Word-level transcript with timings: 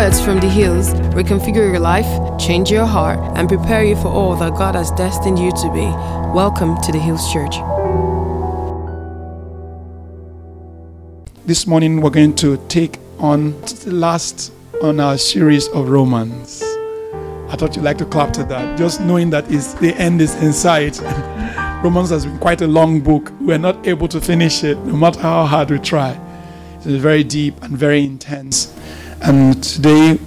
Words 0.00 0.18
from 0.18 0.40
the 0.40 0.48
hills 0.48 0.94
reconfigure 1.12 1.56
your 1.56 1.78
life, 1.78 2.08
change 2.40 2.70
your 2.70 2.86
heart, 2.86 3.18
and 3.36 3.46
prepare 3.46 3.84
you 3.84 3.94
for 3.96 4.08
all 4.08 4.34
that 4.36 4.54
God 4.54 4.74
has 4.74 4.90
destined 4.92 5.38
you 5.38 5.50
to 5.50 5.70
be. 5.74 5.84
Welcome 6.34 6.80
to 6.80 6.90
the 6.90 6.98
Hills 6.98 7.30
Church. 7.30 7.56
This 11.44 11.66
morning 11.66 12.00
we're 12.00 12.08
going 12.08 12.34
to 12.36 12.56
take 12.68 12.96
on 13.18 13.60
the 13.60 13.90
last 13.92 14.54
on 14.82 15.00
our 15.00 15.18
series 15.18 15.68
of 15.68 15.90
Romans. 15.90 16.62
I 17.50 17.56
thought 17.58 17.76
you'd 17.76 17.84
like 17.84 17.98
to 17.98 18.06
clap 18.06 18.32
to 18.32 18.44
that, 18.44 18.78
just 18.78 19.02
knowing 19.02 19.28
that 19.30 19.48
the 19.48 19.94
end 19.98 20.22
is 20.22 20.34
in 20.42 20.54
sight. 20.54 20.98
Romans 21.84 22.08
has 22.08 22.24
been 22.24 22.38
quite 22.38 22.62
a 22.62 22.66
long 22.66 23.02
book. 23.02 23.30
We're 23.38 23.58
not 23.58 23.86
able 23.86 24.08
to 24.08 24.20
finish 24.22 24.64
it, 24.64 24.78
no 24.78 24.96
matter 24.96 25.20
how 25.20 25.44
hard 25.44 25.70
we 25.70 25.78
try. 25.78 26.18
It's 26.76 26.86
very 26.86 27.22
deep 27.22 27.62
and 27.62 27.76
very 27.76 28.02
intense. 28.02 28.74
And 29.22 29.62
today 29.62 30.18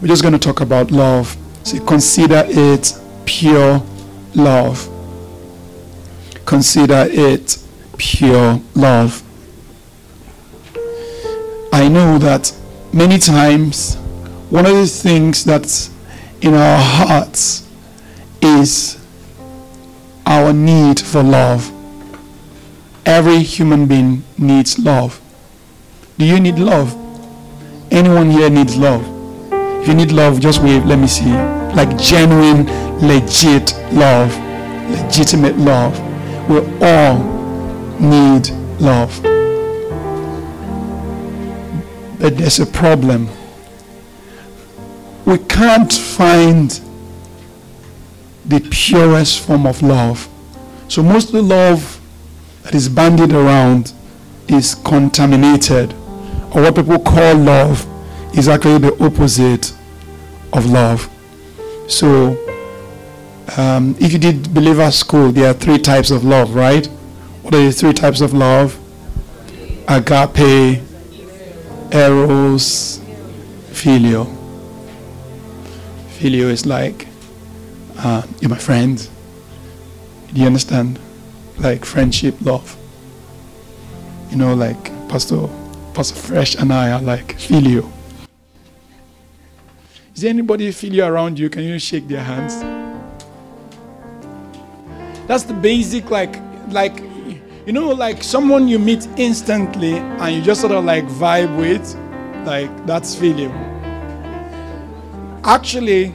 we're 0.00 0.08
just 0.08 0.22
going 0.22 0.32
to 0.32 0.38
talk 0.38 0.60
about 0.60 0.90
love. 0.90 1.36
So 1.64 1.84
consider 1.84 2.44
it 2.46 2.92
pure 3.24 3.82
love. 4.34 4.88
Consider 6.44 7.06
it 7.10 7.58
pure 7.98 8.60
love. 8.74 9.22
I 11.72 11.88
know 11.88 12.18
that 12.18 12.54
many 12.92 13.18
times 13.18 13.96
one 14.48 14.64
of 14.64 14.74
the 14.76 14.86
things 14.86 15.44
that's 15.44 15.90
in 16.40 16.54
our 16.54 16.78
hearts 16.78 17.68
is 18.40 19.04
our 20.24 20.52
need 20.52 21.00
for 21.00 21.22
love. 21.22 21.72
Every 23.04 23.40
human 23.40 23.86
being 23.86 24.22
needs 24.38 24.78
love. 24.78 25.20
Do 26.16 26.24
you 26.24 26.38
need 26.38 26.58
love? 26.58 27.05
Anyone 27.90 28.30
here 28.30 28.50
needs 28.50 28.76
love? 28.76 29.02
If 29.82 29.88
you 29.88 29.94
need 29.94 30.12
love, 30.12 30.40
just 30.40 30.62
wave. 30.62 30.84
Let 30.84 30.98
me 30.98 31.06
see. 31.06 31.32
Like 31.74 31.96
genuine, 31.96 32.66
legit 33.00 33.74
love, 33.92 34.36
legitimate 34.90 35.56
love. 35.56 35.98
We 36.48 36.58
all 36.80 37.18
need 38.00 38.48
love. 38.80 39.22
But 42.18 42.36
there's 42.38 42.58
a 42.60 42.66
problem. 42.66 43.28
We 45.24 45.38
can't 45.38 45.92
find 45.92 46.80
the 48.44 48.60
purest 48.70 49.40
form 49.46 49.66
of 49.66 49.82
love. 49.82 50.28
So 50.88 51.02
most 51.02 51.26
of 51.26 51.32
the 51.32 51.42
love 51.42 52.00
that 52.62 52.74
is 52.74 52.88
bandied 52.88 53.32
around 53.32 53.92
is 54.48 54.74
contaminated. 54.74 55.94
Or 56.56 56.62
what 56.62 56.74
people 56.74 56.98
call 56.98 57.34
love 57.36 57.86
is 58.34 58.48
actually 58.48 58.78
the 58.78 59.04
opposite 59.04 59.74
of 60.54 60.64
love. 60.64 61.10
So 61.86 62.30
um, 63.58 63.94
if 64.00 64.10
you 64.14 64.18
did 64.18 64.54
believer 64.54 64.90
school, 64.90 65.32
there 65.32 65.50
are 65.50 65.52
three 65.52 65.76
types 65.76 66.10
of 66.10 66.24
love, 66.24 66.54
right? 66.54 66.86
What 67.42 67.54
are 67.54 67.62
the 67.62 67.70
three 67.72 67.92
types 67.92 68.22
of 68.22 68.32
love? 68.32 68.78
Agape, 69.86 70.80
eros, 71.92 73.00
phileo. 73.70 74.24
Phileo 76.18 76.48
is 76.48 76.64
like 76.64 77.06
uh, 77.98 78.22
you're 78.40 78.48
my 78.48 78.56
friend. 78.56 79.06
Do 80.32 80.40
you 80.40 80.46
understand? 80.46 80.98
Like 81.58 81.84
friendship, 81.84 82.34
love. 82.40 82.78
You 84.30 84.38
know, 84.38 84.54
like 84.54 84.84
Pastor, 85.10 85.48
Pastor 85.96 86.14
Fresh 86.14 86.56
and 86.56 86.70
I 86.74 86.92
are 86.92 87.00
like 87.00 87.38
phileo. 87.38 87.90
Is 90.14 90.20
there 90.20 90.28
anybody 90.28 90.68
phileo 90.68 91.08
around 91.08 91.38
you? 91.38 91.48
Can 91.48 91.62
you 91.62 91.78
shake 91.78 92.06
their 92.06 92.22
hands? 92.22 92.54
That's 95.26 95.44
the 95.44 95.54
basic, 95.54 96.10
like, 96.10 96.38
like, 96.68 97.00
you 97.64 97.72
know, 97.72 97.88
like 97.88 98.22
someone 98.22 98.68
you 98.68 98.78
meet 98.78 99.08
instantly 99.16 99.96
and 99.96 100.36
you 100.36 100.42
just 100.42 100.60
sort 100.60 100.74
of 100.74 100.84
like 100.84 101.04
vibe 101.06 101.56
with, 101.56 101.82
like 102.46 102.70
that's 102.86 103.16
phileo. 103.16 103.50
Actually, 105.44 106.14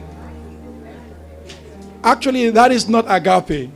Actually, 2.04 2.50
that 2.50 2.72
is 2.72 2.88
not 2.88 3.04
agape. 3.06 3.70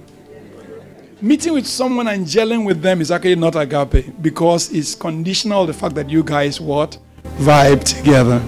Meeting 1.22 1.54
with 1.54 1.66
someone 1.66 2.08
and 2.08 2.26
gelling 2.26 2.66
with 2.66 2.82
them 2.82 3.00
is 3.00 3.10
actually 3.10 3.36
not 3.36 3.56
agape 3.56 4.12
because 4.20 4.70
it's 4.70 4.94
conditional 4.94 5.64
the 5.64 5.72
fact 5.72 5.94
that 5.94 6.10
you 6.10 6.22
guys 6.22 6.60
what? 6.60 6.98
Vibe 7.38 7.82
together. 7.84 8.42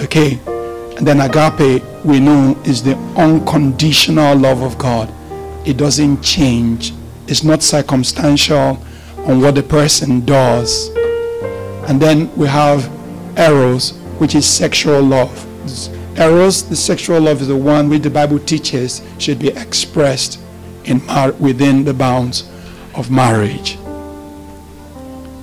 Okay. 0.00 0.40
And 0.96 1.06
then 1.06 1.20
agape, 1.20 1.84
we 2.04 2.18
know, 2.18 2.60
is 2.64 2.82
the 2.82 2.96
unconditional 3.16 4.36
love 4.36 4.62
of 4.62 4.76
God. 4.78 5.08
It 5.64 5.76
doesn't 5.76 6.22
change. 6.22 6.92
It's 7.28 7.44
not 7.44 7.62
circumstantial 7.62 8.84
on 9.18 9.40
what 9.40 9.54
the 9.54 9.62
person 9.62 10.24
does. 10.24 10.88
And 11.88 12.02
then 12.02 12.34
we 12.34 12.48
have 12.48 12.90
eros, 13.38 13.92
which 14.18 14.34
is 14.34 14.44
sexual 14.44 15.02
love. 15.02 15.46
Eros, 16.18 16.68
the 16.68 16.74
sexual 16.74 17.20
love, 17.20 17.42
is 17.42 17.46
the 17.46 17.56
one 17.56 17.88
which 17.88 18.02
the 18.02 18.10
Bible 18.10 18.40
teaches 18.40 19.02
should 19.18 19.38
be 19.38 19.50
expressed 19.50 20.40
in 20.86 21.04
mar- 21.06 21.32
within 21.32 21.84
the 21.84 21.94
bounds 21.94 22.44
of 22.94 23.10
marriage. 23.10 23.78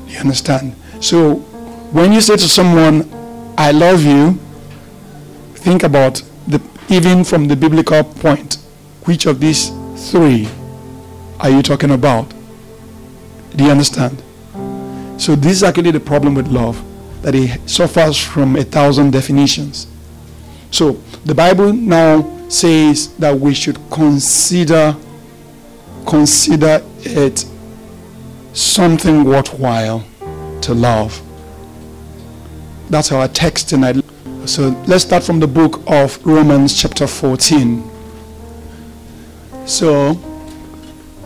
You 0.08 0.20
understand? 0.20 0.76
So, 1.00 1.36
when 1.92 2.14
you 2.14 2.22
say 2.22 2.36
to 2.38 2.50
someone, 2.50 3.10
"I 3.58 3.72
love 3.72 4.04
you," 4.04 4.38
think 5.56 5.84
about 5.84 6.22
the 6.48 6.60
even 6.90 7.24
from 7.24 7.48
the 7.48 7.56
biblical 7.56 8.04
point, 8.04 8.58
which 9.06 9.26
of 9.26 9.40
these 9.40 9.72
three 10.12 10.48
are 11.40 11.50
you 11.50 11.62
talking 11.62 11.92
about? 11.92 12.34
Do 13.56 13.64
you 13.66 13.72
understand? 13.72 14.22
So, 15.18 15.36
this 15.36 15.54
is 15.54 15.64
actually 15.64 15.92
the 15.92 16.00
problem 16.00 16.34
with 16.36 16.48
love 16.48 16.82
that 17.24 17.36
it 17.36 17.60
suffers 17.70 18.18
from 18.18 18.56
a 18.56 18.64
thousand 18.64 19.12
definitions. 19.12 19.88
So 20.72 20.94
the 21.24 21.34
Bible 21.36 21.72
now 21.72 22.30
says 22.50 23.08
that 23.18 23.40
we 23.40 23.54
should 23.54 23.78
consider 23.90 24.96
consider 26.06 26.82
it 27.00 27.46
something 28.54 29.24
worthwhile 29.24 30.06
to 30.62 30.74
love. 30.74 31.22
That's 32.90 33.12
our 33.12 33.28
text 33.28 33.70
tonight. 33.70 34.04
So 34.46 34.70
let's 34.88 35.04
start 35.04 35.24
from 35.24 35.40
the 35.40 35.48
book 35.48 35.82
of 35.88 36.24
Romans 36.26 36.80
chapter 36.80 37.08
14. 37.08 37.90
So 39.66 40.14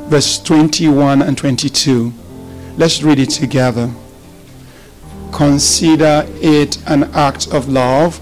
verse 0.08 0.40
21 0.42 1.22
and 1.22 1.38
22. 1.38 2.14
Let's 2.78 3.02
read 3.04 3.20
it 3.20 3.32
together. 3.32 3.92
Consider 5.34 6.26
it 6.36 6.78
an 6.88 7.06
act 7.16 7.48
of 7.54 7.68
love 7.68 8.22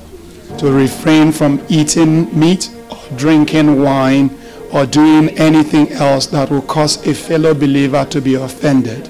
to 0.58 0.72
refrain 0.72 1.32
from 1.32 1.64
eating 1.70 2.38
meat 2.38 2.74
or 2.90 3.18
drinking 3.18 3.82
wine 3.82 4.36
or 4.76 4.86
doing 4.86 5.30
anything 5.40 5.92
else 5.94 6.28
that 6.28 6.52
will 6.52 6.62
cause 6.62 6.98
a 7.08 7.14
fellow 7.14 7.54
believer 7.54 8.06
to 8.06 8.22
be 8.22 8.36
offended 8.36 9.10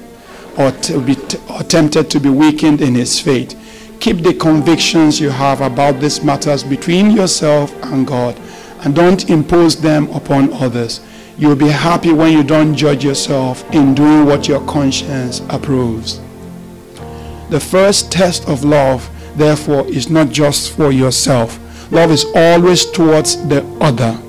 or 0.57 0.71
to 0.71 1.01
be 1.01 1.15
t- 1.15 1.39
or 1.49 1.63
tempted 1.63 2.09
to 2.11 2.19
be 2.19 2.29
weakened 2.29 2.81
in 2.81 2.95
his 2.95 3.19
faith. 3.19 3.59
Keep 3.99 4.17
the 4.17 4.33
convictions 4.35 5.19
you 5.19 5.29
have 5.29 5.61
about 5.61 5.99
these 5.99 6.23
matters 6.23 6.63
between 6.63 7.09
yourself 7.09 7.73
and 7.85 8.05
God 8.05 8.39
and 8.81 8.95
don't 8.95 9.29
impose 9.29 9.75
them 9.81 10.07
upon 10.11 10.53
others. 10.53 11.01
You'll 11.37 11.55
be 11.55 11.69
happy 11.69 12.13
when 12.13 12.31
you 12.31 12.43
don't 12.43 12.75
judge 12.75 13.03
yourself 13.03 13.65
in 13.73 13.95
doing 13.95 14.25
what 14.25 14.47
your 14.47 14.63
conscience 14.67 15.41
approves. 15.49 16.21
The 17.49 17.59
first 17.59 18.11
test 18.11 18.47
of 18.47 18.63
love 18.63 19.09
therefore, 19.35 19.87
is 19.87 20.09
not 20.09 20.29
just 20.29 20.71
for 20.75 20.91
yourself. 20.91 21.59
Love 21.91 22.11
is 22.11 22.25
always 22.35 22.85
towards 22.85 23.47
the 23.47 23.63
other. 23.81 24.19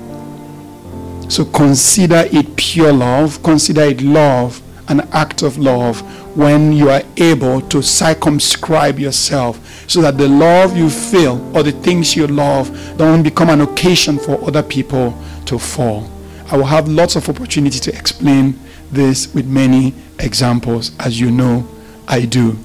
So 1.29 1.45
consider 1.45 2.23
it 2.31 2.55
pure 2.55 2.93
love, 2.93 3.43
consider 3.43 3.81
it 3.81 4.01
love, 4.01 4.61
an 4.87 5.01
act 5.11 5.41
of 5.41 5.57
love, 5.57 6.01
when 6.37 6.71
you 6.71 6.89
are 6.89 7.01
able 7.17 7.61
to 7.61 7.81
circumscribe 7.81 8.99
yourself 8.99 9.59
so 9.89 10.01
that 10.01 10.17
the 10.17 10.27
love 10.27 10.77
you 10.77 10.89
feel 10.89 11.41
or 11.57 11.63
the 11.63 11.71
things 11.71 12.15
you 12.15 12.27
love 12.27 12.69
don't 12.97 13.23
become 13.23 13.49
an 13.49 13.61
occasion 13.61 14.19
for 14.19 14.41
other 14.47 14.63
people 14.63 15.17
to 15.45 15.57
fall. 15.57 16.09
I 16.49 16.57
will 16.57 16.65
have 16.65 16.87
lots 16.87 17.15
of 17.15 17.27
opportunity 17.27 17.79
to 17.79 17.93
explain 17.97 18.57
this 18.91 19.33
with 19.33 19.47
many 19.47 19.93
examples, 20.19 20.91
as 20.99 21.19
you 21.19 21.31
know 21.31 21.67
I 22.07 22.25
do. 22.25 22.51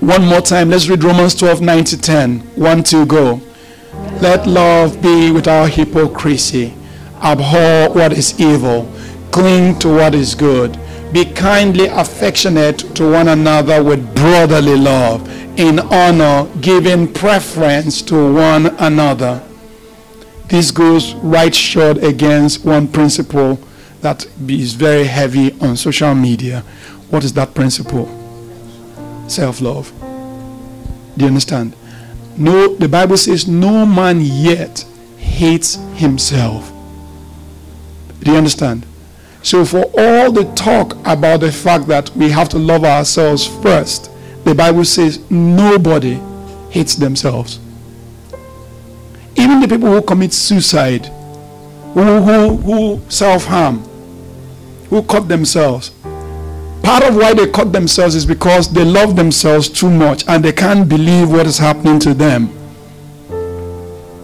One 0.00 0.26
more 0.26 0.42
time, 0.42 0.68
let's 0.68 0.88
read 0.88 1.02
Romans 1.02 1.34
12 1.34 1.62
9 1.62 1.84
to 1.84 2.00
10. 2.00 2.40
1 2.40 2.82
2 2.82 3.06
go. 3.06 3.40
Let 4.24 4.46
love 4.46 5.02
be 5.02 5.30
without 5.30 5.68
hypocrisy. 5.68 6.72
Abhor 7.22 7.90
what 7.92 8.14
is 8.14 8.40
evil. 8.40 8.90
Cling 9.30 9.78
to 9.80 9.88
what 9.96 10.14
is 10.14 10.34
good. 10.34 10.78
Be 11.12 11.26
kindly 11.26 11.88
affectionate 11.88 12.78
to 12.96 13.10
one 13.12 13.28
another 13.28 13.82
with 13.84 14.14
brotherly 14.14 14.76
love, 14.78 15.28
in 15.60 15.78
honor, 15.78 16.48
giving 16.62 17.12
preference 17.12 18.00
to 18.00 18.32
one 18.32 18.68
another. 18.78 19.42
This 20.48 20.70
goes 20.70 21.12
right 21.16 21.54
short 21.54 21.98
against 22.02 22.64
one 22.64 22.88
principle 22.88 23.60
that 24.00 24.26
is 24.48 24.72
very 24.72 25.04
heavy 25.04 25.52
on 25.60 25.76
social 25.76 26.14
media. 26.14 26.60
What 27.10 27.24
is 27.24 27.34
that 27.34 27.52
principle? 27.54 28.06
Self 29.28 29.60
love. 29.60 29.92
Do 31.14 31.24
you 31.24 31.28
understand? 31.28 31.76
No, 32.36 32.74
the 32.74 32.88
Bible 32.88 33.16
says, 33.16 33.46
no 33.46 33.86
man 33.86 34.20
yet 34.20 34.84
hates 35.18 35.76
himself. 35.94 36.72
Do 38.20 38.32
you 38.32 38.36
understand? 38.36 38.86
So, 39.42 39.64
for 39.64 39.84
all 39.98 40.32
the 40.32 40.44
talk 40.54 40.96
about 41.06 41.40
the 41.40 41.52
fact 41.52 41.86
that 41.88 42.10
we 42.16 42.30
have 42.30 42.48
to 42.50 42.58
love 42.58 42.84
ourselves 42.84 43.46
first, 43.62 44.10
the 44.44 44.54
Bible 44.54 44.84
says 44.84 45.18
nobody 45.30 46.18
hates 46.70 46.96
themselves. 46.96 47.60
Even 49.36 49.60
the 49.60 49.68
people 49.68 49.90
who 49.92 50.00
commit 50.00 50.32
suicide, 50.32 51.06
who, 51.92 52.22
who, 52.22 52.56
who 52.56 53.10
self 53.10 53.44
harm, 53.44 53.80
who 54.88 55.02
cut 55.02 55.28
themselves, 55.28 55.90
part 56.84 57.02
of 57.02 57.16
why 57.16 57.32
they 57.32 57.50
cut 57.50 57.72
themselves 57.72 58.14
is 58.14 58.26
because 58.26 58.72
they 58.72 58.84
love 58.84 59.16
themselves 59.16 59.68
too 59.68 59.90
much 59.90 60.22
and 60.28 60.44
they 60.44 60.52
can't 60.52 60.88
believe 60.88 61.30
what 61.30 61.46
is 61.46 61.58
happening 61.58 61.98
to 62.00 62.12
them. 62.14 62.50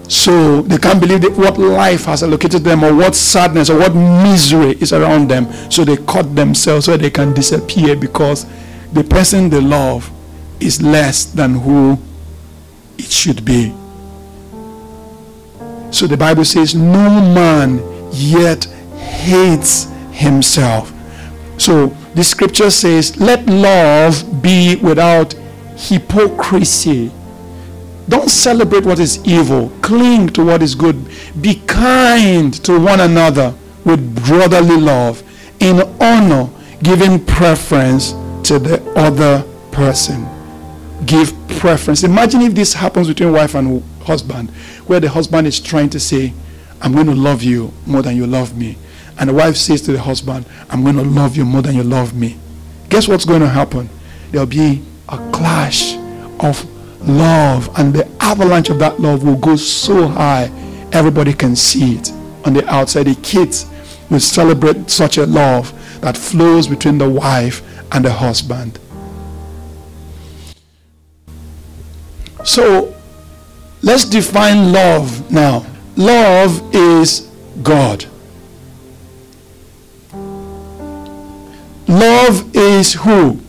So 0.09 0.63
they 0.63 0.77
can't 0.77 1.01
believe 1.01 1.37
what 1.39 1.57
life 1.57 2.05
has 2.05 2.23
allocated 2.23 2.63
them 2.63 2.85
or 2.85 2.95
what 2.95 3.15
sadness 3.15 3.71
or 3.71 3.79
what 3.79 3.95
misery 3.95 4.73
is 4.81 4.93
around 4.93 5.29
them. 5.29 5.51
So 5.71 5.85
they 5.85 5.97
cut 5.97 6.35
themselves 6.37 6.87
so 6.87 6.97
they 6.97 7.11
can 7.11 7.33
disappear 7.33 7.97
because 7.97 8.45
the 8.93 9.05
person 9.05 9.49
they 9.49 9.61
love 9.61 10.11
is 10.61 10.83
less 10.83 11.25
than 11.25 11.55
who 11.55 11.97
it 12.99 13.07
should 13.11 13.45
be. 13.45 13.73
So 15.91 16.07
the 16.07 16.17
Bible 16.17 16.45
says, 16.45 16.75
No 16.75 17.09
man 17.35 17.81
yet 18.13 18.65
hates 18.97 19.85
himself. 20.11 20.93
So 21.57 21.97
the 22.15 22.25
scripture 22.25 22.71
says, 22.71 23.19
Let 23.21 23.47
love 23.47 24.43
be 24.43 24.77
without 24.77 25.35
hypocrisy. 25.77 27.11
Don't 28.09 28.29
celebrate 28.29 28.85
what 28.85 28.99
is 28.99 29.25
evil. 29.25 29.71
Cling 29.83 30.29
to 30.31 30.45
what 30.45 30.63
is 30.63 30.75
good. 30.75 30.97
Be 31.41 31.63
kind 31.67 32.53
to 32.65 32.79
one 32.81 33.01
another 33.01 33.55
with 33.85 34.27
brotherly 34.27 34.77
love, 34.77 35.23
in 35.61 35.81
honor, 36.01 36.51
giving 36.83 37.25
preference 37.25 38.13
to 38.49 38.59
the 38.59 38.83
other 38.97 39.45
person. 39.71 40.27
Give 41.07 41.33
preference. 41.49 42.03
Imagine 42.03 42.43
if 42.43 42.55
this 42.55 42.75
happens 42.75 43.09
between 43.09 43.33
wife 43.33 43.55
and 43.55 43.83
husband, 44.03 44.51
where 44.87 45.01
the 45.01 45.09
husband 45.09 45.47
is 45.47 45.61
trying 45.61 45.91
to 45.91 46.01
say, 46.01 46.33
I'm 46.83 46.93
going 46.93 47.07
to 47.07 47.15
love 47.15 47.43
you 47.43 47.73
more 47.87 48.03
than 48.03 48.17
you 48.17 48.27
love 48.27 48.57
me. 48.57 48.77
And 49.21 49.29
the 49.29 49.35
wife 49.35 49.57
says 49.57 49.83
to 49.83 49.93
the 49.93 50.01
husband, 50.01 50.47
I'm 50.71 50.83
going 50.83 50.97
to 50.97 51.05
love 51.05 51.37
you 51.37 51.45
more 51.45 51.61
than 51.63 51.77
you 51.77 51.83
love 51.83 52.15
me. 52.15 52.39
Guess 52.89 53.07
what's 53.07 53.27
going 53.27 53.43
to 53.43 53.49
happen? 53.49 53.89
There'll 54.31 54.47
be 54.47 54.83
a 55.11 55.19
clash 55.31 55.95
of 56.41 56.65
love, 57.07 57.71
and 57.79 57.93
the 57.93 58.09
avalanche 58.21 58.71
of 58.71 58.79
that 58.79 58.99
love 58.99 59.23
will 59.23 59.37
go 59.37 59.57
so 59.57 60.07
high, 60.09 60.51
everybody 60.93 61.33
can 61.35 61.55
see 61.55 61.97
it 61.97 62.11
on 62.45 62.55
the 62.55 62.67
outside. 62.69 63.05
The 63.05 63.15
kids 63.17 63.67
will 64.09 64.21
celebrate 64.21 64.91
such 64.91 65.19
a 65.19 65.27
love 65.27 65.73
that 66.01 66.17
flows 66.17 66.67
between 66.67 66.99
the 66.99 67.09
wife 67.09 67.63
and 67.93 68.05
the 68.05 68.13
husband. 68.13 68.79
So 72.45 72.95
let's 73.83 74.07
define 74.07 74.73
love 74.73 75.31
now. 75.31 75.67
Love 75.97 76.75
is 76.75 77.29
God. 77.63 78.07
Love 81.91 82.55
is 82.55 82.93
who? 82.93 83.41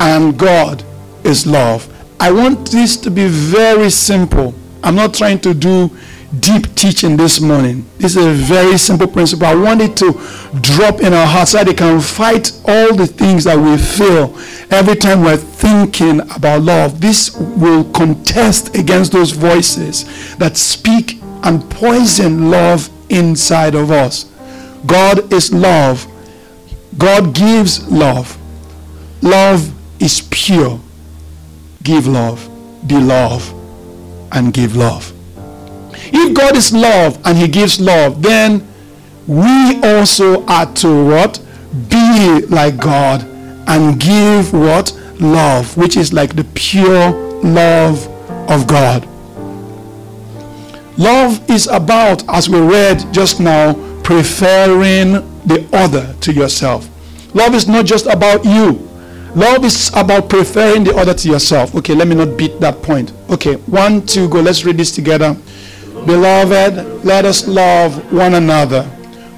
And 0.00 0.38
God 0.38 0.82
is 1.24 1.46
love. 1.46 1.86
I 2.18 2.32
want 2.32 2.70
this 2.70 2.96
to 3.02 3.10
be 3.10 3.28
very 3.28 3.90
simple. 3.90 4.54
I'm 4.82 4.94
not 4.94 5.12
trying 5.12 5.40
to 5.40 5.52
do 5.52 5.90
deep 6.38 6.74
teaching 6.76 7.18
this 7.18 7.38
morning. 7.38 7.84
This 7.98 8.16
is 8.16 8.24
a 8.24 8.32
very 8.32 8.78
simple 8.78 9.06
principle. 9.06 9.46
I 9.46 9.54
want 9.54 9.82
it 9.82 9.94
to 9.98 10.12
drop 10.62 11.02
in 11.02 11.12
our 11.12 11.26
hearts 11.26 11.50
so 11.50 11.58
that 11.58 11.68
it 11.68 11.76
can 11.76 12.00
fight 12.00 12.58
all 12.66 12.94
the 12.94 13.06
things 13.06 13.44
that 13.44 13.58
we 13.58 13.76
feel 13.76 14.34
every 14.70 14.96
time 14.96 15.22
we're 15.22 15.36
thinking 15.36 16.20
about 16.34 16.62
love. 16.62 16.98
This 16.98 17.36
will 17.36 17.84
contest 17.92 18.74
against 18.74 19.12
those 19.12 19.32
voices 19.32 20.34
that 20.36 20.56
speak 20.56 21.20
and 21.42 21.70
poison 21.70 22.50
love 22.50 22.88
inside 23.10 23.74
of 23.74 23.90
us. 23.90 24.24
God 24.86 25.30
is 25.30 25.52
love. 25.52 26.06
God 26.98 27.34
gives 27.34 27.88
love. 27.90 28.36
Love 29.22 29.72
is 30.00 30.26
pure 30.30 30.80
give 31.82 32.06
love, 32.06 32.48
be 32.86 32.98
love, 32.98 33.52
and 34.32 34.52
give 34.52 34.76
love. 34.76 35.12
If 36.12 36.34
God 36.34 36.56
is 36.56 36.72
love 36.72 37.18
and 37.24 37.36
He 37.36 37.48
gives 37.48 37.80
love, 37.80 38.22
then 38.22 38.66
we 39.26 39.80
also 39.82 40.44
are 40.46 40.72
to 40.74 41.06
what? 41.06 41.40
Be 41.88 42.40
like 42.46 42.76
God 42.78 43.22
and 43.68 44.00
give 44.00 44.52
what? 44.52 44.92
Love, 45.20 45.76
which 45.76 45.96
is 45.96 46.12
like 46.12 46.34
the 46.34 46.44
pure 46.54 47.10
love 47.42 48.06
of 48.50 48.66
God. 48.66 49.06
Love 50.98 51.48
is 51.50 51.66
about, 51.68 52.28
as 52.28 52.48
we 52.48 52.58
read 52.58 53.04
just 53.12 53.40
now, 53.40 53.74
preferring 54.02 55.29
the 55.46 55.66
other 55.72 56.14
to 56.20 56.32
yourself. 56.32 56.88
Love 57.34 57.54
is 57.54 57.68
not 57.68 57.86
just 57.86 58.06
about 58.06 58.44
you. 58.44 58.86
Love 59.36 59.64
is 59.64 59.90
about 59.94 60.28
preferring 60.28 60.82
the 60.82 60.94
other 60.96 61.14
to 61.14 61.28
yourself. 61.28 61.74
Okay, 61.76 61.94
let 61.94 62.08
me 62.08 62.16
not 62.16 62.36
beat 62.36 62.58
that 62.60 62.82
point. 62.82 63.12
Okay, 63.30 63.54
one, 63.66 64.04
two, 64.04 64.28
go. 64.28 64.40
Let's 64.40 64.64
read 64.64 64.76
this 64.76 64.90
together. 64.90 65.36
Beloved, 66.04 67.04
let 67.04 67.24
us 67.24 67.46
love 67.46 68.12
one 68.12 68.34
another, 68.34 68.82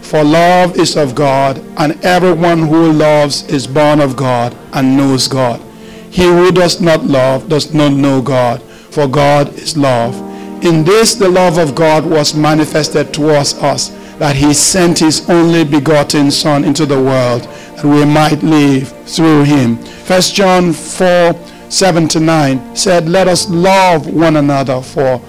for 0.01 0.23
love 0.25 0.79
is 0.79 0.97
of 0.97 1.15
God, 1.15 1.59
and 1.77 2.03
everyone 2.05 2.61
who 2.61 2.93
loves 2.93 3.45
is 3.49 3.67
born 3.67 4.01
of 4.01 4.17
God 4.17 4.57
and 4.73 4.97
knows 4.97 5.29
God. 5.29 5.61
He 6.11 6.25
who 6.25 6.53
does 6.53 6.81
not 6.81 7.05
love 7.05 7.49
does 7.49 7.75
not 7.75 7.93
know 7.93 8.23
God, 8.23 8.63
for 8.63 9.09
God 9.09 9.53
is 9.55 9.77
love. 9.77 10.15
In 10.65 10.85
this 10.85 11.15
the 11.15 11.29
love 11.29 11.59
of 11.59 11.75
God 11.75 12.07
was 12.07 12.35
manifested 12.35 13.13
towards 13.13 13.55
us, 13.55 13.91
that 14.23 14.37
he 14.37 14.55
sent 14.55 15.01
his 15.01 15.29
only 15.29 15.65
begotten 15.65 16.31
Son 16.31 16.63
into 16.63 16.87
the 16.87 16.95
world 16.95 17.43
that 17.43 17.85
we 17.85 18.05
might 18.05 18.41
live 18.45 18.87
through 19.05 19.43
him. 19.43 19.77
First 19.79 20.37
John 20.37 20.73
4 20.73 21.35
7 21.69 22.07
to 22.07 22.21
9 22.21 22.77
said, 22.77 23.09
Let 23.09 23.27
us 23.27 23.51
love 23.51 24.07
one 24.07 24.37
another, 24.37 24.81
for 24.81 25.21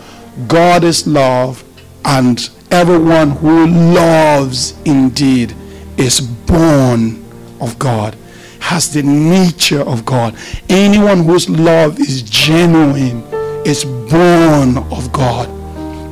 God 0.47 0.83
is 0.83 1.07
love, 1.07 1.63
and 2.05 2.47
everyone 2.69 3.31
who 3.31 3.65
loves 3.65 4.79
indeed 4.85 5.55
is 5.97 6.21
born 6.21 7.25
of 7.59 7.79
God, 7.79 8.15
has 8.59 8.93
the 8.93 9.01
nature 9.01 9.81
of 9.81 10.05
God. 10.05 10.35
Anyone 10.69 11.23
whose 11.23 11.49
love 11.49 11.99
is 11.99 12.21
genuine 12.21 13.23
is 13.65 13.85
born 13.85 14.77
of 14.93 15.11
God. 15.11 15.49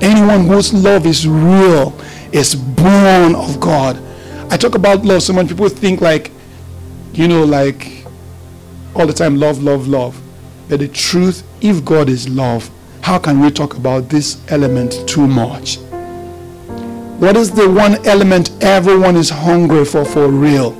Anyone 0.01 0.47
whose 0.47 0.73
love 0.73 1.05
is 1.05 1.27
real 1.27 1.93
is 2.31 2.55
born 2.55 3.35
of 3.35 3.59
God. 3.59 4.01
I 4.51 4.57
talk 4.57 4.75
about 4.75 5.05
love 5.05 5.23
so 5.23 5.33
many 5.33 5.47
people 5.47 5.69
think 5.69 6.01
like, 6.01 6.31
you 7.13 7.27
know, 7.27 7.43
like 7.43 8.05
all 8.95 9.07
the 9.07 9.13
time, 9.13 9.37
love, 9.37 9.61
love, 9.63 9.87
love. 9.87 10.19
But 10.69 10.79
the 10.79 10.87
truth, 10.87 11.43
if 11.61 11.83
God 11.83 12.09
is 12.09 12.27
love, 12.29 12.69
how 13.01 13.17
can 13.17 13.39
we 13.39 13.51
talk 13.51 13.75
about 13.75 14.09
this 14.09 14.41
element 14.49 15.07
too 15.07 15.27
much? 15.27 15.77
What 17.19 17.37
is 17.37 17.51
the 17.51 17.69
one 17.69 18.05
element 18.07 18.51
everyone 18.63 19.15
is 19.15 19.29
hungry 19.29 19.85
for 19.85 20.05
for 20.05 20.27
real? 20.27 20.77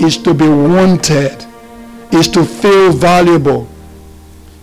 Is 0.00 0.16
to 0.18 0.34
be 0.34 0.48
wanted, 0.48 1.44
is 2.12 2.28
to 2.28 2.44
feel 2.44 2.92
valuable. 2.92 3.68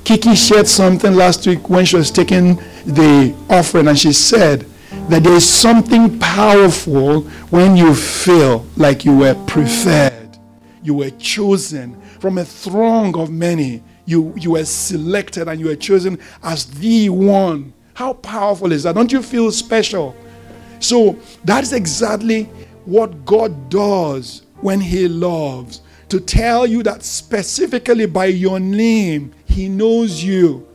Kiki 0.03 0.36
shared 0.36 0.67
something 0.67 1.13
last 1.15 1.46
week 1.48 1.70
when 1.70 1.86
she 1.86 1.96
was 1.96 2.12
taking 2.12 2.55
the 2.86 3.36
offering, 3.50 3.88
and 3.88 3.98
she 3.98 4.13
said, 4.13 4.65
that 5.10 5.24
there 5.24 5.34
is 5.34 5.48
something 5.48 6.18
powerful 6.20 7.22
when 7.52 7.78
you 7.78 7.94
feel 7.94 8.66
like 8.75 9.06
you 9.06 9.16
were 9.16 9.36
preferred, 9.46 10.38
you 10.84 10.96
were 10.96 11.12
chosen 11.12 12.00
from 12.20 12.38
a 12.38 12.46
throng 12.46 13.18
of 13.18 13.30
many. 13.32 13.84
You, 14.06 14.34
you 14.38 14.52
were 14.52 14.66
selected 14.66 15.48
and 15.48 15.60
you 15.60 15.68
were 15.68 15.75
chosen 15.75 16.20
as 16.44 16.66
the 16.66 17.10
one. 17.10 17.74
How 17.94 18.14
powerful 18.14 18.72
is 18.72 18.84
that? 18.84 18.96
Don't 18.96 19.12
you 19.12 19.22
feel 19.22 19.52
special? 19.52 20.16
So 20.80 21.18
that's 21.44 21.72
exactly 21.72 22.44
what 22.86 23.25
God 23.25 23.70
does 23.70 24.44
when 24.62 24.80
He 24.80 25.08
loves, 25.08 25.82
to 26.10 26.20
tell 26.20 26.66
you 26.68 26.84
that 26.84 27.04
specifically 27.04 28.06
by 28.06 28.25
your 28.25 28.60
name, 28.60 29.34
He 29.46 29.70
knows 29.70 30.24
you. 30.24 30.68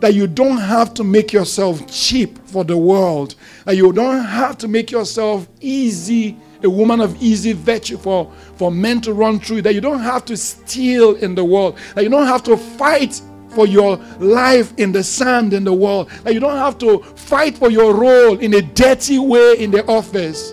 That 0.00 0.14
you 0.14 0.26
don't 0.26 0.58
have 0.58 0.94
to 0.94 1.04
make 1.04 1.32
yourself 1.32 1.86
cheap 1.86 2.38
for 2.46 2.64
the 2.64 2.76
world. 2.76 3.34
That 3.64 3.76
you 3.76 3.92
don't 3.92 4.24
have 4.24 4.58
to 4.58 4.68
make 4.68 4.90
yourself 4.90 5.48
easy, 5.60 6.36
a 6.62 6.70
woman 6.70 7.00
of 7.00 7.20
easy 7.22 7.52
virtue 7.52 7.96
for, 7.96 8.30
for 8.56 8.70
men 8.70 9.00
to 9.02 9.12
run 9.12 9.40
through. 9.40 9.62
That 9.62 9.74
you 9.74 9.80
don't 9.80 10.00
have 10.00 10.24
to 10.26 10.36
steal 10.36 11.16
in 11.16 11.34
the 11.34 11.44
world. 11.44 11.78
That 11.94 12.04
you 12.04 12.10
don't 12.10 12.26
have 12.26 12.42
to 12.44 12.56
fight 12.56 13.20
for 13.50 13.66
your 13.66 13.96
life 14.18 14.74
in 14.76 14.92
the 14.92 15.02
sand 15.02 15.52
in 15.54 15.64
the 15.64 15.72
world. 15.72 16.10
That 16.24 16.34
you 16.34 16.40
don't 16.40 16.58
have 16.58 16.78
to 16.78 16.98
fight 16.98 17.56
for 17.56 17.70
your 17.70 17.94
role 17.94 18.38
in 18.38 18.54
a 18.54 18.62
dirty 18.62 19.18
way 19.18 19.56
in 19.58 19.70
the 19.70 19.84
office. 19.86 20.52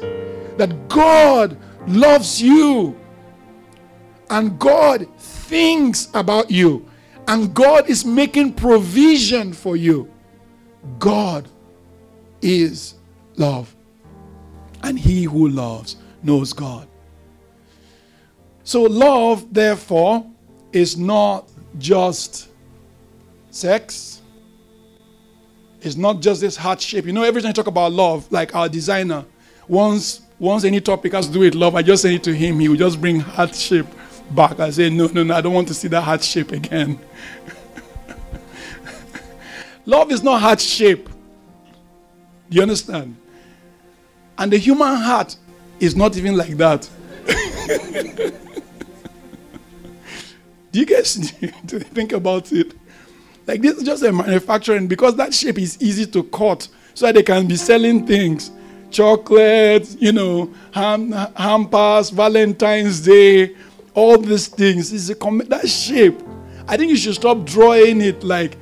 That 0.57 0.87
God 0.87 1.57
loves 1.87 2.41
you 2.41 2.97
and 4.29 4.57
God 4.57 5.07
thinks 5.19 6.07
about 6.13 6.49
you 6.49 6.89
and 7.27 7.53
God 7.53 7.89
is 7.89 8.05
making 8.05 8.53
provision 8.53 9.53
for 9.53 9.75
you. 9.75 10.09
God 10.99 11.47
is 12.41 12.95
love. 13.35 13.73
And 14.83 14.99
he 14.99 15.23
who 15.23 15.47
loves 15.47 15.95
knows 16.21 16.51
God. 16.51 16.87
So, 18.65 18.83
love, 18.83 19.53
therefore, 19.53 20.25
is 20.71 20.97
not 20.97 21.49
just 21.77 22.49
sex. 23.51 24.21
It's 25.81 25.95
not 25.95 26.21
just 26.21 26.41
this 26.41 26.55
heart 26.55 26.81
shape. 26.81 27.05
You 27.05 27.13
know, 27.13 27.23
every 27.23 27.41
time 27.41 27.49
you 27.49 27.53
talk 27.53 27.67
about 27.67 27.91
love, 27.91 28.29
like 28.31 28.55
our 28.55 28.69
designer, 28.69 29.25
once 29.67 30.21
once 30.39 30.65
any 30.65 30.81
topic 30.81 31.13
has 31.13 31.27
to 31.27 31.33
do 31.33 31.39
with 31.39 31.55
love, 31.55 31.75
I 31.75 31.81
just 31.81 32.01
send 32.01 32.15
it 32.15 32.23
to 32.23 32.33
him. 32.33 32.59
He 32.59 32.67
will 32.67 32.75
just 32.75 32.99
bring 32.99 33.19
heart 33.19 33.55
shape 33.55 33.85
back. 34.33 34.59
I 34.59 34.69
say, 34.69 34.89
no, 34.89 35.07
no, 35.07 35.23
no, 35.23 35.35
I 35.35 35.41
don't 35.41 35.53
want 35.53 35.67
to 35.69 35.73
see 35.73 35.87
that 35.89 36.01
heart 36.01 36.23
shape 36.23 36.51
again. 36.51 36.99
love 39.85 40.11
is 40.11 40.23
not 40.23 40.41
heart 40.41 40.61
shape. 40.61 41.07
Do 42.49 42.55
you 42.57 42.61
understand? 42.61 43.15
And 44.37 44.51
the 44.51 44.57
human 44.57 44.95
heart 44.95 45.35
is 45.79 45.95
not 45.95 46.17
even 46.17 46.35
like 46.35 46.57
that. 46.57 46.89
do 50.71 50.79
you 50.79 50.85
guys 50.85 51.15
think 51.67 52.11
about 52.11 52.51
it? 52.51 52.73
Like 53.45 53.61
this 53.61 53.77
is 53.77 53.83
just 53.83 54.03
a 54.03 54.11
manufacturing 54.11 54.87
because 54.87 55.15
that 55.15 55.33
shape 55.33 55.59
is 55.59 55.81
easy 55.81 56.05
to 56.07 56.23
cut 56.23 56.67
so 56.93 57.11
they 57.11 57.23
can 57.23 57.47
be 57.47 57.55
selling 57.55 58.05
things. 58.05 58.51
Chocolates, 58.89 59.97
you 59.99 60.11
know, 60.11 60.53
ham, 60.71 61.11
hampers, 61.35 62.11
Valentine's 62.11 63.01
Day, 63.01 63.55
all 63.93 64.17
these 64.17 64.47
things. 64.47 64.91
Is 64.91 65.09
a 65.09 65.15
that 65.15 65.69
shape. 65.69 66.21
I 66.67 66.77
think 66.77 66.89
you 66.89 66.97
should 66.97 67.15
stop 67.15 67.45
drawing 67.45 68.01
it 68.01 68.23
like 68.23 68.57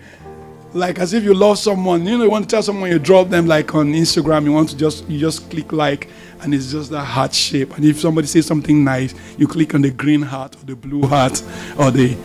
like 0.73 0.99
as 0.99 1.13
if 1.13 1.23
you 1.23 1.33
love 1.33 1.57
someone. 1.59 2.05
You 2.05 2.17
know, 2.17 2.23
you 2.23 2.31
want 2.31 2.49
to 2.49 2.55
tell 2.55 2.63
someone 2.63 2.89
you 2.89 2.99
draw 2.99 3.23
them 3.23 3.45
like 3.45 3.75
on 3.75 3.93
Instagram, 3.93 4.45
you 4.45 4.51
want 4.51 4.69
to 4.69 4.77
just 4.77 5.07
you 5.09 5.19
just 5.19 5.49
click 5.49 5.71
like 5.71 6.09
and 6.41 6.53
it's 6.53 6.71
just 6.71 6.91
that 6.91 7.05
heart 7.05 7.33
shape. 7.33 7.75
And 7.75 7.85
if 7.85 7.99
somebody 7.99 8.27
says 8.27 8.45
something 8.45 8.83
nice, 8.83 9.13
you 9.37 9.47
click 9.47 9.75
on 9.75 9.81
the 9.81 9.91
green 9.91 10.21
heart 10.21 10.55
or 10.55 10.65
the 10.65 10.75
blue 10.75 11.07
heart 11.07 11.43
or 11.77 11.91
the 11.91 12.15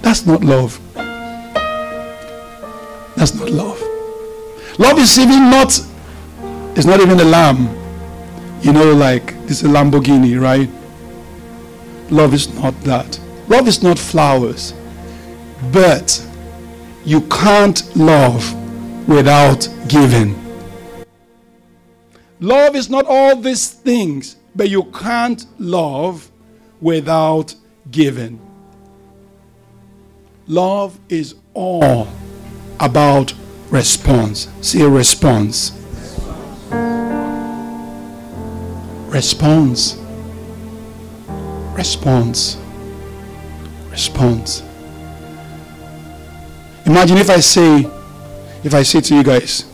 that's 0.00 0.24
not 0.24 0.44
love. 0.44 0.80
That's 3.16 3.34
not 3.34 3.50
love. 3.50 3.82
Love 4.78 4.98
is 4.98 5.18
even 5.18 5.50
not, 5.50 5.80
it's 6.76 6.86
not 6.86 7.00
even 7.00 7.18
a 7.18 7.24
lamb. 7.24 7.68
You 8.62 8.72
know, 8.72 8.92
like 8.92 9.34
this 9.46 9.62
is 9.62 9.64
a 9.64 9.72
Lamborghini, 9.72 10.40
right? 10.40 10.68
Love 12.10 12.34
is 12.34 12.52
not 12.54 12.78
that. 12.82 13.18
Love 13.48 13.66
is 13.66 13.82
not 13.82 13.98
flowers. 13.98 14.74
But 15.72 16.24
you 17.04 17.22
can't 17.22 17.96
love 17.96 19.08
without 19.08 19.68
giving. 19.88 20.34
Love 22.40 22.76
is 22.76 22.90
not 22.90 23.06
all 23.06 23.36
these 23.36 23.68
things, 23.70 24.36
but 24.54 24.68
you 24.68 24.84
can't 24.84 25.46
love 25.58 26.30
without 26.80 27.54
giving. 27.90 28.38
Love 30.46 30.98
is 31.08 31.34
all 31.54 32.06
about 32.78 33.32
response. 33.70 34.48
See 34.60 34.82
a 34.82 34.88
response. 34.88 35.72
Response. 39.08 40.05
Response. 41.76 42.56
Response. 43.90 44.62
Imagine 46.84 47.18
if 47.18 47.30
I 47.30 47.40
say, 47.40 47.88
if 48.64 48.74
I 48.74 48.82
say 48.82 49.00
to 49.00 49.14
you 49.14 49.22
guys, 49.22 49.66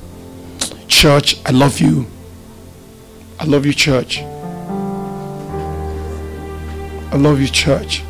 Church, 1.02 1.40
I 1.44 1.50
love 1.50 1.80
you. 1.80 2.06
I 3.40 3.44
love 3.44 3.66
you, 3.66 3.72
church. 3.72 4.20
I 7.10 7.16
love 7.16 7.40
you, 7.40 7.48
church. 7.48 8.04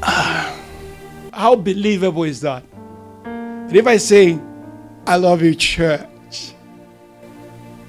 How 1.32 1.56
believable 1.56 2.22
is 2.22 2.40
that? 2.42 2.62
But 3.24 3.74
if 3.74 3.86
I 3.86 3.96
say, 3.96 4.38
I 5.08 5.16
love 5.16 5.42
you, 5.42 5.56
church, 5.56 6.52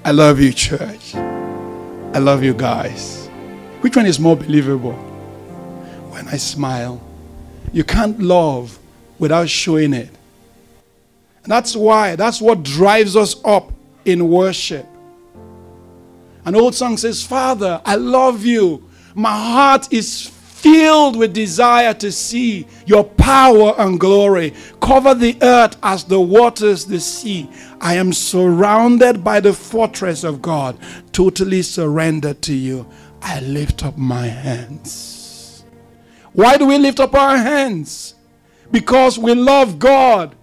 I 0.04 0.10
love 0.10 0.40
you, 0.40 0.54
church, 0.54 1.14
I 2.16 2.20
love 2.20 2.46
you 2.46 2.54
guys, 2.54 3.28
which 3.82 3.98
one 3.98 4.06
is 4.06 4.22
more 4.22 4.38
believable? 4.38 4.94
When 6.14 6.26
I 6.30 6.38
smile, 6.38 7.02
you 7.74 7.84
can't 7.84 8.18
love 8.22 8.80
without 9.20 9.50
showing 9.50 9.92
it. 9.94 10.08
And 11.44 11.52
that's 11.52 11.76
why, 11.76 12.16
that's 12.16 12.40
what 12.40 12.64
drives 12.64 13.18
us 13.18 13.36
up 13.44 13.70
in 14.06 14.30
worship. 14.30 14.88
An 16.46 16.56
old 16.56 16.74
song 16.74 16.96
says, 16.96 17.22
Father, 17.22 17.82
I 17.84 17.96
love 17.96 18.46
you. 18.46 18.90
My 19.14 19.38
heart 19.38 19.92
is 19.92 20.28
filled 20.66 21.16
with 21.16 21.32
desire 21.32 21.94
to 21.94 22.12
see 22.12 22.66
your 22.88 23.04
power 23.04 23.76
and 23.78 24.00
glory. 24.00 24.52
Cover 24.82 25.14
the 25.14 25.38
earth 25.44 25.78
as 25.84 26.04
the 26.06 26.20
waters 26.20 26.86
the 26.86 27.00
sea. 27.00 27.48
I 27.80 27.94
am 27.98 28.12
surrounded 28.12 29.24
by 29.24 29.42
the 29.42 29.54
fortress 29.54 30.24
of 30.24 30.42
God, 30.42 30.76
totally 31.12 31.62
surrendered 31.62 32.42
to 32.42 32.56
you. 32.56 32.88
I 33.22 33.42
lift 33.42 33.86
up 33.86 33.96
my 33.96 34.26
hands. 34.26 35.64
Why 36.34 36.58
do 36.58 36.66
we 36.66 36.80
lift 36.80 37.00
up 37.00 37.14
our 37.14 37.38
hands? 37.38 38.16
Because 38.72 39.20
we 39.20 39.36
love 39.36 39.78
God. 39.78 40.36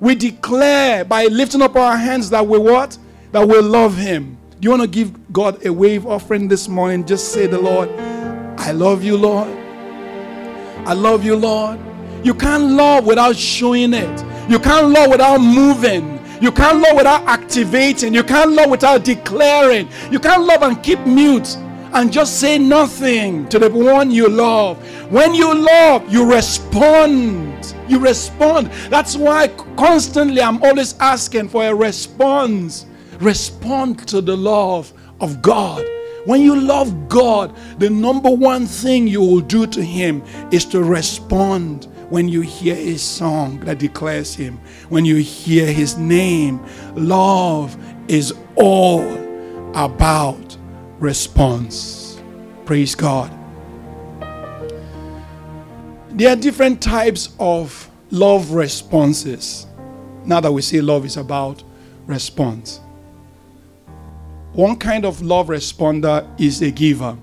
We 0.00 0.14
declare 0.14 1.04
by 1.04 1.26
lifting 1.26 1.60
up 1.60 1.76
our 1.76 1.98
hands 1.98 2.30
that 2.30 2.46
we 2.46 2.58
what? 2.58 2.96
That 3.32 3.46
we 3.46 3.58
love 3.58 3.94
Him. 3.94 4.38
Do 4.58 4.58
you 4.62 4.70
want 4.70 4.84
to 4.84 4.88
give 4.88 5.34
God 5.34 5.66
a 5.66 5.70
wave 5.70 6.06
offering 6.06 6.48
this 6.48 6.66
morning? 6.66 7.04
Just 7.04 7.30
say 7.30 7.46
the 7.46 7.60
Lord, 7.60 7.90
I 8.58 8.72
love 8.72 9.04
you, 9.04 9.18
Lord. 9.18 9.65
I 10.86 10.92
love 10.92 11.24
you, 11.24 11.34
Lord. 11.34 11.80
You 12.22 12.32
can't 12.32 12.70
love 12.70 13.06
without 13.06 13.34
showing 13.34 13.92
it. 13.92 14.24
You 14.48 14.60
can't 14.60 14.90
love 14.90 15.10
without 15.10 15.38
moving. 15.40 16.20
You 16.40 16.52
can't 16.52 16.78
love 16.78 16.96
without 16.96 17.22
activating. 17.26 18.14
You 18.14 18.22
can't 18.22 18.52
love 18.52 18.70
without 18.70 19.02
declaring. 19.02 19.88
You 20.12 20.20
can't 20.20 20.44
love 20.44 20.62
and 20.62 20.80
keep 20.84 21.04
mute 21.04 21.56
and 21.92 22.12
just 22.12 22.38
say 22.38 22.56
nothing 22.56 23.48
to 23.48 23.58
the 23.58 23.68
one 23.68 24.12
you 24.12 24.28
love. 24.28 24.78
When 25.10 25.34
you 25.34 25.52
love, 25.52 26.08
you 26.08 26.24
respond. 26.32 27.74
You 27.88 27.98
respond. 27.98 28.68
That's 28.88 29.16
why 29.16 29.48
constantly 29.76 30.40
I'm 30.40 30.62
always 30.62 30.94
asking 31.00 31.48
for 31.48 31.64
a 31.64 31.74
response. 31.74 32.86
Respond 33.18 34.06
to 34.06 34.20
the 34.20 34.36
love 34.36 34.92
of 35.20 35.42
God. 35.42 35.84
When 36.26 36.42
you 36.42 36.60
love 36.60 37.08
God, 37.08 37.56
the 37.78 37.88
number 37.88 38.28
one 38.28 38.66
thing 38.66 39.06
you 39.06 39.20
will 39.20 39.40
do 39.40 39.66
to 39.68 39.82
Him 39.82 40.24
is 40.50 40.64
to 40.66 40.82
respond 40.82 41.86
when 42.10 42.28
you 42.28 42.40
hear 42.40 42.74
His 42.74 43.00
song 43.00 43.60
that 43.60 43.78
declares 43.78 44.34
Him, 44.34 44.60
when 44.88 45.04
you 45.04 45.16
hear 45.16 45.72
His 45.72 45.96
name. 45.96 46.60
Love 46.96 47.76
is 48.08 48.34
all 48.56 49.06
about 49.76 50.56
response. 50.98 52.20
Praise 52.64 52.96
God. 52.96 53.32
There 56.10 56.32
are 56.32 56.36
different 56.36 56.82
types 56.82 57.34
of 57.38 57.88
love 58.10 58.50
responses. 58.50 59.66
Now 60.24 60.40
that 60.40 60.50
we 60.50 60.62
say 60.62 60.80
love 60.80 61.04
is 61.04 61.16
about 61.16 61.62
response. 62.06 62.80
One 64.56 64.76
kind 64.76 65.04
of 65.04 65.20
love 65.20 65.48
responder 65.48 66.26
is 66.40 66.62
a 66.62 66.70
giver. 66.70 67.18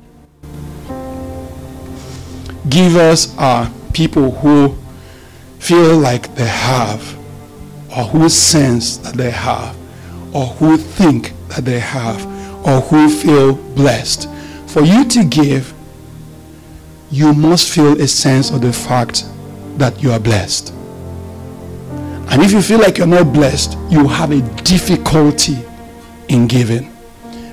Givers 2.70 3.36
are 3.40 3.72
people 3.92 4.30
who 4.30 4.78
feel 5.58 5.98
like 5.98 6.36
they 6.36 6.46
have, 6.46 7.18
or 7.90 8.04
who 8.04 8.30
sense 8.30 8.98
that 8.98 9.16
they 9.16 9.32
have, 9.32 9.76
or 10.32 10.46
who 10.46 10.78
think 10.78 11.34
that 11.48 11.66
they 11.66 11.80
have, 11.80 12.24
or 12.68 12.82
who 12.82 13.10
feel 13.10 13.56
blessed. 13.56 14.30
For 14.68 14.84
you 14.84 15.04
to 15.06 15.24
give, 15.24 15.74
you 17.10 17.34
must 17.34 17.68
feel 17.74 18.00
a 18.00 18.08
sense 18.08 18.52
of 18.52 18.62
the 18.62 18.72
fact 18.72 19.26
that 19.80 20.04
you 20.04 20.12
are 20.12 20.20
blessed. 20.20 20.72
And 22.30 22.44
if 22.44 22.52
you 22.52 22.62
feel 22.62 22.78
like 22.78 23.00
you're 23.00 23.08
not 23.08 23.34
blessed, 23.34 23.76
you 23.90 24.08
have 24.08 24.30
a 24.30 24.42
difficulty 24.62 25.58
in 26.28 26.46
giving. 26.46 26.93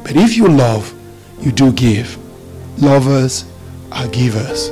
But 0.03 0.17
if 0.17 0.37
you 0.37 0.49
love, 0.49 0.95
you 1.41 1.53
do 1.53 1.73
give. 1.73 2.19
Lovers 2.79 3.45
are 3.93 4.09
givers. 4.09 4.71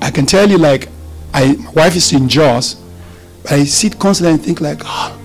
I 0.00 0.10
can 0.10 0.26
tell 0.26 0.48
you, 0.48 0.58
like, 0.58 0.88
I, 1.32 1.56
my 1.56 1.70
wife 1.72 1.96
is 1.96 2.12
in 2.12 2.28
Jos, 2.28 2.74
but 3.42 3.52
I 3.52 3.64
sit 3.64 3.98
constantly 3.98 4.34
and 4.34 4.44
think, 4.44 4.60
like, 4.60 4.80
oh, 4.84 5.18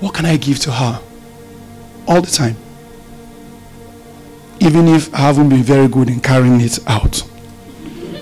what 0.00 0.14
can 0.14 0.24
I 0.26 0.36
give 0.36 0.58
to 0.60 0.72
her? 0.72 1.02
All 2.06 2.20
the 2.20 2.30
time. 2.30 2.56
Even 4.60 4.88
if 4.88 5.12
I 5.14 5.18
haven't 5.18 5.48
been 5.48 5.62
very 5.62 5.88
good 5.88 6.08
in 6.08 6.20
carrying 6.20 6.60
it 6.60 6.78
out. 6.86 7.22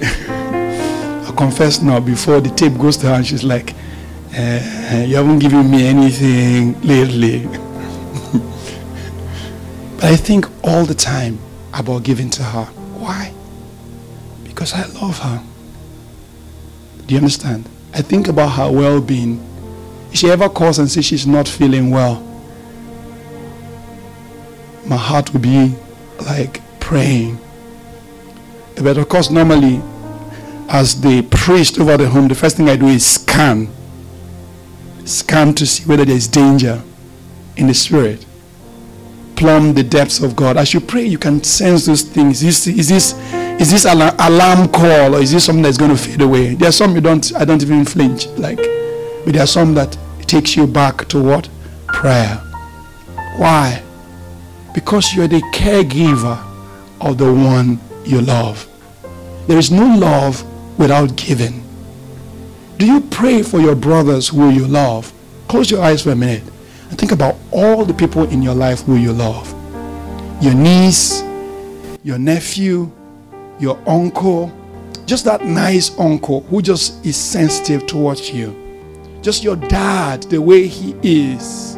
I 0.02 1.32
confess 1.36 1.80
now, 1.80 2.00
before 2.00 2.40
the 2.40 2.50
tape 2.50 2.76
goes 2.78 2.96
to 2.98 3.06
her, 3.08 3.14
and 3.14 3.26
she's 3.26 3.44
like, 3.44 3.74
uh, 4.36 5.04
You 5.06 5.16
haven't 5.16 5.38
given 5.38 5.70
me 5.70 5.86
anything 5.86 6.80
lately. 6.82 7.48
I 10.04 10.16
think 10.16 10.46
all 10.62 10.84
the 10.84 10.94
time 10.94 11.38
about 11.72 12.02
giving 12.02 12.28
to 12.28 12.42
her. 12.42 12.64
Why? 13.00 13.32
Because 14.44 14.74
I 14.74 14.84
love 15.00 15.18
her. 15.20 15.42
Do 17.06 17.14
you 17.14 17.18
understand? 17.18 17.66
I 17.94 18.02
think 18.02 18.28
about 18.28 18.50
her 18.50 18.70
well 18.70 19.00
being. 19.00 19.42
If 20.10 20.18
she 20.18 20.30
ever 20.30 20.50
calls 20.50 20.78
and 20.78 20.90
says 20.90 21.06
she's 21.06 21.26
not 21.26 21.48
feeling 21.48 21.90
well, 21.90 22.16
my 24.84 24.96
heart 24.96 25.32
will 25.32 25.40
be 25.40 25.74
like 26.26 26.60
praying. 26.80 27.38
But 28.74 28.98
of 28.98 29.08
course, 29.08 29.30
normally, 29.30 29.80
as 30.68 31.00
the 31.00 31.22
priest 31.30 31.80
over 31.80 31.96
the 31.96 32.10
home, 32.10 32.28
the 32.28 32.34
first 32.34 32.58
thing 32.58 32.68
I 32.68 32.76
do 32.76 32.88
is 32.88 33.06
scan. 33.06 33.70
Scan 35.06 35.54
to 35.54 35.64
see 35.64 35.84
whether 35.88 36.04
there 36.04 36.14
is 36.14 36.28
danger 36.28 36.82
in 37.56 37.68
the 37.68 37.74
spirit. 37.74 38.26
Plumb 39.36 39.74
the 39.74 39.82
depths 39.82 40.22
of 40.22 40.36
God. 40.36 40.56
As 40.56 40.72
you 40.72 40.80
pray, 40.80 41.04
you 41.04 41.18
can 41.18 41.42
sense 41.42 41.86
those 41.86 42.02
things. 42.02 42.42
Is 42.42 42.64
this, 42.64 42.78
is 42.78 42.88
this, 42.88 43.32
is 43.60 43.70
this 43.70 43.84
an 43.84 44.00
alarm 44.18 44.68
call 44.68 45.16
or 45.16 45.20
is 45.20 45.32
this 45.32 45.44
something 45.44 45.62
that's 45.62 45.76
going 45.76 45.90
to 45.90 45.96
fade 45.96 46.20
away? 46.20 46.54
There 46.54 46.68
are 46.68 46.72
some 46.72 46.94
you 46.94 47.00
don't, 47.00 47.34
I 47.34 47.44
don't 47.44 47.62
even 47.62 47.84
flinch. 47.84 48.26
Like, 48.38 48.56
but 48.56 49.32
there 49.32 49.42
are 49.42 49.46
some 49.46 49.74
that 49.74 49.96
takes 50.26 50.56
you 50.56 50.66
back 50.66 51.08
to 51.08 51.22
what? 51.22 51.48
Prayer. 51.88 52.36
Why? 53.36 53.82
Because 54.72 55.14
you're 55.14 55.28
the 55.28 55.42
caregiver 55.52 56.38
of 57.00 57.18
the 57.18 57.32
one 57.32 57.80
you 58.04 58.20
love. 58.20 58.68
There 59.46 59.58
is 59.58 59.70
no 59.70 59.96
love 59.96 60.44
without 60.78 61.16
giving. 61.16 61.62
Do 62.78 62.86
you 62.86 63.00
pray 63.00 63.42
for 63.42 63.60
your 63.60 63.74
brothers 63.74 64.28
who 64.28 64.50
you 64.50 64.66
love? 64.66 65.12
Close 65.48 65.70
your 65.70 65.82
eyes 65.82 66.02
for 66.02 66.10
a 66.10 66.16
minute 66.16 66.42
and 66.90 66.98
think 66.98 67.12
about 67.12 67.36
all 67.54 67.84
the 67.84 67.94
people 67.94 68.24
in 68.30 68.42
your 68.42 68.54
life 68.54 68.82
who 68.82 68.96
you 68.96 69.12
love. 69.12 69.50
Your 70.42 70.54
niece, 70.54 71.22
your 72.02 72.18
nephew, 72.18 72.90
your 73.60 73.80
uncle, 73.88 74.52
just 75.06 75.24
that 75.24 75.44
nice 75.44 75.96
uncle 75.98 76.40
who 76.42 76.60
just 76.60 77.06
is 77.06 77.16
sensitive 77.16 77.86
towards 77.86 78.30
you. 78.30 78.60
Just 79.22 79.44
your 79.44 79.56
dad, 79.56 80.24
the 80.24 80.40
way 80.40 80.66
he 80.66 80.96
is. 81.02 81.76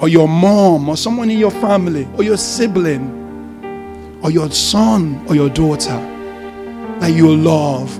Or 0.00 0.08
your 0.08 0.26
mom, 0.26 0.88
or 0.88 0.96
someone 0.96 1.30
in 1.30 1.38
your 1.38 1.50
family, 1.50 2.08
or 2.16 2.24
your 2.24 2.36
sibling, 2.36 3.20
or 4.22 4.30
your 4.30 4.50
son, 4.50 5.24
or 5.28 5.36
your 5.36 5.50
daughter 5.50 5.96
that 6.98 7.12
you 7.12 7.36
love. 7.36 7.94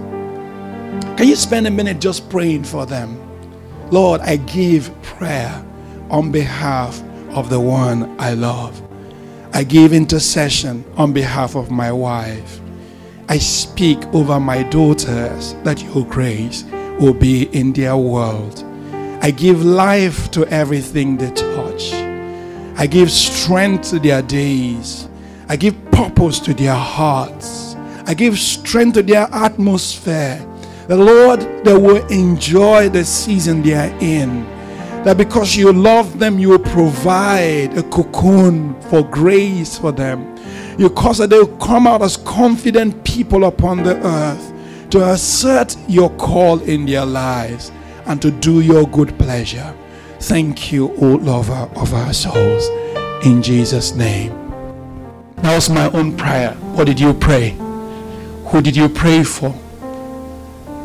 Can 1.17 1.29
you 1.29 1.37
spend 1.37 1.67
a 1.67 1.71
minute 1.71 2.01
just 2.01 2.29
praying 2.31 2.65
for 2.65 2.87
them? 2.87 3.21
Lord, 3.91 4.21
I 4.23 4.37
give 4.37 4.91
prayer 5.03 5.65
on 6.13 6.31
behalf 6.31 7.03
of 7.31 7.51
the 7.51 7.59
one 7.59 8.15
I 8.21 8.35
love. 8.35 8.81
I 9.55 9.65
give 9.65 9.93
intercession 9.93 10.85
on 10.97 11.13
behalf 11.13 11.57
of 11.57 11.71
my 11.71 11.91
wife. 11.91 12.61
I 13.29 13.39
speak 13.39 13.99
over 14.15 14.39
my 14.39 14.63
daughters 14.65 15.55
that 15.65 15.83
your 15.83 16.05
grace 16.07 16.65
will 17.01 17.15
be 17.15 17.45
in 17.55 17.73
their 17.73 17.97
world. 17.97 18.63
I 19.23 19.31
give 19.31 19.65
life 19.65 20.31
to 20.33 20.47
everything 20.49 21.17
they 21.17 21.31
touch. 21.31 21.93
I 22.77 22.87
give 22.87 23.11
strength 23.11 23.91
to 23.91 23.99
their 23.99 24.21
days. 24.23 25.09
I 25.49 25.57
give 25.57 25.75
purpose 25.93 26.39
to 26.41 26.53
their 26.55 26.75
hearts. 26.75 27.75
I 28.07 28.15
give 28.15 28.39
strength 28.39 28.95
to 28.95 29.03
their 29.03 29.29
atmosphere. 29.33 30.47
The 30.89 30.97
Lord, 30.97 31.41
they 31.65 31.75
will 31.77 32.05
enjoy 32.09 32.89
the 32.89 33.05
season 33.05 33.63
they 33.63 33.75
are 33.75 33.97
in. 34.01 34.52
That 35.05 35.17
because 35.17 35.57
you 35.57 35.73
love 35.73 36.19
them, 36.19 36.39
you 36.39 36.51
will 36.51 36.59
provide 36.61 37.77
a 37.77 37.83
cocoon 37.83 38.81
for 38.83 39.03
grace 39.03 39.77
for 39.77 39.91
them. 39.91 40.37
You 40.79 40.91
cause 40.91 41.19
that 41.19 41.31
they 41.31 41.39
will 41.39 41.57
come 41.59 41.87
out 41.87 42.03
as 42.03 42.17
confident 42.17 43.05
people 43.05 43.45
upon 43.45 43.83
the 43.83 43.97
earth 44.07 44.53
to 44.91 45.11
assert 45.11 45.77
your 45.89 46.11
call 46.11 46.61
in 46.63 46.87
their 46.87 47.05
lives 47.05 47.73
and 48.07 48.23
to 48.23 48.31
do 48.31 48.61
your 48.61 48.87
good 48.89 49.19
pleasure. 49.19 49.75
Thank 50.21 50.71
you, 50.71 50.93
O 50.97 51.17
lover 51.17 51.69
of 51.75 51.93
our 51.95 52.13
souls. 52.13 52.69
In 53.25 53.43
Jesus' 53.43 53.95
name. 53.95 54.31
That 55.37 55.57
was 55.57 55.69
my 55.69 55.91
own 55.91 56.17
prayer. 56.17 56.53
What 56.75 56.87
did 56.87 57.01
you 57.01 57.13
pray? 57.13 57.57
Who 58.47 58.63
did 58.63 58.77
you 58.77 58.89
pray 58.89 59.25
for? 59.25 59.53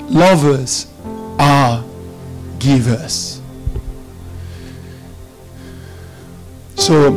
Lovers 0.10 0.88
are 1.38 1.84
givers. 2.58 3.37
So, 6.88 7.12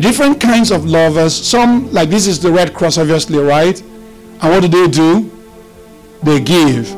different 0.00 0.40
kinds 0.40 0.72
of 0.72 0.84
lovers, 0.84 1.32
some, 1.32 1.88
like 1.92 2.08
this 2.08 2.26
is 2.26 2.40
the 2.40 2.50
Red 2.50 2.74
Cross, 2.74 2.98
obviously, 2.98 3.38
right? 3.38 3.80
And 3.80 4.42
what 4.42 4.60
do 4.62 4.66
they 4.66 4.88
do? 4.90 5.30
They 6.24 6.40
give. 6.40 6.88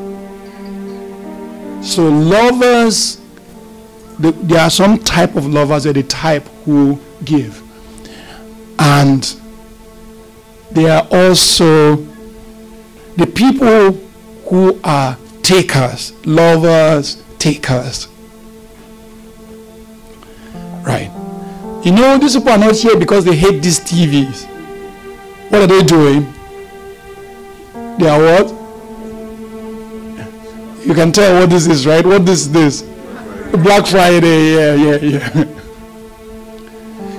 So, 1.85 2.09
lovers, 2.09 3.21
there 4.17 4.61
are 4.61 4.71
some 4.71 4.97
type 4.97 5.35
of 5.35 5.45
lovers 5.45 5.83
that 5.83 5.93
the 5.93 6.01
type 6.01 6.47
who 6.65 6.99
give. 7.23 7.61
And 8.79 9.23
there 10.71 10.91
are 10.91 11.07
also 11.11 11.97
the 13.17 13.27
people 13.27 13.91
who 14.49 14.81
are 14.83 15.19
takers, 15.43 16.13
lovers, 16.25 17.21
takers. 17.37 18.07
Right. 20.83 21.11
You 21.83 21.91
know, 21.91 22.17
these 22.17 22.35
people 22.35 22.51
are 22.51 22.57
not 22.57 22.75
here 22.75 22.97
because 22.97 23.25
they 23.25 23.35
hate 23.35 23.61
these 23.61 23.79
TVs. 23.79 24.45
What 25.49 25.63
are 25.63 25.67
they 25.67 25.83
doing? 25.83 26.31
They 27.97 28.07
are 28.07 28.19
what? 28.19 28.61
You 30.85 30.93
can 30.93 31.11
tell 31.11 31.39
what 31.39 31.49
this 31.49 31.67
is, 31.67 31.85
right? 31.85 32.05
What 32.05 32.25
this 32.25 32.41
is 32.41 32.51
this? 32.51 32.81
Black 33.51 33.85
Friday, 33.85 34.55
yeah, 34.55 34.75
yeah, 34.75 34.95
yeah. 34.95 35.45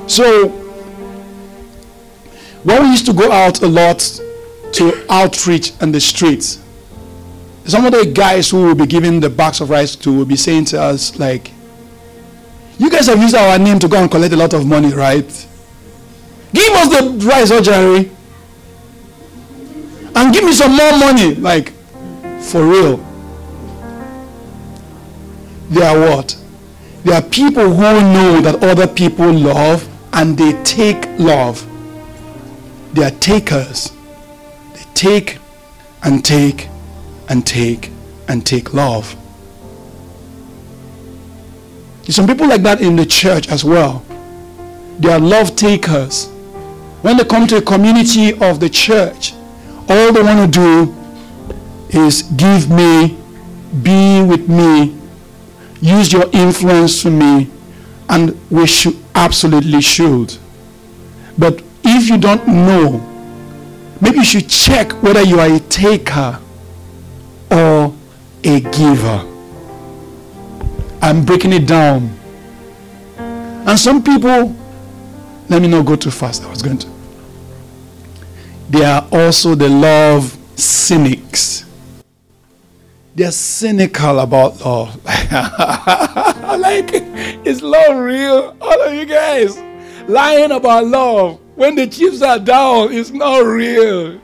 so, 0.06 0.48
when 2.64 2.82
we 2.82 2.88
used 2.90 3.06
to 3.06 3.12
go 3.12 3.30
out 3.30 3.62
a 3.62 3.68
lot 3.68 3.98
to 4.72 5.06
outreach 5.10 5.72
in 5.80 5.92
the 5.92 6.00
streets, 6.00 6.62
some 7.64 7.84
of 7.84 7.92
the 7.92 8.10
guys 8.12 8.50
who 8.50 8.64
will 8.64 8.74
be 8.74 8.86
giving 8.86 9.20
the 9.20 9.30
box 9.30 9.60
of 9.60 9.70
rice 9.70 9.94
to 9.96 10.12
will 10.12 10.24
be 10.24 10.36
saying 10.36 10.64
to 10.66 10.80
us, 10.80 11.18
like, 11.18 11.52
you 12.82 12.90
guys 12.90 13.06
have 13.06 13.20
used 13.22 13.36
our 13.36 13.58
name 13.60 13.78
to 13.78 13.86
go 13.86 13.96
and 13.96 14.10
collect 14.10 14.34
a 14.34 14.36
lot 14.36 14.52
of 14.54 14.66
money, 14.66 14.92
right? 14.92 15.48
Give 16.52 16.72
us 16.74 16.88
the 16.90 17.26
rice, 17.28 17.50
oh 17.52 17.62
Jerry. 17.62 18.10
And 20.16 20.34
give 20.34 20.44
me 20.44 20.52
some 20.52 20.76
more 20.76 20.98
money. 20.98 21.36
Like, 21.36 21.70
for 22.40 22.66
real. 22.66 22.96
They 25.70 25.82
are 25.82 25.98
what? 25.98 26.36
They 27.04 27.12
are 27.12 27.22
people 27.22 27.72
who 27.72 27.82
know 27.82 28.40
that 28.40 28.64
other 28.64 28.88
people 28.88 29.32
love 29.32 29.88
and 30.12 30.36
they 30.36 30.60
take 30.64 31.06
love. 31.20 31.64
They 32.94 33.04
are 33.04 33.10
takers. 33.10 33.92
They 34.74 34.82
take 34.94 35.38
and 36.02 36.24
take 36.24 36.68
and 37.28 37.46
take 37.46 37.90
and 38.26 38.44
take 38.44 38.74
love. 38.74 39.16
There's 42.12 42.16
some 42.16 42.26
people 42.26 42.46
like 42.46 42.60
that 42.64 42.82
in 42.82 42.94
the 42.94 43.06
church 43.06 43.48
as 43.48 43.64
well. 43.64 44.04
They 44.98 45.10
are 45.10 45.18
love 45.18 45.56
takers. 45.56 46.26
When 47.00 47.16
they 47.16 47.24
come 47.24 47.46
to 47.46 47.56
a 47.56 47.62
community 47.62 48.34
of 48.38 48.60
the 48.60 48.68
church, 48.68 49.32
all 49.88 50.12
they 50.12 50.20
want 50.22 50.52
to 50.52 50.60
do 50.60 50.94
is 51.88 52.20
give 52.36 52.68
me, 52.68 53.16
be 53.82 54.22
with 54.22 54.46
me, 54.46 54.94
use 55.80 56.12
your 56.12 56.28
influence 56.34 57.00
for 57.00 57.08
me, 57.08 57.48
And 58.10 58.38
we 58.50 58.66
should 58.66 58.98
absolutely 59.14 59.80
should. 59.80 60.36
But 61.38 61.62
if 61.82 62.10
you 62.10 62.18
don't 62.18 62.46
know, 62.46 63.00
maybe 64.02 64.18
you 64.18 64.24
should 64.24 64.50
check 64.50 65.02
whether 65.02 65.22
you 65.22 65.40
are 65.40 65.50
a 65.50 65.60
taker 65.60 66.38
or 67.50 67.94
a 68.44 68.60
giver. 68.60 69.31
I'm 71.02 71.24
breaking 71.24 71.52
it 71.52 71.66
down. 71.66 72.16
And 73.18 73.78
some 73.78 74.02
people, 74.02 74.56
let 75.48 75.60
me 75.60 75.68
not 75.68 75.84
go 75.84 75.96
too 75.96 76.10
fast. 76.10 76.44
I 76.44 76.50
was 76.50 76.62
going 76.62 76.78
to. 76.78 76.88
They 78.70 78.84
are 78.84 79.06
also 79.12 79.54
the 79.54 79.68
love 79.68 80.36
cynics. 80.56 81.66
They're 83.14 83.32
cynical 83.32 84.20
about 84.20 84.64
love. 84.64 85.04
like, 86.60 86.90
is 87.44 87.60
love 87.60 87.98
real? 87.98 88.56
All 88.60 88.82
of 88.82 88.94
you 88.94 89.04
guys 89.04 89.58
lying 90.08 90.52
about 90.52 90.86
love 90.86 91.38
when 91.54 91.74
the 91.74 91.86
chips 91.86 92.22
are 92.22 92.38
down, 92.38 92.92
it's 92.92 93.10
not 93.10 93.40
real. 93.44 94.18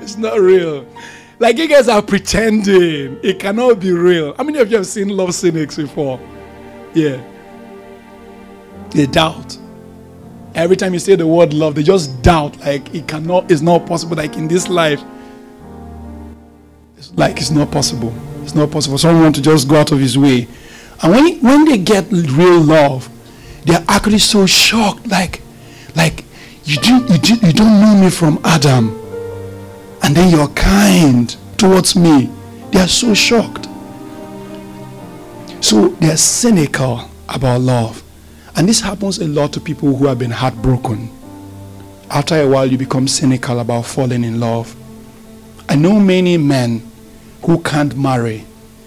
It's 0.00 0.16
not 0.16 0.40
real. 0.40 0.86
Like 1.40 1.56
you 1.56 1.68
guys 1.68 1.88
are 1.88 2.02
pretending. 2.02 3.20
It 3.22 3.38
cannot 3.38 3.78
be 3.80 3.92
real. 3.92 4.34
How 4.34 4.42
many 4.42 4.58
of 4.58 4.70
you 4.70 4.76
have 4.76 4.86
seen 4.86 5.08
love 5.08 5.34
cynics 5.34 5.76
before? 5.76 6.18
Yeah. 6.94 7.22
They 8.90 9.06
doubt. 9.06 9.56
Every 10.54 10.76
time 10.76 10.94
you 10.94 10.98
say 10.98 11.14
the 11.14 11.26
word 11.26 11.54
love, 11.54 11.76
they 11.76 11.84
just 11.84 12.22
doubt. 12.22 12.58
Like 12.58 12.92
it 12.92 13.06
cannot, 13.06 13.50
it's 13.50 13.60
not 13.60 13.86
possible. 13.86 14.16
Like 14.16 14.36
in 14.36 14.48
this 14.48 14.68
life, 14.68 15.00
it's 16.96 17.12
like 17.14 17.36
it's 17.36 17.50
not 17.50 17.70
possible. 17.70 18.12
It's 18.42 18.56
not 18.56 18.70
possible. 18.70 18.96
for 18.96 19.02
Someone 19.02 19.32
to 19.34 19.42
just 19.42 19.68
go 19.68 19.76
out 19.76 19.92
of 19.92 20.00
his 20.00 20.18
way. 20.18 20.48
And 21.02 21.12
when, 21.12 21.40
when 21.40 21.64
they 21.66 21.78
get 21.78 22.10
real 22.10 22.60
love, 22.60 23.08
they're 23.64 23.84
actually 23.88 24.18
so 24.18 24.46
shocked. 24.46 25.06
Like, 25.06 25.42
like 25.94 26.24
you, 26.64 26.76
do, 26.78 26.96
you, 27.22 27.36
you 27.42 27.52
don't 27.52 27.80
know 27.80 27.94
me 28.00 28.10
from 28.10 28.40
Adam. 28.42 28.97
And 30.02 30.16
then 30.16 30.30
you're 30.30 30.48
kind 30.48 31.34
towards 31.56 31.96
me. 31.96 32.30
They 32.72 32.80
are 32.80 32.88
so 32.88 33.14
shocked. 33.14 33.68
So 35.60 35.88
they're 36.00 36.16
cynical 36.16 37.10
about 37.28 37.60
love. 37.60 38.02
And 38.56 38.68
this 38.68 38.80
happens 38.80 39.18
a 39.18 39.26
lot 39.26 39.52
to 39.52 39.60
people 39.60 39.94
who 39.94 40.06
have 40.06 40.18
been 40.18 40.30
heartbroken. 40.30 41.10
After 42.10 42.40
a 42.40 42.48
while, 42.48 42.66
you 42.66 42.78
become 42.78 43.06
cynical 43.06 43.60
about 43.60 43.86
falling 43.86 44.24
in 44.24 44.40
love. 44.40 44.74
I 45.68 45.76
know 45.76 46.00
many 46.00 46.38
men 46.38 46.90
who 47.42 47.60
can't 47.62 47.96
marry 47.96 48.44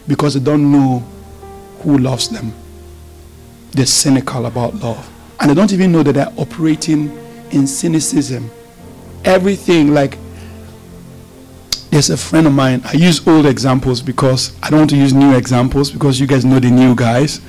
because 0.07 0.33
they 0.33 0.39
don't 0.39 0.71
know 0.71 0.99
who 1.81 1.97
loves 1.97 2.29
them. 2.29 2.53
They're 3.71 3.85
cynical 3.85 4.45
about 4.45 4.75
love. 4.75 5.09
And 5.39 5.49
they 5.49 5.53
don't 5.55 5.71
even 5.71 5.91
know 5.91 6.03
that 6.03 6.13
they're 6.13 6.33
operating 6.37 7.15
in 7.51 7.67
cynicism. 7.67 8.49
Everything, 9.23 9.93
like, 9.93 10.17
there's 11.91 12.09
a 12.09 12.17
friend 12.17 12.47
of 12.47 12.53
mine. 12.53 12.81
I 12.85 12.93
use 12.93 13.25
old 13.27 13.45
examples 13.45 14.01
because 14.01 14.55
I 14.63 14.69
don't 14.69 14.79
want 14.79 14.89
to 14.91 14.97
use 14.97 15.13
new 15.13 15.35
examples 15.35 15.91
because 15.91 16.19
you 16.19 16.25
guys 16.25 16.43
know 16.43 16.59
the 16.59 16.71
new 16.71 16.95
guys 16.95 17.41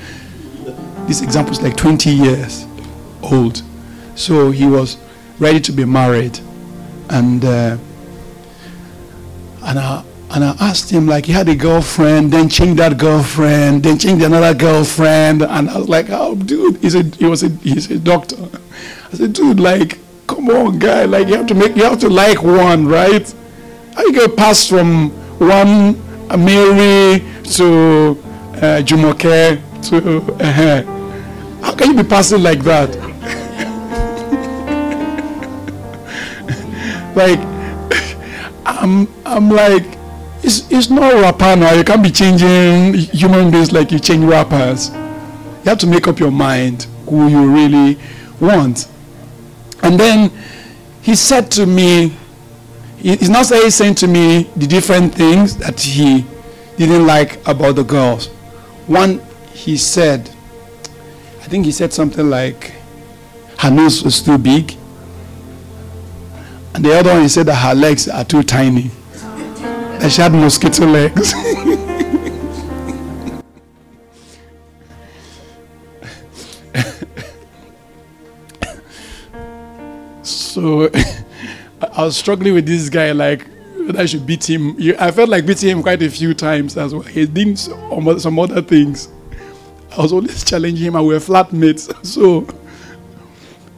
this 1.06 1.22
example 1.22 1.52
is 1.52 1.62
like 1.62 1.76
20 1.76 2.10
years 2.10 2.66
old. 3.22 3.62
So 4.14 4.50
he 4.50 4.66
was 4.66 4.98
ready 5.38 5.60
to 5.60 5.72
be 5.72 5.84
married, 5.84 6.38
and 7.10 7.44
uh, 7.44 7.76
and 9.62 9.78
I 9.78 10.04
and 10.30 10.44
I 10.44 10.56
asked 10.60 10.90
him 10.90 11.06
like 11.06 11.26
he 11.26 11.32
had 11.32 11.48
a 11.48 11.54
girlfriend, 11.54 12.32
then 12.32 12.48
changed 12.48 12.78
that 12.78 12.98
girlfriend, 12.98 13.82
then 13.82 13.98
changed 13.98 14.24
another 14.24 14.56
girlfriend, 14.56 15.42
and 15.42 15.70
I 15.70 15.78
was 15.78 15.88
like, 15.88 16.06
"Oh, 16.10 16.34
dude," 16.34 16.76
he 16.78 16.90
said 16.90 17.14
he 17.16 17.24
was 17.24 17.42
a 17.42 17.48
he's 17.48 17.90
a 17.90 17.98
doctor. 17.98 18.36
I 19.12 19.16
said, 19.16 19.32
"Dude, 19.32 19.60
like, 19.60 19.98
come 20.26 20.48
on, 20.50 20.78
guy, 20.78 21.04
like 21.04 21.28
you 21.28 21.36
have 21.36 21.46
to 21.48 21.54
make 21.54 21.74
you 21.74 21.84
have 21.84 21.98
to 22.00 22.08
like 22.08 22.42
one, 22.42 22.86
right? 22.86 23.34
How 23.94 24.02
you 24.04 24.12
gonna 24.12 24.28
pass 24.30 24.66
from 24.66 25.10
one 25.38 25.96
Mary 26.38 27.20
to 27.56 28.18
uh, 28.56 28.82
Jumoke 28.82 29.60
to 29.88 30.22
uh, 30.40 30.82
how 31.62 31.74
can 31.74 31.96
you 31.96 32.02
be 32.02 32.08
passing 32.08 32.42
like 32.42 32.60
that? 32.60 32.88
like 37.14 37.38
I'm 38.64 39.06
I'm 39.26 39.50
like 39.50 39.84
it's 40.42 40.70
it's 40.70 40.90
not 40.90 41.12
wrapper 41.14 41.56
now. 41.56 41.72
You 41.72 41.84
can't 41.84 42.02
be 42.02 42.10
changing 42.10 42.94
human 42.94 43.50
beings 43.50 43.72
like 43.72 43.92
you 43.92 43.98
change 43.98 44.24
wrappers. 44.24 44.90
You 44.90 45.68
have 45.68 45.78
to 45.78 45.86
make 45.86 46.08
up 46.08 46.18
your 46.18 46.32
mind 46.32 46.86
who 47.06 47.28
you 47.28 47.52
really 47.52 47.98
want. 48.40 48.88
And 49.82 49.98
then 49.98 50.30
he 51.02 51.14
said 51.14 51.50
to 51.52 51.66
me, 51.66 52.16
he's 53.02 53.28
not 53.30 53.46
saying 53.46 53.96
to 53.96 54.06
me 54.06 54.44
the 54.56 54.66
different 54.66 55.14
things 55.14 55.56
that 55.56 55.80
he 55.80 56.24
didn't 56.76 57.04
like 57.06 57.46
about 57.46 57.74
the 57.74 57.82
girls. 57.82 58.28
One, 58.86 59.20
he 59.52 59.76
said, 59.76 60.30
I 61.40 61.46
think 61.46 61.64
he 61.64 61.72
said 61.72 61.92
something 61.92 62.30
like 62.30 62.72
her 63.58 63.70
nose 63.70 64.04
was 64.04 64.22
too 64.22 64.38
big. 64.38 64.76
And 66.74 66.84
the 66.84 66.96
other 66.96 67.12
one, 67.12 67.22
he 67.22 67.28
said 67.28 67.46
that 67.46 67.56
her 67.56 67.74
legs 67.74 68.08
are 68.08 68.24
too 68.24 68.42
tiny. 68.44 68.90
That 69.98 70.10
she 70.12 70.22
had 70.22 70.32
mosquito 70.32 70.86
legs. 70.86 71.34
so 80.22 80.88
I 81.94 82.04
was 82.04 82.16
struggling 82.16 82.54
with 82.54 82.66
this 82.66 82.88
guy, 82.88 83.12
like 83.12 83.46
I 83.98 84.06
should 84.06 84.26
beat 84.26 84.48
him. 84.48 84.76
I 84.98 85.10
felt 85.10 85.28
like 85.28 85.44
beating 85.44 85.68
him 85.70 85.82
quite 85.82 86.02
a 86.02 86.08
few 86.08 86.32
times 86.34 86.76
as 86.76 86.94
well. 86.94 87.02
He 87.02 87.26
did 87.26 87.58
some 87.58 88.38
other 88.38 88.62
things. 88.62 89.08
I 89.90 90.00
was 90.00 90.12
always 90.12 90.42
challenging 90.50 90.86
him, 90.86 90.96
and 90.96 91.06
we 91.06 91.14
were 91.14 91.20
flatmates. 91.20 91.92
So, 92.04 92.46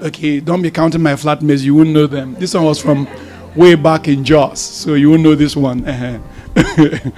okay, 0.00 0.40
don't 0.40 0.62
be 0.62 0.70
counting 0.70 1.03
my 1.03 1.14
flatmates, 1.14 1.62
you 1.62 1.74
wouldn't 1.74 1.94
know 1.94 2.07
them. 2.07 2.35
This 2.35 2.55
one 2.55 2.64
was 2.64 2.81
from 2.81 3.09
way 3.57 3.74
back 3.74 4.07
in 4.09 4.24
Jos, 4.24 4.61
so 4.61 4.94
you 4.94 5.11
won't 5.11 5.22
know 5.22 5.35
this 5.35 5.57
one. 5.57 5.87
Uh-huh. 5.87 6.18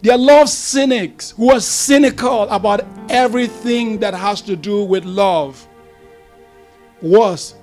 they 0.00 0.10
are 0.10 0.18
love 0.18 0.48
cynics 0.48 1.32
who 1.32 1.50
are 1.50 1.60
cynical 1.60 2.42
about 2.48 2.86
everything 3.10 3.98
that 3.98 4.14
has 4.14 4.40
to 4.42 4.56
do 4.56 4.82
with 4.82 5.04
love. 5.04 5.66
Worse, 7.00 7.54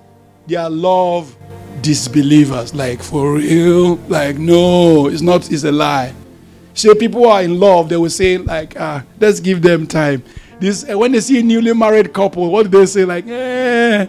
they 0.50 0.56
are 0.56 0.70
love 0.70 1.36
disbelievers. 1.82 2.74
Like, 2.76 3.02
for 3.02 3.36
real? 3.36 3.96
Like, 4.08 4.38
no, 4.38 5.08
it's 5.08 5.22
not, 5.22 5.50
it's 5.52 5.64
a 5.64 5.72
lie. 5.72 6.14
So 6.74 6.94
people 6.96 7.28
are 7.28 7.44
in 7.44 7.60
love, 7.60 7.90
they 7.90 7.98
will 7.98 8.10
say 8.10 8.38
like, 8.38 8.80
ah, 8.80 9.04
let's 9.20 9.40
give 9.40 9.62
them 9.62 9.86
time. 9.86 10.24
This 10.60 10.90
uh, 10.90 10.98
when 10.98 11.12
they 11.12 11.20
see 11.22 11.40
a 11.40 11.44
newly 11.44 11.74
married 11.74 12.14
couple, 12.14 12.50
what 12.50 12.70
do 12.70 12.80
they 12.80 12.86
say? 12.86 13.06
Like, 13.06 13.26
eh, 13.28 14.08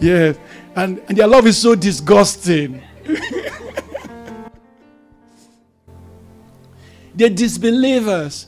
yes, 0.00 0.36
and 0.74 1.00
and 1.08 1.16
their 1.16 1.26
love 1.26 1.46
is 1.46 1.58
so 1.58 1.74
disgusting. 1.74 2.82
They're 7.14 7.28
disbelievers. 7.28 8.46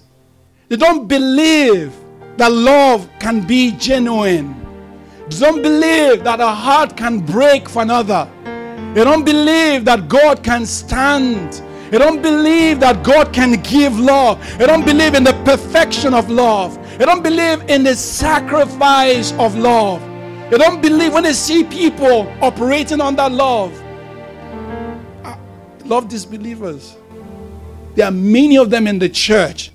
They 0.68 0.76
don't 0.76 1.06
believe 1.06 1.92
that 2.36 2.50
love 2.50 3.08
can 3.20 3.46
be 3.46 3.72
genuine. 3.72 4.63
Don't 5.28 5.62
believe 5.62 6.24
that 6.24 6.40
a 6.40 6.48
heart 6.48 6.96
can 6.96 7.20
break 7.20 7.68
for 7.68 7.82
another. 7.82 8.30
They 8.94 9.04
don't 9.04 9.24
believe 9.24 9.84
that 9.84 10.08
God 10.08 10.42
can 10.44 10.66
stand 10.66 11.62
they 11.94 11.98
don't 11.98 12.22
believe 12.22 12.80
that 12.80 13.04
God 13.04 13.32
can 13.32 13.62
give 13.62 13.96
love. 14.00 14.44
They 14.58 14.66
don't 14.66 14.84
believe 14.84 15.14
in 15.14 15.22
the 15.22 15.32
perfection 15.44 16.12
of 16.12 16.28
love. 16.28 16.76
They 16.98 17.04
don't 17.04 17.22
believe 17.22 17.62
in 17.70 17.84
the 17.84 17.94
sacrifice 17.94 19.32
of 19.34 19.54
love. 19.54 20.00
They 20.50 20.58
don't 20.58 20.82
believe 20.82 21.12
when 21.12 21.22
they 21.22 21.34
see 21.34 21.62
people 21.62 22.26
operating 22.42 23.00
under 23.00 23.28
love. 23.28 23.80
Ah, 25.24 25.38
love 25.84 26.08
disbelievers. 26.08 26.96
There 27.94 28.06
are 28.06 28.10
many 28.10 28.58
of 28.58 28.70
them 28.70 28.88
in 28.88 28.98
the 28.98 29.08
church. 29.08 29.70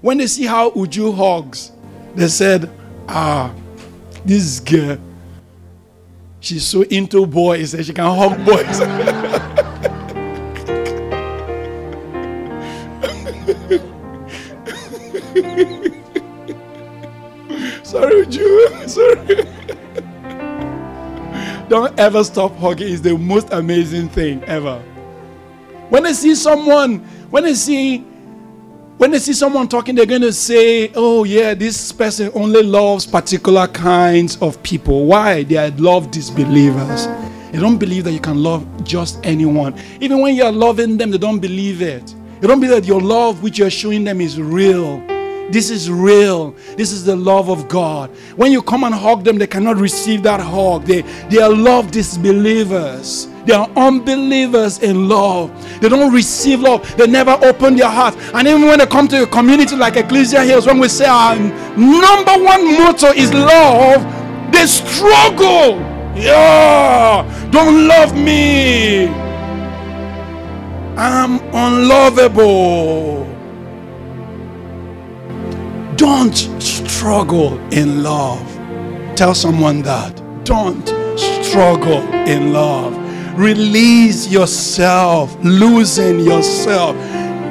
When 0.00 0.18
they 0.18 0.26
see 0.26 0.46
how 0.46 0.70
Uju 0.70 1.14
hugs, 1.14 1.70
they 2.16 2.26
said, 2.26 2.68
Ah, 3.08 3.54
this 4.24 4.60
girl, 4.60 4.98
she's 6.40 6.66
so 6.66 6.82
into 6.82 7.26
boys 7.26 7.72
that 7.72 7.84
she 7.84 7.92
can 7.92 8.04
hug 8.04 8.44
boys. 8.44 8.78
Sorry, 17.94 18.26
Jew. 18.26 18.68
Sorry. 18.88 19.46
Don't 21.68 21.98
ever 21.98 22.24
stop 22.24 22.54
hugging. 22.56 22.92
It's 22.92 23.00
the 23.00 23.16
most 23.16 23.52
amazing 23.52 24.08
thing 24.08 24.42
ever. 24.44 24.80
When 25.90 26.04
I 26.06 26.12
see 26.12 26.34
someone, 26.34 26.98
when 27.30 27.44
I 27.44 27.52
see 27.52 28.04
When 28.96 29.10
they 29.10 29.18
see 29.18 29.32
someone 29.32 29.66
talking, 29.66 29.96
they're 29.96 30.06
going 30.06 30.22
to 30.22 30.32
say, 30.32 30.92
Oh, 30.94 31.24
yeah, 31.24 31.52
this 31.54 31.90
person 31.90 32.30
only 32.32 32.62
loves 32.62 33.06
particular 33.06 33.66
kinds 33.66 34.36
of 34.40 34.62
people. 34.62 35.06
Why? 35.06 35.42
They 35.42 35.70
love 35.72 36.12
disbelievers. 36.12 37.06
They 37.50 37.58
don't 37.58 37.78
believe 37.78 38.04
that 38.04 38.12
you 38.12 38.20
can 38.20 38.42
love 38.42 38.64
just 38.84 39.18
anyone. 39.24 39.74
Even 40.00 40.20
when 40.20 40.36
you're 40.36 40.52
loving 40.52 40.96
them, 40.96 41.10
they 41.10 41.18
don't 41.18 41.40
believe 41.40 41.82
it. 41.82 42.14
They 42.40 42.46
don't 42.46 42.60
believe 42.60 42.82
that 42.82 42.86
your 42.86 43.00
love, 43.00 43.42
which 43.42 43.58
you're 43.58 43.70
showing 43.70 44.04
them, 44.04 44.20
is 44.20 44.40
real. 44.40 45.02
This 45.50 45.70
is 45.70 45.90
real. 45.90 46.52
This 46.76 46.90
is 46.90 47.04
the 47.04 47.14
love 47.16 47.48
of 47.50 47.68
God. 47.68 48.10
When 48.36 48.50
you 48.50 48.62
come 48.62 48.84
and 48.84 48.94
hug 48.94 49.24
them, 49.24 49.38
they 49.38 49.46
cannot 49.46 49.76
receive 49.76 50.22
that 50.22 50.40
hug. 50.40 50.84
They, 50.84 51.02
they 51.28 51.40
are 51.40 51.50
love 51.50 51.90
disbelievers. 51.90 53.28
They 53.44 53.52
are 53.52 53.68
unbelievers 53.76 54.78
in 54.78 55.08
love. 55.08 55.50
They 55.80 55.88
don't 55.88 56.12
receive 56.12 56.60
love. 56.60 56.96
They 56.96 57.06
never 57.06 57.32
open 57.42 57.76
their 57.76 57.90
heart. 57.90 58.16
And 58.32 58.48
even 58.48 58.62
when 58.62 58.78
they 58.78 58.86
come 58.86 59.06
to 59.08 59.24
a 59.24 59.26
community 59.26 59.76
like 59.76 59.96
Ecclesia 59.96 60.42
Hills, 60.44 60.66
when 60.66 60.78
we 60.78 60.88
say 60.88 61.06
our 61.06 61.36
number 61.36 62.42
one 62.42 62.78
motto 62.78 63.08
is 63.08 63.32
love, 63.34 64.02
they 64.50 64.66
struggle. 64.66 65.78
Yeah, 66.16 67.50
don't 67.50 67.86
love 67.86 68.16
me. 68.16 69.08
I'm 70.96 71.40
unlovable. 71.52 73.33
Don't 76.04 76.36
struggle 76.60 77.58
in 77.72 78.02
love. 78.02 78.46
Tell 79.16 79.34
someone 79.34 79.80
that. 79.84 80.14
Don't 80.44 80.86
struggle 81.18 82.02
in 82.28 82.52
love. 82.52 82.94
Release 83.38 84.28
yourself, 84.28 85.34
loosen 85.42 86.20
yourself. 86.20 86.94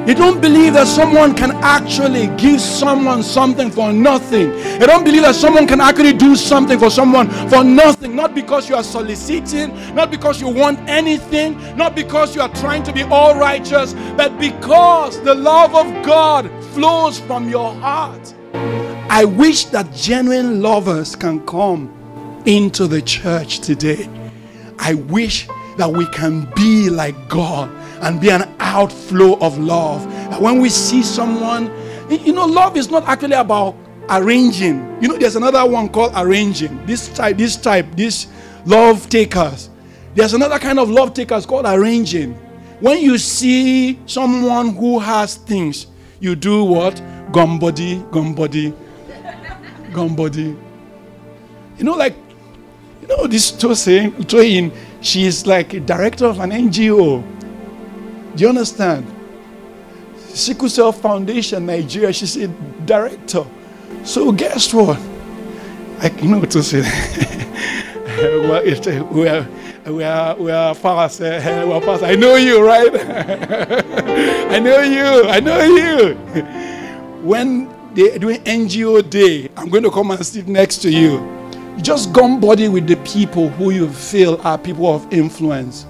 You 0.06 0.14
don't 0.14 0.40
believe 0.40 0.74
that 0.74 0.86
someone 0.86 1.34
can 1.34 1.50
actually 1.64 2.28
give 2.36 2.60
someone 2.60 3.24
something 3.24 3.72
for 3.72 3.92
nothing. 3.92 4.50
You 4.80 4.86
don't 4.86 5.02
believe 5.02 5.22
that 5.22 5.34
someone 5.34 5.66
can 5.66 5.80
actually 5.80 6.12
do 6.12 6.36
something 6.36 6.78
for 6.78 6.90
someone 6.90 7.28
for 7.48 7.64
nothing. 7.64 8.14
Not 8.14 8.36
because 8.36 8.68
you 8.68 8.76
are 8.76 8.84
soliciting, 8.84 9.74
not 9.96 10.12
because 10.12 10.40
you 10.40 10.48
want 10.48 10.78
anything, 10.88 11.58
not 11.76 11.96
because 11.96 12.36
you 12.36 12.40
are 12.40 12.54
trying 12.54 12.84
to 12.84 12.92
be 12.92 13.02
all 13.02 13.34
righteous, 13.34 13.94
but 14.16 14.38
because 14.38 15.20
the 15.22 15.34
love 15.34 15.74
of 15.74 15.86
God 16.06 16.48
flows 16.72 17.18
from 17.18 17.48
your 17.48 17.74
heart. 17.74 18.33
I 19.14 19.24
wish 19.24 19.66
that 19.66 19.94
genuine 19.94 20.60
lovers 20.60 21.14
can 21.14 21.46
come 21.46 22.42
into 22.46 22.88
the 22.88 23.00
church 23.00 23.60
today. 23.60 24.08
I 24.80 24.94
wish 24.94 25.46
that 25.76 25.88
we 25.88 26.04
can 26.06 26.52
be 26.56 26.90
like 26.90 27.28
God 27.28 27.70
and 28.02 28.20
be 28.20 28.30
an 28.30 28.52
outflow 28.58 29.38
of 29.38 29.56
love. 29.56 30.02
That 30.30 30.42
when 30.42 30.60
we 30.60 30.68
see 30.68 31.04
someone, 31.04 31.70
you 32.10 32.32
know, 32.32 32.44
love 32.44 32.76
is 32.76 32.90
not 32.90 33.04
actually 33.04 33.36
about 33.36 33.76
arranging. 34.10 35.00
You 35.00 35.06
know, 35.06 35.16
there's 35.16 35.36
another 35.36 35.64
one 35.64 35.90
called 35.90 36.10
arranging. 36.16 36.84
This 36.84 37.06
type, 37.14 37.36
this 37.36 37.56
type, 37.56 37.86
this 37.94 38.26
love 38.66 39.08
takers. 39.08 39.70
There's 40.16 40.34
another 40.34 40.58
kind 40.58 40.80
of 40.80 40.90
love 40.90 41.14
takers 41.14 41.46
called 41.46 41.66
arranging. 41.66 42.32
When 42.80 43.00
you 43.00 43.18
see 43.18 43.96
someone 44.06 44.74
who 44.74 44.98
has 44.98 45.36
things, 45.36 45.86
you 46.18 46.34
do 46.34 46.64
what? 46.64 47.00
Gum 47.30 47.60
body, 47.60 48.74
gum 49.94 50.14
body. 50.16 50.56
You 51.78 51.84
know, 51.84 51.94
like, 51.94 52.14
you 53.00 53.08
know, 53.08 53.26
this 53.26 53.52
Tosin, 53.52 54.10
Toyin, 54.26 54.72
she 55.00 55.24
is 55.24 55.46
like 55.46 55.72
a 55.74 55.80
director 55.80 56.26
of 56.26 56.40
an 56.40 56.50
NGO. 56.50 57.22
Do 58.34 58.42
you 58.42 58.48
understand? 58.48 59.06
Sickle 60.18 60.68
Cell 60.68 60.92
Foundation 60.92 61.66
Nigeria, 61.66 62.12
she's 62.12 62.36
a 62.36 62.48
director. 62.84 63.46
So 64.02 64.32
guess 64.32 64.74
what? 64.74 64.98
I 66.00 66.08
know 66.22 66.44
to 66.44 66.62
say 66.62 66.82
we 69.12 69.28
are 69.28 69.46
we 69.86 70.02
are 70.04 70.36
we 70.36 70.50
are 70.50 70.74
fast. 70.74 71.20
Uh, 71.20 71.64
we 71.66 71.72
are 71.72 71.80
fast. 71.80 72.02
I 72.02 72.14
know 72.14 72.36
you, 72.36 72.66
right? 72.66 72.90
I 74.50 74.58
know 74.58 74.80
you. 74.80 75.28
I 75.28 75.40
know 75.40 75.60
you. 75.62 76.14
when 77.22 77.73
they're 77.94 78.18
doing 78.18 78.40
NGO 78.40 79.08
day, 79.08 79.48
I'm 79.56 79.68
going 79.68 79.84
to 79.84 79.90
come 79.90 80.10
and 80.10 80.24
sit 80.24 80.48
next 80.48 80.78
to 80.78 80.90
you. 80.90 81.30
Just 81.80 82.12
gum 82.12 82.40
body 82.40 82.68
with 82.68 82.86
the 82.86 82.96
people 82.96 83.48
who 83.50 83.70
you 83.70 83.88
feel 83.88 84.40
are 84.42 84.58
people 84.58 84.86
of 84.92 85.12
influence. 85.12 85.86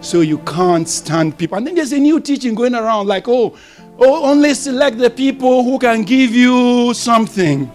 So 0.00 0.20
you 0.20 0.38
can't 0.38 0.88
stand 0.88 1.38
people. 1.38 1.56
And 1.56 1.66
then 1.66 1.74
there's 1.74 1.92
a 1.92 1.98
new 1.98 2.20
teaching 2.20 2.54
going 2.54 2.74
around 2.74 3.06
like, 3.06 3.28
oh, 3.28 3.56
oh, 3.98 4.30
only 4.30 4.54
select 4.54 4.98
the 4.98 5.10
people 5.10 5.64
who 5.64 5.78
can 5.78 6.02
give 6.02 6.32
you 6.32 6.92
something. 6.94 7.70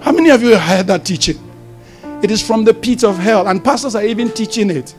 How 0.00 0.12
many 0.12 0.30
of 0.30 0.42
you 0.42 0.50
have 0.50 0.62
heard 0.62 0.86
that 0.88 1.04
teaching? 1.04 1.38
It 2.22 2.30
is 2.30 2.44
from 2.44 2.64
the 2.64 2.72
pit 2.72 3.04
of 3.04 3.18
hell, 3.18 3.48
and 3.48 3.62
pastors 3.62 3.94
are 3.94 4.04
even 4.04 4.30
teaching 4.30 4.70
it. 4.70 4.94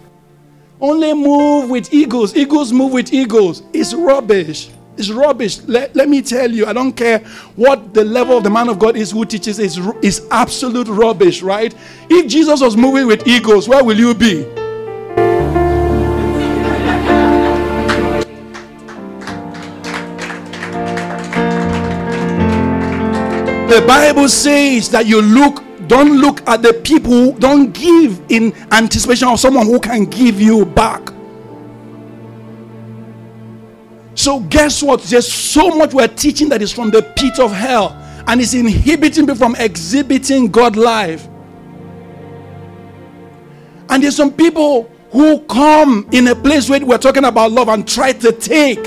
Only 0.80 1.14
move 1.14 1.72
with 1.72 1.92
eagles. 1.92 2.36
Eagles 2.36 2.72
move 2.72 2.94
with 2.94 3.12
eagles. 3.12 3.64
It's 3.74 3.94
rubbish. 3.96 4.70
It's 4.98 5.12
rubbish. 5.12 5.60
Let, 5.68 5.96
let 5.96 6.10
me 6.10 6.24
tell 6.24 6.50
you, 6.50 6.66
I 6.66 6.74
don't 6.74 6.94
care 6.94 7.20
what 7.56 7.94
the 7.94 8.04
level 8.04 8.38
of 8.38 8.44
the 8.44 8.50
man 8.50 8.68
of 8.68 8.80
God 8.80 8.98
is 8.98 9.12
who 9.12 9.26
teaches, 9.26 9.60
is 9.60 9.78
is 10.02 10.28
absolute 10.32 10.88
rubbish, 10.88 11.44
right? 11.44 11.74
If 12.10 12.28
Jesus 12.28 12.62
was 12.62 12.76
moving 12.76 13.06
with 13.06 13.28
eagles, 13.28 13.70
where 13.70 13.84
will 13.84 13.98
you 13.98 14.16
be? 14.16 14.44
The 23.68 23.84
Bible 23.86 24.28
says 24.30 24.90
that 24.90 25.06
you 25.06 25.22
look, 25.22 25.64
don't 25.88 26.18
look 26.18 26.42
at 26.48 26.64
the 26.64 26.74
people, 26.74 27.34
don't 27.34 27.72
give 27.72 28.20
in 28.30 28.52
anticipation 28.72 29.28
of 29.28 29.40
someone 29.40 29.68
who 29.68 29.80
can 29.80 30.06
give 30.06 30.42
you 30.42 30.66
back. 30.66 31.17
So, 34.28 34.42
guess 34.42 34.84
what? 34.84 35.04
There's 35.04 35.32
so 35.32 35.70
much 35.70 35.94
we're 35.94 36.10
teaching 36.10 36.50
that 36.50 36.62
is 36.62 36.70
from 36.70 36.92
the 36.92 37.02
pit 37.02 37.40
of 37.40 37.50
hell 37.50 37.94
and 38.28 38.42
it's 38.42 38.54
inhibiting 38.54 39.24
people 39.26 39.38
from 39.38 39.56
exhibiting 39.56 40.52
God 40.52 40.76
life. 40.76 41.30
And 43.88 44.04
there's 44.04 44.18
some 44.18 44.34
people 44.34 44.92
who 45.12 45.40
come 45.46 46.10
in 46.12 46.28
a 46.28 46.36
place 46.36 46.70
where 46.70 46.86
we're 46.86 46.98
talking 46.98 47.24
about 47.24 47.54
love 47.54 47.70
and 47.70 47.88
try 47.88 48.12
to 48.12 48.34
take 48.34 48.86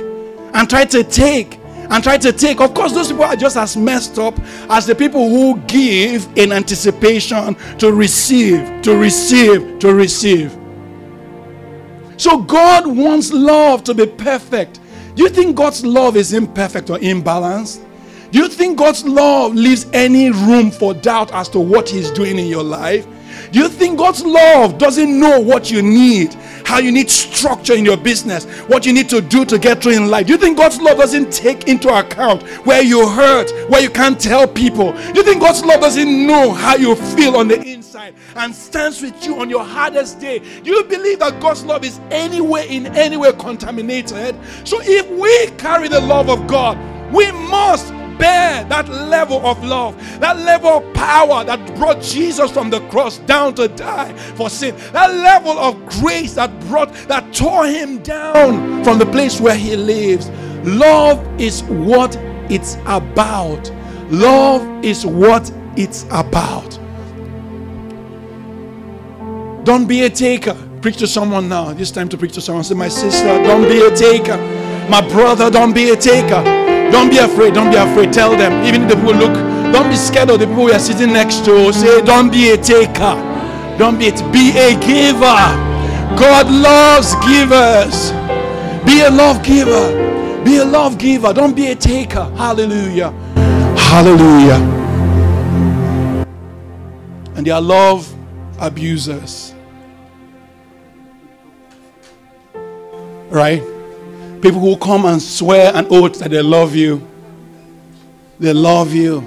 and 0.53 0.69
try 0.69 0.85
to 0.85 1.03
take 1.03 1.59
and 1.75 2.05
try 2.05 2.19
to 2.19 2.33
take. 2.35 2.61
Of 2.61 2.75
course, 2.75 2.93
those 2.93 3.09
people 3.09 3.25
are 3.25 3.35
just 3.35 3.57
as 3.57 3.79
messed 3.79 4.19
up 4.19 4.39
as 4.69 4.85
the 4.85 4.95
people 4.95 5.27
who 5.31 5.59
give 5.61 6.29
in 6.37 6.53
anticipation 6.53 7.57
to 7.79 7.91
receive, 7.91 8.83
to 8.83 8.95
receive, 8.95 9.79
to 9.79 9.95
receive. 9.95 10.55
So, 12.19 12.43
God 12.43 12.87
wants 12.87 13.33
love 13.33 13.85
to 13.85 13.95
be 13.95 14.05
perfect. 14.05 14.81
Do 15.21 15.25
you 15.25 15.33
think 15.33 15.55
God's 15.55 15.85
love 15.85 16.17
is 16.17 16.33
imperfect 16.33 16.89
or 16.89 16.97
imbalanced? 16.97 17.85
Do 18.31 18.39
you 18.39 18.49
think 18.49 18.79
God's 18.79 19.05
love 19.05 19.55
leaves 19.55 19.87
any 19.93 20.31
room 20.31 20.71
for 20.71 20.95
doubt 20.95 21.31
as 21.35 21.47
to 21.51 21.61
what 21.61 21.91
He's 21.91 22.11
doing 22.11 22.39
in 22.39 22.47
your 22.47 22.63
life? 22.63 23.07
Do 23.53 23.59
you 23.59 23.69
think 23.69 23.99
God's 23.99 24.25
love 24.25 24.79
doesn't 24.79 25.21
know 25.21 25.39
what 25.39 25.71
you 25.71 25.83
need? 25.83 26.35
How 26.65 26.79
you 26.79 26.93
need 26.93 27.11
structure 27.11 27.75
in 27.75 27.85
your 27.85 27.97
business, 27.97 28.45
what 28.69 28.87
you 28.87 28.93
need 28.93 29.09
to 29.11 29.21
do 29.21 29.45
to 29.45 29.59
get 29.59 29.83
through 29.83 29.93
in 29.93 30.09
life. 30.09 30.27
Do 30.27 30.33
you 30.33 30.39
think 30.39 30.59
God's 30.59 30.81
love 30.81 30.99
doesn't 30.99 31.33
take 31.33 31.69
into 31.69 31.89
account 31.89 32.43
where 32.67 32.83
you 32.83 33.09
hurt, 33.09 33.51
where 33.71 33.81
you 33.81 33.91
can't 33.91 34.21
tell 34.21 34.47
people? 34.47 34.93
Do 34.93 35.15
you 35.15 35.23
think 35.23 35.41
God's 35.41 35.65
love 35.65 35.81
doesn't 35.81 36.27
know 36.27 36.53
how 36.53 36.77
you 36.77 36.95
feel 36.95 37.37
on 37.37 37.49
the 37.49 37.61
inside 37.63 38.15
and 38.37 38.55
stands 38.55 39.03
with 39.03 39.25
you 39.25 39.41
on 39.41 39.51
your 39.51 39.65
hardest 39.65 40.21
day? 40.21 40.39
Do 40.39 40.71
you 40.71 40.85
believe 40.85 41.19
that 41.21 41.41
God's 41.41 41.65
love 41.65 41.85
is 41.85 42.01
anywhere 42.11 42.65
in 42.65 42.87
any 42.97 43.17
way 43.17 43.33
contaminated? 43.33 44.37
So 44.65 44.81
if 44.83 45.09
we 45.11 45.57
carry 45.57 45.89
the 45.89 46.01
love 46.01 46.29
of 46.29 46.47
God, 46.47 46.79
we 47.13 47.31
must 47.33 47.93
bear 48.21 48.63
that 48.65 48.89
level 48.89 49.45
of 49.45 49.65
love, 49.65 49.97
that 50.21 50.37
level 50.39 50.69
of 50.69 50.95
power 50.95 51.43
that 51.45 51.75
brought 51.77 52.01
Jesus 52.03 52.51
from 52.51 52.71
the 52.71 52.81
cross 52.89 53.19
down 53.19 53.55
to 53.55 53.67
die 53.69 54.13
for 54.37 54.51
sin, 54.51 54.77
that 54.93 55.11
level 55.11 55.59
of 55.59 55.75
grace 56.01 56.35
that 56.35 56.51
brought, 56.69 56.93
that 57.09 57.33
tore 57.35 57.67
him 57.67 58.03
down 58.03 58.85
from 58.85 58.99
the 58.99 59.07
place 59.07 59.41
where 59.41 59.57
he 59.57 59.75
lives. 59.75 60.29
Love 60.65 61.19
is 61.41 61.63
what 61.65 62.15
it's 62.51 62.77
about. 62.87 63.73
Love 64.11 64.85
is 64.85 65.07
what 65.07 65.51
it's 65.77 66.05
about. 66.11 66.79
Don't 69.65 69.87
be 69.87 70.03
a 70.03 70.11
taker. 70.11 70.57
Preach 70.83 70.97
to 70.99 71.07
someone 71.07 71.49
now. 71.49 71.71
It's 71.71 71.91
time 71.91 72.09
to 72.09 72.17
preach 72.17 72.33
to 72.35 72.41
someone. 72.41 72.65
Say, 72.65 72.75
My 72.75 72.89
sister, 72.89 73.43
don't 73.43 73.69
be 73.69 73.81
a 73.81 73.95
taker. 73.95 74.37
My 74.89 75.07
brother, 75.09 75.51
don't 75.51 75.75
be 75.75 75.91
a 75.91 75.97
taker. 75.97 76.43
Don't 76.93 77.11
be 77.11 77.19
afraid. 77.19 77.55
Don't 77.55 77.71
be 77.71 77.77
afraid. 77.77 78.13
Tell 78.13 78.37
them. 78.37 78.65
Even 78.65 78.83
if 78.83 78.89
the 78.91 78.97
people 78.97 79.15
look. 79.15 79.35
Don't 79.73 79.89
be 79.89 79.97
scared 79.97 80.31
of 80.31 80.41
the 80.41 80.47
people 80.47 80.65
we 80.65 80.73
are 80.73 80.79
sitting 80.79 81.13
next 81.13 81.45
to. 81.45 81.73
Say, 81.73 82.03
don't 82.03 82.31
be 82.31 82.51
a 82.51 82.57
taker. 82.57 83.15
Don't 83.79 83.99
be 83.99 84.07
it. 84.07 84.21
Be 84.33 84.51
a 84.59 84.79
giver. 84.81 85.43
God 86.17 86.51
loves 86.51 87.15
givers. 87.27 88.11
Be 88.85 89.03
a 89.03 89.11
love 89.11 89.43
giver. 89.45 90.11
Be 90.45 90.57
a 90.57 90.65
love 90.65 90.97
giver, 90.97 91.35
don't 91.35 91.55
be 91.55 91.67
a 91.67 91.77
taker. 91.77 92.25
Hallelujah. 92.35 93.11
Hallelujah. 93.77 94.57
And 97.37 97.47
they 97.47 97.51
are 97.51 97.61
love 97.61 98.11
abusers. 98.59 99.55
Right? 103.29 103.63
People 104.43 104.61
who 104.61 104.77
come 104.77 105.05
and 105.05 105.21
swear 105.21 105.75
an 105.75 105.87
oath 105.91 106.19
that 106.19 106.31
they 106.31 106.43
love 106.43 106.75
you. 106.75 107.07
They 108.39 108.55
love 108.55 108.95
you. 108.95 109.21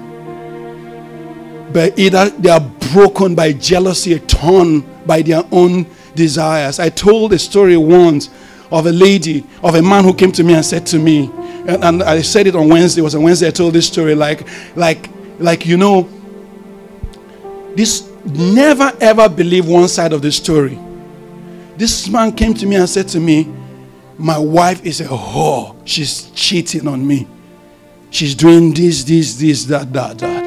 But 1.72 1.98
either 1.98 2.30
they 2.30 2.50
are 2.50 2.60
broken 2.92 3.34
by 3.34 3.52
jealousy, 3.52 4.18
torn 4.20 4.80
by 5.06 5.22
their 5.22 5.42
own 5.52 5.86
desires. 6.14 6.78
I 6.78 6.88
told 6.88 7.32
a 7.32 7.38
story 7.38 7.76
once 7.76 8.30
of 8.70 8.86
a 8.86 8.92
lady, 8.92 9.44
of 9.62 9.74
a 9.74 9.82
man 9.82 10.04
who 10.04 10.14
came 10.14 10.32
to 10.32 10.42
me 10.42 10.54
and 10.54 10.64
said 10.64 10.86
to 10.86 10.98
me, 10.98 11.30
and, 11.66 11.84
and 11.84 12.02
I 12.02 12.22
said 12.22 12.46
it 12.46 12.56
on 12.56 12.68
Wednesday, 12.68 13.00
it 13.00 13.04
was 13.04 13.14
on 13.14 13.22
Wednesday 13.22 13.48
I 13.48 13.50
told 13.50 13.74
this 13.74 13.86
story, 13.86 14.14
like, 14.14 14.46
like, 14.76 15.10
like, 15.38 15.66
you 15.66 15.76
know, 15.76 16.08
this 17.74 18.10
never 18.24 18.92
ever 19.00 19.28
believe 19.28 19.66
one 19.66 19.88
side 19.88 20.12
of 20.12 20.22
the 20.22 20.32
story. 20.32 20.78
This 21.76 22.08
man 22.08 22.32
came 22.32 22.54
to 22.54 22.66
me 22.66 22.76
and 22.76 22.88
said 22.88 23.08
to 23.08 23.20
me, 23.20 23.52
My 24.18 24.38
wife 24.38 24.84
is 24.84 25.00
a 25.00 25.06
whore. 25.06 25.76
She's 25.84 26.30
cheating 26.30 26.86
on 26.86 27.06
me. 27.06 27.26
She's 28.10 28.34
doing 28.34 28.72
this, 28.72 29.02
this, 29.02 29.34
this, 29.34 29.64
that, 29.64 29.92
that, 29.92 30.18
that. 30.18 30.44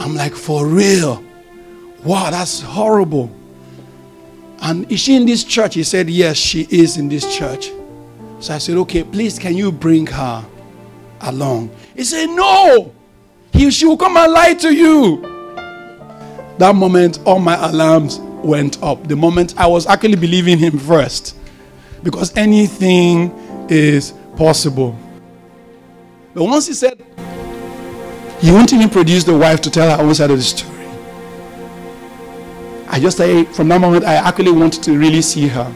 I'm 0.00 0.14
like, 0.16 0.34
For 0.34 0.66
real? 0.66 1.22
Wow, 2.04 2.30
that's 2.30 2.60
horrible. 2.60 3.30
And 4.60 4.90
is 4.90 5.00
she 5.00 5.16
in 5.16 5.26
this 5.26 5.44
church? 5.44 5.74
He 5.74 5.84
said, 5.84 6.10
Yes, 6.10 6.36
she 6.36 6.66
is 6.70 6.96
in 6.96 7.08
this 7.08 7.36
church. 7.36 7.70
So 8.40 8.54
I 8.54 8.58
said, 8.58 8.76
Okay, 8.78 9.04
please, 9.04 9.38
can 9.38 9.54
you 9.56 9.70
bring 9.70 10.06
her 10.08 10.44
along? 11.20 11.70
He 11.94 12.02
said, 12.02 12.26
No, 12.26 12.92
he, 13.52 13.70
she 13.70 13.86
will 13.86 13.96
come 13.96 14.16
and 14.16 14.32
lie 14.32 14.54
to 14.54 14.74
you. 14.74 15.20
That 16.58 16.74
moment, 16.74 17.20
all 17.24 17.38
my 17.38 17.54
alarms 17.68 18.18
went 18.18 18.82
up. 18.82 19.06
The 19.06 19.16
moment 19.16 19.54
I 19.56 19.68
was 19.68 19.86
actually 19.86 20.16
believing 20.16 20.58
him 20.58 20.78
first. 20.78 21.36
Because 22.02 22.36
anything 22.36 23.30
is 23.68 24.12
possible. 24.36 24.96
But 26.34 26.44
once 26.44 26.66
he 26.66 26.74
said, 26.74 27.04
he 28.40 28.50
won't 28.50 28.72
even 28.72 28.90
produce 28.90 29.24
the 29.24 29.36
wife 29.36 29.60
to 29.60 29.70
tell 29.70 29.96
her 29.96 30.02
own 30.02 30.14
side 30.14 30.30
of 30.30 30.36
the 30.36 30.42
story. 30.42 30.72
I 32.88 32.98
just 33.00 33.16
say 33.16 33.44
from 33.44 33.68
that 33.68 33.80
moment 33.80 34.04
I 34.04 34.14
actually 34.14 34.52
wanted 34.52 34.82
to 34.82 34.98
really 34.98 35.22
see 35.22 35.48
her. 35.48 35.72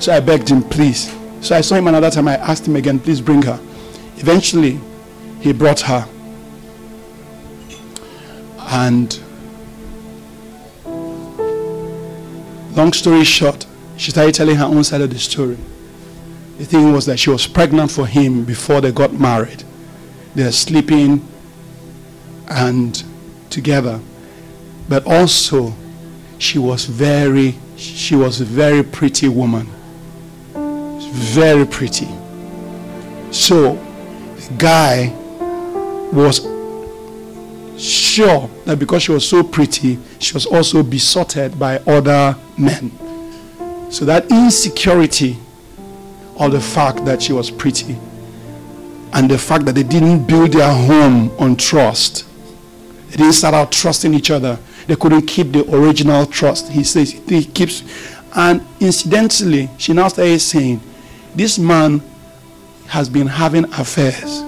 So 0.00 0.12
I 0.12 0.20
begged 0.20 0.48
him, 0.48 0.62
please. 0.62 1.16
So 1.40 1.56
I 1.56 1.60
saw 1.60 1.76
him 1.76 1.86
another 1.86 2.10
time. 2.10 2.28
I 2.28 2.36
asked 2.36 2.66
him 2.66 2.76
again, 2.76 2.98
please 2.98 3.20
bring 3.20 3.42
her. 3.42 3.58
Eventually, 4.16 4.80
he 5.40 5.52
brought 5.52 5.80
her. 5.80 6.08
And 8.58 9.18
long 12.76 12.92
story 12.92 13.24
short, 13.24 13.66
she 14.02 14.10
started 14.10 14.34
telling 14.34 14.56
her 14.56 14.64
own 14.64 14.82
side 14.82 15.00
of 15.00 15.10
the 15.10 15.18
story. 15.18 15.56
The 16.58 16.64
thing 16.64 16.92
was 16.92 17.06
that 17.06 17.18
she 17.18 17.30
was 17.30 17.46
pregnant 17.46 17.92
for 17.92 18.04
him 18.04 18.44
before 18.44 18.80
they 18.80 18.90
got 18.90 19.12
married. 19.12 19.62
They're 20.34 20.50
sleeping 20.50 21.24
and 22.48 23.00
together. 23.48 24.00
But 24.88 25.06
also 25.06 25.72
she 26.38 26.58
was 26.58 26.84
very 26.84 27.54
she 27.76 28.16
was 28.16 28.40
a 28.40 28.44
very 28.44 28.82
pretty 28.82 29.28
woman 29.28 29.68
very 30.52 31.64
pretty 31.64 32.08
so 33.30 33.74
the 33.74 34.54
guy 34.58 35.08
was 36.12 36.40
sure 37.80 38.50
that 38.64 38.78
because 38.78 39.04
she 39.04 39.12
was 39.12 39.28
so 39.28 39.44
pretty 39.44 39.98
she 40.18 40.34
was 40.34 40.46
also 40.46 40.82
besotted 40.82 41.56
by 41.58 41.78
other 41.86 42.36
men 42.58 42.90
so 43.92 44.04
that 44.04 44.30
insecurity 44.30 45.36
of 46.38 46.52
the 46.52 46.60
fact 46.60 47.04
that 47.04 47.22
she 47.22 47.32
was 47.32 47.50
pretty 47.50 47.96
and 49.12 49.30
the 49.30 49.38
fact 49.38 49.66
that 49.66 49.74
they 49.74 49.82
didn't 49.82 50.26
build 50.26 50.52
their 50.52 50.72
home 50.72 51.30
on 51.38 51.54
trust 51.54 52.26
they 53.10 53.16
didn't 53.16 53.34
start 53.34 53.54
out 53.54 53.70
trusting 53.70 54.14
each 54.14 54.30
other 54.30 54.58
they 54.86 54.96
couldn't 54.96 55.22
keep 55.22 55.52
the 55.52 55.64
original 55.74 56.26
trust. 56.26 56.68
He 56.68 56.84
says 56.84 57.12
he 57.12 57.44
keeps, 57.44 57.82
and 58.34 58.64
incidentally, 58.80 59.70
she 59.78 59.92
now 59.92 60.08
started 60.08 60.40
saying, 60.40 60.80
"This 61.34 61.58
man 61.58 62.02
has 62.88 63.08
been 63.08 63.26
having 63.26 63.64
affairs." 63.74 64.42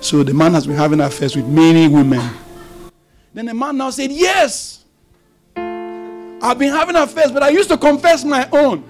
So 0.00 0.22
the 0.22 0.34
man 0.34 0.52
has 0.54 0.66
been 0.66 0.76
having 0.76 1.00
affairs 1.00 1.36
with 1.36 1.46
many 1.46 1.88
women. 1.88 2.28
Then 3.32 3.46
the 3.46 3.54
man 3.54 3.76
now 3.76 3.90
said, 3.90 4.10
"Yes, 4.12 4.81
I've 6.42 6.58
been 6.58 6.72
having 6.72 6.96
affairs, 6.96 7.30
but 7.30 7.42
I 7.42 7.50
used 7.50 7.68
to 7.70 7.78
confess 7.78 8.24
my 8.24 8.48
own. 8.50 8.82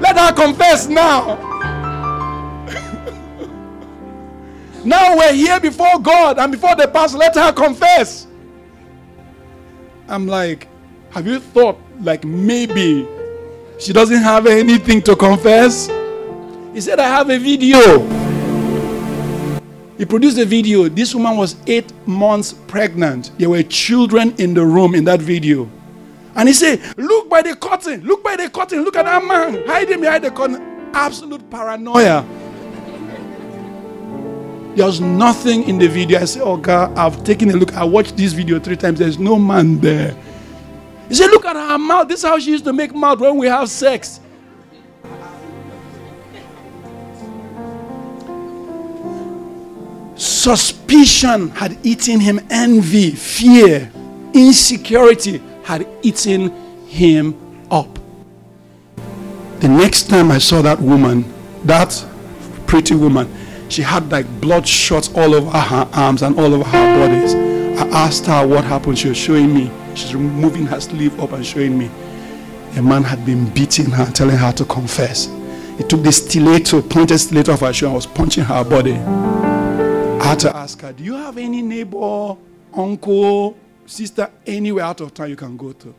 Let 0.00 0.18
her 0.18 0.32
confess 0.32 0.88
now." 0.88 1.36
now 4.84 5.16
we're 5.16 5.32
here 5.32 5.60
before 5.60 6.00
God 6.00 6.38
and 6.38 6.50
before 6.50 6.74
the 6.74 6.88
pastor. 6.88 7.18
Let 7.18 7.36
her 7.36 7.52
confess. 7.52 8.26
I'm 10.08 10.26
like, 10.26 10.66
have 11.10 11.26
you 11.26 11.38
thought 11.38 11.78
like 12.00 12.24
maybe 12.24 13.06
she 13.78 13.92
doesn't 13.92 14.22
have 14.22 14.46
anything 14.46 15.02
to 15.02 15.14
confess? 15.14 15.88
He 16.72 16.80
said, 16.80 16.98
I 16.98 17.08
have 17.08 17.30
a 17.30 17.38
video. 17.38 18.00
He 19.96 20.04
produced 20.04 20.38
a 20.38 20.44
video. 20.44 20.88
This 20.88 21.14
woman 21.14 21.36
was 21.36 21.56
eight 21.66 21.92
months 22.06 22.52
pregnant. 22.52 23.32
There 23.38 23.50
were 23.50 23.62
children 23.64 24.34
in 24.38 24.54
the 24.54 24.64
room 24.64 24.94
in 24.94 25.04
that 25.04 25.20
video. 25.20 25.68
And 26.38 26.48
he 26.48 26.54
said, 26.54 26.80
Look 26.96 27.28
by 27.28 27.42
the 27.42 27.56
curtain. 27.56 28.02
Look 28.02 28.22
by 28.22 28.36
the 28.36 28.48
curtain. 28.48 28.84
Look 28.84 28.96
at 28.96 29.04
that 29.04 29.24
man 29.24 29.66
hiding 29.66 30.00
behind 30.00 30.22
the 30.22 30.30
curtain. 30.30 30.90
Absolute 30.94 31.50
paranoia. 31.50 32.24
There 34.76 34.86
was 34.86 35.00
nothing 35.00 35.68
in 35.68 35.78
the 35.78 35.88
video. 35.88 36.20
I 36.20 36.26
said, 36.26 36.42
Oh 36.42 36.56
God, 36.56 36.96
I've 36.96 37.24
taken 37.24 37.50
a 37.50 37.54
look. 37.54 37.74
I 37.74 37.82
watched 37.82 38.16
this 38.16 38.32
video 38.32 38.60
three 38.60 38.76
times. 38.76 39.00
There's 39.00 39.18
no 39.18 39.36
man 39.36 39.80
there. 39.80 40.16
He 41.08 41.16
said, 41.16 41.26
Look 41.32 41.44
at 41.44 41.56
her 41.56 41.76
mouth. 41.76 42.06
This 42.06 42.20
is 42.20 42.24
how 42.24 42.38
she 42.38 42.52
used 42.52 42.64
to 42.66 42.72
make 42.72 42.94
mouth 42.94 43.18
when 43.18 43.36
we 43.36 43.48
have 43.48 43.68
sex. 43.68 44.20
Suspicion 50.14 51.48
had 51.50 51.84
eaten 51.84 52.20
him, 52.20 52.40
envy, 52.48 53.10
fear, 53.10 53.90
insecurity 54.32 55.42
had 55.68 55.86
eaten 56.00 56.48
him 56.86 57.36
up. 57.70 57.98
The 59.60 59.68
next 59.68 60.08
time 60.08 60.30
I 60.30 60.38
saw 60.38 60.62
that 60.62 60.80
woman, 60.80 61.30
that 61.64 62.06
pretty 62.66 62.94
woman, 62.94 63.30
she 63.68 63.82
had 63.82 64.10
like 64.10 64.26
blood 64.40 64.66
shots 64.66 65.10
all 65.14 65.34
over 65.34 65.50
her 65.50 65.86
arms 65.92 66.22
and 66.22 66.38
all 66.38 66.54
over 66.54 66.64
her 66.64 66.98
bodies. 66.98 67.34
I 67.78 67.86
asked 67.88 68.24
her 68.24 68.46
what 68.46 68.64
happened. 68.64 68.98
She 68.98 69.10
was 69.10 69.18
showing 69.18 69.52
me. 69.52 69.70
She's 69.94 70.14
removing 70.14 70.64
her 70.64 70.80
sleeve 70.80 71.20
up 71.20 71.32
and 71.32 71.44
showing 71.44 71.76
me. 71.76 71.90
A 72.78 72.82
man 72.82 73.02
had 73.02 73.26
been 73.26 73.52
beating 73.52 73.90
her, 73.90 74.10
telling 74.12 74.38
her 74.38 74.52
to 74.52 74.64
confess. 74.64 75.26
He 75.76 75.84
took 75.84 76.02
the 76.02 76.12
stiletto, 76.12 76.80
pointed 76.80 77.18
stiletto 77.18 77.52
of 77.52 77.60
her 77.60 77.74
shoe 77.74 77.86
and 77.86 77.94
was 77.94 78.06
punching 78.06 78.44
her 78.44 78.64
body. 78.64 78.94
I 78.94 80.24
had 80.24 80.38
to 80.40 80.56
ask 80.56 80.80
her, 80.80 80.94
Do 80.94 81.04
you 81.04 81.16
have 81.16 81.36
any 81.36 81.60
neighbor, 81.60 82.38
uncle, 82.72 83.54
sister, 83.88 84.30
anywhere 84.46 84.84
out 84.84 85.00
of 85.00 85.14
town 85.14 85.30
you 85.30 85.36
can 85.36 85.56
go 85.56 85.72
to? 85.72 85.94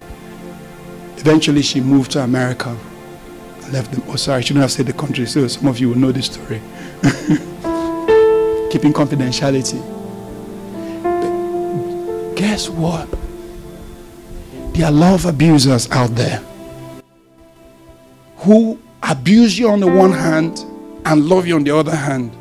Eventually, 1.17 1.61
she 1.61 1.81
moved 1.81 2.11
to 2.11 2.23
America. 2.23 2.77
Left 3.71 3.91
them. 3.91 4.03
Oh, 4.07 4.15
sorry, 4.15 4.37
I 4.37 4.41
shouldn't 4.41 4.61
have 4.61 4.71
said 4.71 4.85
the 4.85 4.93
country, 4.93 5.25
so 5.25 5.47
some 5.47 5.67
of 5.67 5.79
you 5.79 5.89
will 5.89 5.97
know 5.97 6.11
this 6.11 6.27
story. 6.27 6.61
keeping 8.69 8.93
confidentiality. 8.93 9.81
But 11.03 12.35
guess 12.35 12.69
what? 12.69 13.07
There 14.73 14.85
are 14.85 14.91
love 14.91 15.25
abusers 15.25 15.89
out 15.91 16.15
there 16.15 16.41
who 18.37 18.79
abuse 19.03 19.57
you 19.57 19.69
on 19.69 19.79
the 19.79 19.87
one 19.87 20.11
hand 20.11 20.59
and 21.05 21.25
love 21.25 21.47
you 21.47 21.55
on 21.55 21.63
the 21.63 21.75
other 21.75 21.95
hand. 21.95 22.31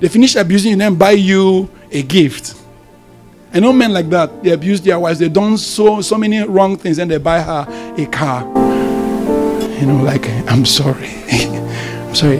They 0.00 0.08
finish 0.08 0.36
abusing 0.36 0.72
you, 0.72 0.76
then 0.76 0.94
buy 0.94 1.12
you 1.12 1.68
a 1.90 2.02
gift. 2.02 2.54
I 3.52 3.60
know 3.60 3.72
men 3.72 3.92
like 3.92 4.08
that. 4.10 4.42
They 4.42 4.50
abuse 4.50 4.80
their 4.80 4.98
wives. 4.98 5.18
They 5.18 5.28
done 5.28 5.56
so 5.56 6.00
so 6.00 6.18
many 6.18 6.42
wrong 6.42 6.76
things, 6.76 6.98
and 6.98 7.10
they 7.10 7.18
buy 7.18 7.40
her 7.40 7.66
a 7.96 8.06
car. 8.06 8.42
You 9.78 9.86
know, 9.86 10.02
like 10.02 10.28
I'm 10.48 10.64
sorry. 10.64 11.10
I'm 11.30 12.14
sorry. 12.14 12.38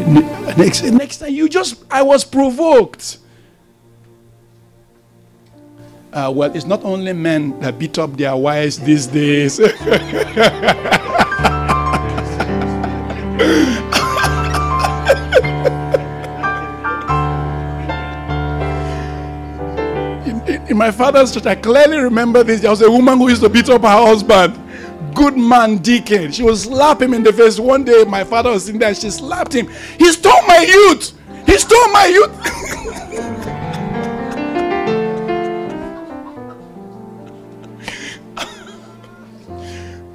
Next, 0.56 0.82
next 0.84 1.18
time 1.18 1.32
you 1.32 1.48
just, 1.48 1.84
I 1.90 2.02
was 2.02 2.24
provoked. 2.24 3.18
Uh, 6.12 6.32
well, 6.34 6.54
it's 6.56 6.64
not 6.64 6.82
only 6.82 7.12
men 7.12 7.60
that 7.60 7.78
beat 7.78 7.98
up 7.98 8.16
their 8.16 8.34
wives 8.34 8.78
these 8.78 9.06
days. 9.06 9.60
in 20.76 20.78
my 20.78 20.90
father's 20.90 21.32
church, 21.32 21.46
I 21.46 21.54
clearly 21.54 21.96
remember 21.96 22.42
this. 22.42 22.60
There 22.60 22.68
was 22.68 22.82
a 22.82 22.90
woman 22.90 23.16
who 23.16 23.30
used 23.30 23.40
to 23.40 23.48
beat 23.48 23.70
up 23.70 23.80
her 23.80 23.88
husband. 23.88 24.60
Good 25.14 25.34
man, 25.34 25.78
deacon. 25.78 26.30
She 26.30 26.42
would 26.42 26.58
slap 26.58 27.00
him 27.00 27.14
in 27.14 27.22
the 27.22 27.32
face. 27.32 27.58
One 27.58 27.82
day, 27.82 28.04
my 28.04 28.24
father 28.24 28.50
was 28.50 28.66
sitting 28.66 28.78
there. 28.78 28.90
And 28.90 28.98
she 28.98 29.08
slapped 29.08 29.54
him. 29.54 29.68
He 29.98 30.12
stole 30.12 30.46
my 30.46 30.58
youth. 30.58 31.18
He 31.46 31.56
stole 31.56 31.88
my 31.92 32.04
youth. 32.04 32.30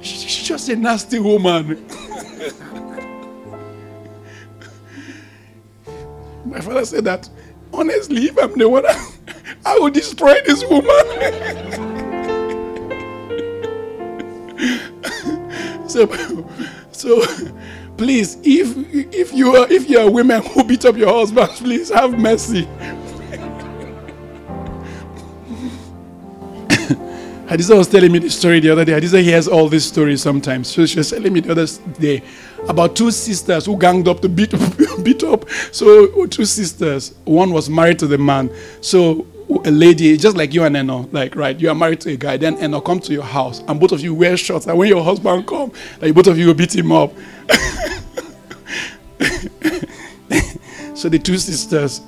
She's 0.00 0.46
just 0.46 0.68
a 0.68 0.76
nasty 0.76 1.18
woman. 1.18 1.66
my 6.44 6.60
father 6.60 6.84
said 6.84 7.04
that 7.06 7.28
honestly, 7.72 8.26
if 8.26 8.38
I'm 8.38 8.56
the 8.56 8.68
one, 8.68 8.84
I 9.64 9.78
will 9.78 9.90
destroy 9.90 10.34
this 10.44 10.64
woman. 10.64 10.90
so, 15.88 16.06
so 16.92 17.22
please, 17.96 18.38
if 18.42 18.74
if 19.14 19.32
you 19.32 19.56
are 19.56 19.70
if 19.70 19.88
you 19.88 19.98
are 20.00 20.10
women 20.10 20.42
who 20.42 20.64
beat 20.64 20.84
up 20.84 20.96
your 20.96 21.12
husbands, 21.12 21.60
please 21.60 21.90
have 21.90 22.18
mercy. 22.18 22.68
Hadiza 27.52 27.76
was 27.76 27.86
telling 27.86 28.10
me 28.10 28.18
the 28.18 28.30
story 28.30 28.60
the 28.60 28.70
other 28.70 28.82
day. 28.82 28.92
Hadiza 28.92 29.22
hears 29.22 29.46
all 29.46 29.68
these 29.68 29.84
stories 29.84 30.22
sometimes. 30.22 30.68
So 30.68 30.86
she 30.86 30.96
was 30.98 31.10
telling 31.10 31.34
me 31.34 31.40
the 31.40 31.50
other 31.52 31.66
day 32.00 32.22
about 32.66 32.96
two 32.96 33.10
sisters 33.10 33.66
who 33.66 33.76
ganged 33.76 34.08
up 34.08 34.20
to 34.20 34.28
beat, 34.30 34.54
beat 35.02 35.22
up. 35.22 35.46
So 35.70 36.24
two 36.26 36.46
sisters. 36.46 37.14
One 37.26 37.52
was 37.52 37.68
married 37.68 37.98
to 37.98 38.06
the 38.06 38.16
man. 38.16 38.50
So 38.80 39.26
a 39.64 39.70
lady, 39.70 40.16
just 40.16 40.36
like 40.36 40.54
you 40.54 40.64
and 40.64 40.76
Eno, 40.76 41.08
like 41.12 41.36
right, 41.36 41.58
you 41.58 41.68
are 41.68 41.74
married 41.74 42.00
to 42.02 42.12
a 42.12 42.16
guy. 42.16 42.36
Then 42.36 42.56
Eno 42.58 42.80
come 42.80 43.00
to 43.00 43.12
your 43.12 43.24
house, 43.24 43.60
and 43.68 43.80
both 43.80 43.92
of 43.92 44.00
you 44.00 44.14
wear 44.14 44.36
shorts. 44.36 44.66
And 44.66 44.78
when 44.78 44.88
your 44.88 45.02
husband 45.02 45.46
come, 45.46 45.72
like 46.00 46.14
both 46.14 46.26
of 46.26 46.38
you 46.38 46.46
will 46.46 46.54
beat 46.54 46.74
him 46.74 46.92
up. 46.92 47.12
so 50.94 51.08
the 51.08 51.18
two 51.22 51.38
sisters 51.38 52.00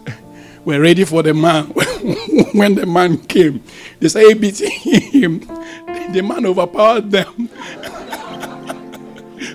were 0.64 0.80
ready 0.80 1.04
for 1.04 1.22
the 1.22 1.34
man. 1.34 1.66
when 2.54 2.74
the 2.74 2.86
man 2.86 3.18
came, 3.18 3.62
they 4.00 4.08
started 4.08 4.40
beating 4.40 4.70
him. 4.70 5.40
The 6.12 6.20
man 6.20 6.44
overpowered 6.44 7.10
them 7.10 7.48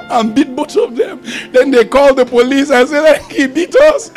and 0.10 0.36
beat 0.36 0.56
both 0.56 0.76
of 0.76 0.96
them. 0.96 1.22
Then 1.52 1.72
they 1.72 1.86
called 1.86 2.18
the 2.18 2.26
police 2.26 2.72
and 2.72 2.88
said, 2.88 3.20
He 3.32 3.48
beat 3.48 3.76
us. 3.76 4.12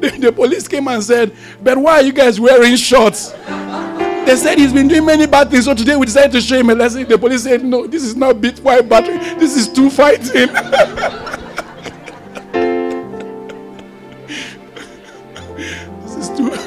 the, 0.18 0.32
police 0.34 0.66
came 0.66 0.88
and 0.88 1.02
said, 1.02 1.36
But 1.62 1.76
why 1.76 1.96
are 1.96 2.02
you 2.02 2.12
guys 2.12 2.40
wearing 2.40 2.74
shorts? 2.76 3.32
They 3.32 4.34
said 4.36 4.56
he's 4.56 4.72
been 4.72 4.88
doing 4.88 5.04
many 5.04 5.26
bad 5.26 5.50
things. 5.50 5.66
So 5.66 5.74
today 5.74 5.94
we 5.94 6.06
decided 6.06 6.32
to 6.32 6.40
show 6.40 6.58
him 6.58 6.70
a 6.70 6.74
lesson. 6.74 7.06
The 7.06 7.18
police 7.18 7.42
said, 7.42 7.62
No, 7.62 7.86
this 7.86 8.02
is 8.02 8.16
not 8.16 8.40
beat 8.40 8.58
white 8.60 8.88
battery. 8.88 9.18
This 9.38 9.56
is 9.56 9.70
two 9.70 9.90
fighting. 9.90 10.48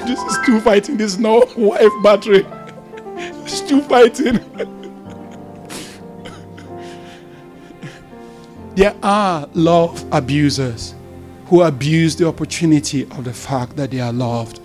this 0.05 0.19
is 0.21 0.37
two 0.45 0.61
fighting. 0.61 0.97
This 0.97 1.13
is 1.13 1.19
no 1.19 1.43
wife 1.57 1.91
battery. 2.03 2.45
It's 3.17 3.61
two 3.61 3.81
fighting. 3.81 4.39
there 8.75 8.95
are 9.01 9.47
love 9.53 10.03
abusers 10.11 10.93
who 11.53 11.61
abuse 11.61 12.15
the 12.15 12.27
opportunity 12.27 13.03
of 13.03 13.25
the 13.25 13.31
fact 13.31 13.75
that 13.75 13.91
they 13.91 13.99
are 13.99 14.11
loved. 14.11 14.59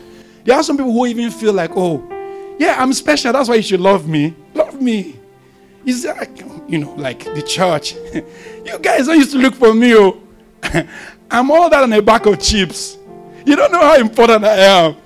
There 0.45 0.57
are 0.57 0.63
some 0.63 0.79
people 0.79 0.91
who 0.91 1.05
even 1.05 1.31
feel 1.31 1.53
like, 1.53 1.71
oh, 1.77 2.03
yeah, 2.59 2.77
I'm 2.79 2.95
special. 2.95 3.31
That's 3.31 3.47
why 3.47 3.57
you 3.57 3.63
should 3.63 3.81
love 3.81 4.09
me. 4.09 4.35
Love 4.55 4.81
me. 4.81 5.21
Is 5.85 6.05
that, 6.05 6.31
you 6.67 6.79
know, 6.79 6.95
like 6.95 7.25
the 7.25 7.43
church. 7.43 7.93
you 8.65 8.79
guys 8.79 9.05
don't 9.05 9.19
used 9.19 9.33
to 9.33 9.39
look 9.39 9.55
for 9.55 9.75
me. 9.75 9.95
Oh. 9.97 10.19
I'm 11.31 11.51
all 11.51 11.69
that 11.69 11.83
on 11.83 11.93
a 11.93 12.01
bag 12.01 12.27
of 12.27 12.41
chips. 12.41 12.97
You 13.45 13.55
don't 13.55 13.71
know 13.71 13.83
how 13.83 13.97
important 13.97 14.43
I 14.47 14.57
am. 14.57 14.97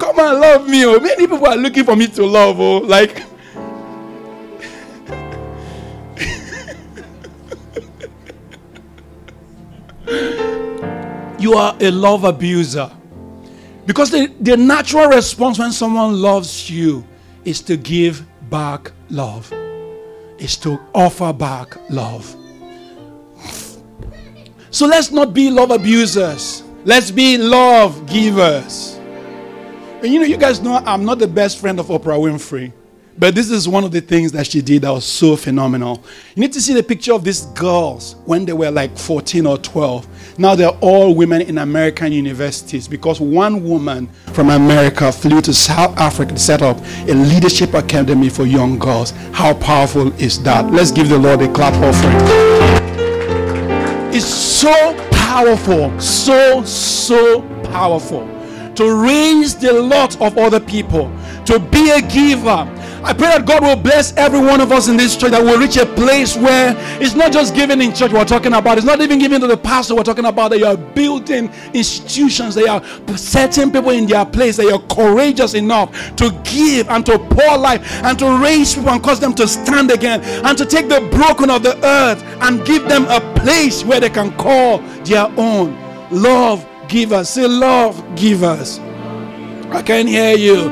Come 0.00 0.18
and 0.18 0.40
love 0.40 0.68
me. 0.68 0.84
Oh. 0.84 0.98
Many 0.98 1.28
people 1.28 1.46
are 1.46 1.56
looking 1.56 1.84
for 1.84 1.94
me 1.94 2.08
to 2.08 2.26
love. 2.26 2.58
Oh. 2.58 2.78
Like, 2.78 3.22
you 11.40 11.54
are 11.54 11.76
a 11.80 11.90
love 11.90 12.24
abuser. 12.24 12.90
Because 13.86 14.10
the, 14.10 14.32
the 14.40 14.56
natural 14.56 15.08
response 15.08 15.58
when 15.58 15.72
someone 15.72 16.20
loves 16.20 16.70
you 16.70 17.04
is 17.44 17.60
to 17.62 17.76
give 17.76 18.24
back 18.50 18.92
love, 19.08 19.52
is 20.38 20.56
to 20.58 20.78
offer 20.94 21.32
back 21.32 21.76
love. 21.90 22.36
So 24.70 24.86
let's 24.86 25.10
not 25.10 25.34
be 25.34 25.50
love 25.50 25.70
abusers. 25.70 26.62
Let's 26.84 27.10
be 27.10 27.36
love 27.36 28.06
givers. 28.06 28.94
And 30.02 30.12
you 30.12 30.20
know, 30.20 30.26
you 30.26 30.36
guys 30.36 30.60
know 30.60 30.76
I'm 30.86 31.04
not 31.04 31.18
the 31.18 31.26
best 31.26 31.58
friend 31.58 31.80
of 31.80 31.86
Oprah 31.86 32.18
Winfrey. 32.18 32.72
But 33.20 33.34
this 33.34 33.50
is 33.50 33.68
one 33.68 33.84
of 33.84 33.92
the 33.92 34.00
things 34.00 34.32
that 34.32 34.46
she 34.46 34.62
did 34.62 34.80
that 34.80 34.90
was 34.90 35.04
so 35.04 35.36
phenomenal. 35.36 36.02
You 36.34 36.40
need 36.40 36.54
to 36.54 36.60
see 36.60 36.72
the 36.72 36.82
picture 36.82 37.12
of 37.12 37.22
these 37.22 37.44
girls 37.52 38.16
when 38.24 38.46
they 38.46 38.54
were 38.54 38.70
like 38.70 38.96
14 38.96 39.44
or 39.44 39.58
12. 39.58 40.38
Now 40.38 40.54
they're 40.54 40.70
all 40.80 41.14
women 41.14 41.42
in 41.42 41.58
American 41.58 42.12
universities 42.12 42.88
because 42.88 43.20
one 43.20 43.62
woman 43.62 44.06
from 44.32 44.48
America 44.48 45.12
flew 45.12 45.42
to 45.42 45.52
South 45.52 45.98
Africa 45.98 46.32
to 46.32 46.38
set 46.38 46.62
up 46.62 46.78
a 47.08 47.12
leadership 47.12 47.74
academy 47.74 48.30
for 48.30 48.46
young 48.46 48.78
girls. 48.78 49.10
How 49.32 49.52
powerful 49.52 50.14
is 50.18 50.42
that? 50.44 50.72
Let's 50.72 50.90
give 50.90 51.10
the 51.10 51.18
Lord 51.18 51.42
a 51.42 51.52
clap 51.52 51.74
offering. 51.74 52.16
It's 54.14 54.24
so 54.24 54.94
powerful, 55.10 56.00
so, 56.00 56.64
so 56.64 57.42
powerful 57.64 58.26
to 58.76 59.02
raise 59.02 59.54
the 59.56 59.70
lot 59.70 60.18
of 60.22 60.38
other 60.38 60.58
people, 60.58 61.12
to 61.44 61.58
be 61.58 61.90
a 61.90 62.00
giver. 62.00 62.66
I 63.02 63.14
pray 63.14 63.28
that 63.28 63.46
God 63.46 63.62
will 63.62 63.76
bless 63.76 64.14
every 64.16 64.40
one 64.40 64.60
of 64.60 64.72
us 64.72 64.88
in 64.88 64.96
this 64.96 65.16
church 65.16 65.30
that 65.30 65.42
will 65.42 65.58
reach 65.58 65.76
a 65.76 65.86
place 65.86 66.36
where 66.36 66.74
it's 67.00 67.14
not 67.14 67.32
just 67.32 67.54
giving 67.54 67.80
in 67.80 67.94
church 67.94 68.12
we're 68.12 68.24
talking 68.26 68.52
about, 68.52 68.76
it's 68.76 68.86
not 68.86 69.00
even 69.00 69.18
giving 69.18 69.40
to 69.40 69.46
the 69.46 69.56
pastor 69.56 69.94
we're 69.94 70.02
talking 70.02 70.26
about, 70.26 70.50
that 70.50 70.58
you 70.58 70.66
are 70.66 70.76
building 70.76 71.50
institutions, 71.72 72.54
that 72.56 72.62
you 72.62 72.68
are 72.68 73.16
setting 73.16 73.72
people 73.72 73.90
in 73.90 74.06
their 74.06 74.26
place, 74.26 74.58
that 74.58 74.64
you're 74.64 74.80
courageous 74.80 75.54
enough 75.54 75.90
to 76.16 76.30
give 76.44 76.90
and 76.90 77.06
to 77.06 77.18
pour 77.18 77.56
life 77.56 77.90
and 78.04 78.18
to 78.18 78.38
raise 78.42 78.74
people 78.74 78.90
and 78.90 79.02
cause 79.02 79.18
them 79.18 79.34
to 79.34 79.48
stand 79.48 79.90
again 79.90 80.20
and 80.44 80.58
to 80.58 80.66
take 80.66 80.88
the 80.88 81.00
broken 81.10 81.48
of 81.48 81.62
the 81.62 81.74
earth 81.84 82.22
and 82.42 82.64
give 82.66 82.86
them 82.88 83.06
a 83.06 83.20
place 83.40 83.82
where 83.82 84.00
they 84.00 84.10
can 84.10 84.30
call 84.36 84.78
their 85.04 85.26
own. 85.38 85.74
Love 86.10 86.66
givers. 86.88 87.30
Say, 87.30 87.46
love 87.46 87.96
givers. 88.14 88.78
I 89.70 89.82
can 89.82 90.06
hear 90.06 90.36
you. 90.36 90.68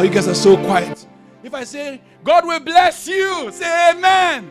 Oh, 0.00 0.02
you 0.02 0.08
guys 0.08 0.26
are 0.26 0.34
so 0.34 0.56
quiet. 0.56 1.06
If 1.42 1.52
I 1.52 1.62
say, 1.62 2.00
God 2.24 2.46
will 2.46 2.60
bless 2.60 3.06
you, 3.06 3.52
say 3.52 3.90
amen. 3.90 4.50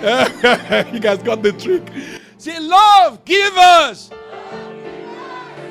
you 0.90 1.00
guys 1.00 1.22
got 1.22 1.42
the 1.42 1.52
trick. 1.52 1.86
Say, 2.38 2.58
love 2.60 3.22
givers. 3.26 4.10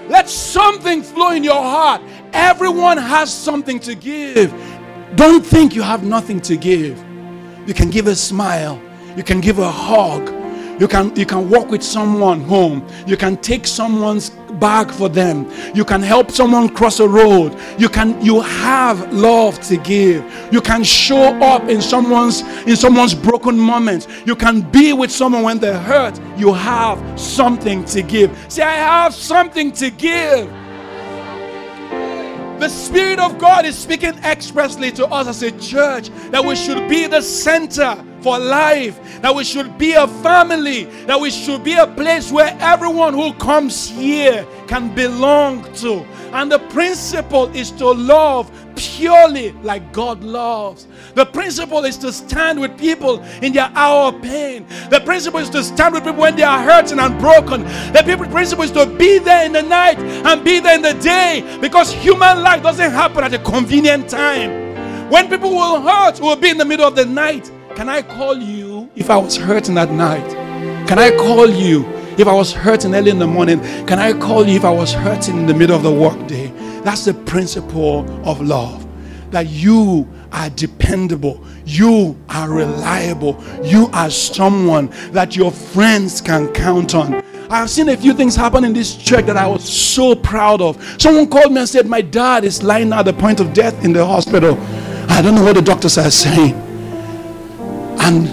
Let 0.09 0.29
something 0.29 1.01
flow 1.01 1.31
in 1.31 1.43
your 1.43 1.59
heart. 1.59 2.03
Everyone 2.33 2.99
has 2.99 3.33
something 3.33 3.79
to 3.79 3.95
give. 3.95 4.53
Don't 5.15 5.43
think 5.43 5.73
you 5.73 5.81
have 5.81 6.03
nothing 6.03 6.39
to 6.41 6.55
give. 6.55 7.03
You 7.65 7.73
can 7.73 7.89
give 7.89 8.05
a 8.05 8.15
smile, 8.15 8.79
you 9.17 9.23
can 9.23 9.41
give 9.41 9.57
a 9.57 9.71
hug, 9.71 10.29
you 10.79 10.87
can 10.87 11.15
you 11.15 11.25
can 11.25 11.49
walk 11.49 11.71
with 11.71 11.81
someone 11.81 12.41
home. 12.41 12.87
You 13.07 13.17
can 13.17 13.37
take 13.37 13.65
someone's 13.65 14.29
bag 14.59 14.91
for 14.91 15.09
them. 15.09 15.49
You 15.73 15.85
can 15.85 16.01
help 16.01 16.31
someone 16.31 16.69
cross 16.69 16.99
a 16.99 17.07
road. 17.07 17.57
You 17.77 17.89
can 17.89 18.23
you 18.23 18.41
have 18.41 19.11
love 19.13 19.59
to 19.67 19.77
give. 19.77 20.23
You 20.51 20.61
can 20.61 20.83
show 20.83 21.35
up 21.41 21.69
in 21.69 21.81
someone's 21.81 22.41
in 22.67 22.75
someone's 22.75 23.13
broken 23.13 23.57
moments. 23.57 24.07
You 24.25 24.35
can 24.35 24.61
be 24.61 24.93
with 24.93 25.11
someone 25.11 25.43
when 25.43 25.59
they're 25.59 25.79
hurt. 25.79 26.19
You 26.37 26.53
have 26.53 27.19
something 27.19 27.85
to 27.85 28.01
give. 28.01 28.31
Say 28.49 28.63
I 28.63 28.75
have 28.75 29.13
something 29.13 29.71
to 29.73 29.89
give. 29.89 30.49
The 32.59 32.69
Spirit 32.69 33.19
of 33.19 33.39
God 33.39 33.65
is 33.65 33.77
speaking 33.77 34.17
expressly 34.19 34.91
to 34.93 35.05
us 35.07 35.27
as 35.27 35.43
a 35.43 35.51
church 35.59 36.09
that 36.31 36.45
we 36.45 36.55
should 36.55 36.87
be 36.87 37.07
the 37.07 37.21
center 37.21 38.01
for 38.23 38.39
life, 38.39 39.21
that 39.21 39.35
we 39.35 39.43
should 39.43 39.77
be 39.77 39.93
a 39.93 40.07
family, 40.07 40.85
that 41.05 41.19
we 41.19 41.29
should 41.29 41.63
be 41.63 41.73
a 41.73 41.85
place 41.85 42.31
where 42.31 42.55
everyone 42.59 43.13
who 43.13 43.33
comes 43.33 43.89
here 43.89 44.47
can 44.67 44.95
belong 44.95 45.71
to. 45.75 46.05
And 46.31 46.51
the 46.51 46.59
principle 46.59 47.53
is 47.55 47.69
to 47.71 47.91
love 47.91 48.49
purely 48.75 49.51
like 49.61 49.91
God 49.91 50.23
loves. 50.23 50.87
The 51.13 51.25
principle 51.25 51.85
is 51.85 51.97
to 51.97 52.11
stand 52.11 52.59
with 52.59 52.77
people 52.77 53.21
in 53.41 53.53
their 53.53 53.69
hour 53.75 54.13
of 54.13 54.21
pain. 54.21 54.65
The 54.89 54.99
principle 55.01 55.39
is 55.39 55.49
to 55.51 55.63
stand 55.63 55.93
with 55.93 56.03
people 56.03 56.21
when 56.21 56.35
they 56.35 56.43
are 56.43 56.63
hurting 56.63 56.99
and 56.99 57.19
broken. 57.19 57.63
The 57.93 58.27
principle 58.31 58.63
is 58.63 58.71
to 58.71 58.85
be 58.85 59.19
there 59.19 59.45
in 59.45 59.51
the 59.51 59.61
night 59.61 59.99
and 59.99 60.43
be 60.43 60.59
there 60.59 60.75
in 60.75 60.81
the 60.81 60.93
day 60.95 61.57
because 61.61 61.91
human 61.91 62.41
life 62.41 62.63
doesn't 62.63 62.91
happen 62.91 63.23
at 63.23 63.33
a 63.33 63.39
convenient 63.39 64.09
time. 64.09 64.63
When 65.09 65.29
people 65.29 65.51
will 65.51 65.81
hurt, 65.81 66.19
will 66.19 66.35
be 66.35 66.49
in 66.49 66.57
the 66.57 66.65
middle 66.65 66.87
of 66.87 66.95
the 66.95 67.05
night. 67.05 67.51
Can 67.75 67.89
I 67.89 68.03
call 68.03 68.37
you 68.37 68.87
if 68.95 69.09
I 69.09 69.17
was 69.17 69.35
hurting 69.35 69.79
at 69.79 69.89
night? 69.89 70.29
Can 70.87 70.99
I 70.99 71.09
call 71.09 71.49
you 71.49 71.83
if 72.19 72.27
I 72.27 72.33
was 72.33 72.53
hurting 72.53 72.93
early 72.93 73.09
in 73.09 73.17
the 73.17 73.25
morning? 73.25 73.61
Can 73.87 73.97
I 73.97 74.13
call 74.13 74.47
you 74.47 74.55
if 74.55 74.63
I 74.63 74.69
was 74.69 74.93
hurting 74.93 75.37
in 75.37 75.45
the 75.47 75.55
middle 75.55 75.75
of 75.75 75.81
the 75.81 75.91
workday? 75.91 76.47
That's 76.81 77.05
the 77.05 77.15
principle 77.15 78.05
of 78.29 78.41
love. 78.41 78.85
That 79.31 79.47
you 79.47 80.07
are 80.31 80.51
dependable, 80.51 81.43
you 81.65 82.15
are 82.29 82.47
reliable, 82.47 83.43
you 83.63 83.89
are 83.91 84.11
someone 84.11 84.89
that 85.11 85.35
your 85.35 85.51
friends 85.51 86.21
can 86.21 86.53
count 86.53 86.93
on. 86.93 87.23
I've 87.49 87.71
seen 87.71 87.89
a 87.89 87.97
few 87.97 88.13
things 88.13 88.35
happen 88.35 88.63
in 88.65 88.73
this 88.73 88.95
church 88.95 89.25
that 89.25 89.35
I 89.35 89.47
was 89.47 89.67
so 89.67 90.13
proud 90.13 90.61
of. 90.61 90.77
Someone 91.01 91.27
called 91.27 91.51
me 91.51 91.61
and 91.61 91.69
said, 91.69 91.87
My 91.87 92.01
dad 92.01 92.43
is 92.43 92.61
lying 92.61 92.93
at 92.93 93.03
the 93.03 93.13
point 93.13 93.39
of 93.39 93.51
death 93.51 93.83
in 93.83 93.93
the 93.93 94.05
hospital. 94.05 94.59
I 95.09 95.23
don't 95.23 95.33
know 95.33 95.43
what 95.43 95.55
the 95.55 95.61
doctors 95.63 95.97
are 95.97 96.11
saying. 96.11 96.72
And 98.03 98.27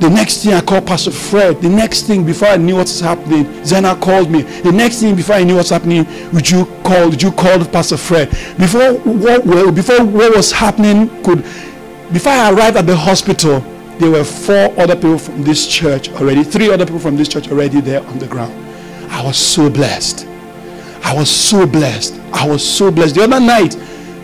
the 0.00 0.08
next 0.08 0.44
thing 0.44 0.52
I 0.54 0.60
called 0.60 0.86
Pastor 0.86 1.10
Fred. 1.10 1.60
The 1.60 1.68
next 1.68 2.02
thing 2.02 2.24
before 2.24 2.48
I 2.48 2.56
knew 2.56 2.76
what's 2.76 3.00
happening, 3.00 3.64
Zena 3.64 3.96
called 3.96 4.30
me. 4.30 4.42
The 4.42 4.70
next 4.70 5.00
thing 5.00 5.16
before 5.16 5.36
I 5.36 5.44
knew 5.44 5.56
what's 5.56 5.70
happening, 5.70 6.06
would 6.32 6.48
you 6.48 6.66
call? 6.84 7.10
Would 7.10 7.22
you 7.22 7.32
call 7.32 7.64
Pastor 7.64 7.96
Fred? 7.96 8.30
Before 8.56 8.92
what 8.94 9.74
before 9.74 10.04
what 10.04 10.36
was 10.36 10.52
happening 10.52 11.08
could 11.22 11.42
before 12.12 12.32
I 12.32 12.52
arrived 12.52 12.76
at 12.76 12.86
the 12.86 12.96
hospital, 12.96 13.60
there 13.98 14.10
were 14.10 14.24
four 14.24 14.78
other 14.78 14.94
people 14.94 15.18
from 15.18 15.42
this 15.42 15.66
church 15.66 16.10
already, 16.10 16.44
three 16.44 16.70
other 16.70 16.84
people 16.84 17.00
from 17.00 17.16
this 17.16 17.28
church 17.28 17.48
already 17.50 17.80
there 17.80 18.04
on 18.06 18.18
the 18.18 18.26
ground. 18.26 18.52
I 19.10 19.24
was 19.24 19.36
so 19.36 19.70
blessed. 19.70 20.26
I 21.02 21.14
was 21.16 21.30
so 21.30 21.66
blessed. 21.66 22.14
I 22.32 22.46
was 22.48 22.66
so 22.66 22.90
blessed. 22.90 23.14
The 23.16 23.24
other 23.24 23.40
night, 23.40 23.76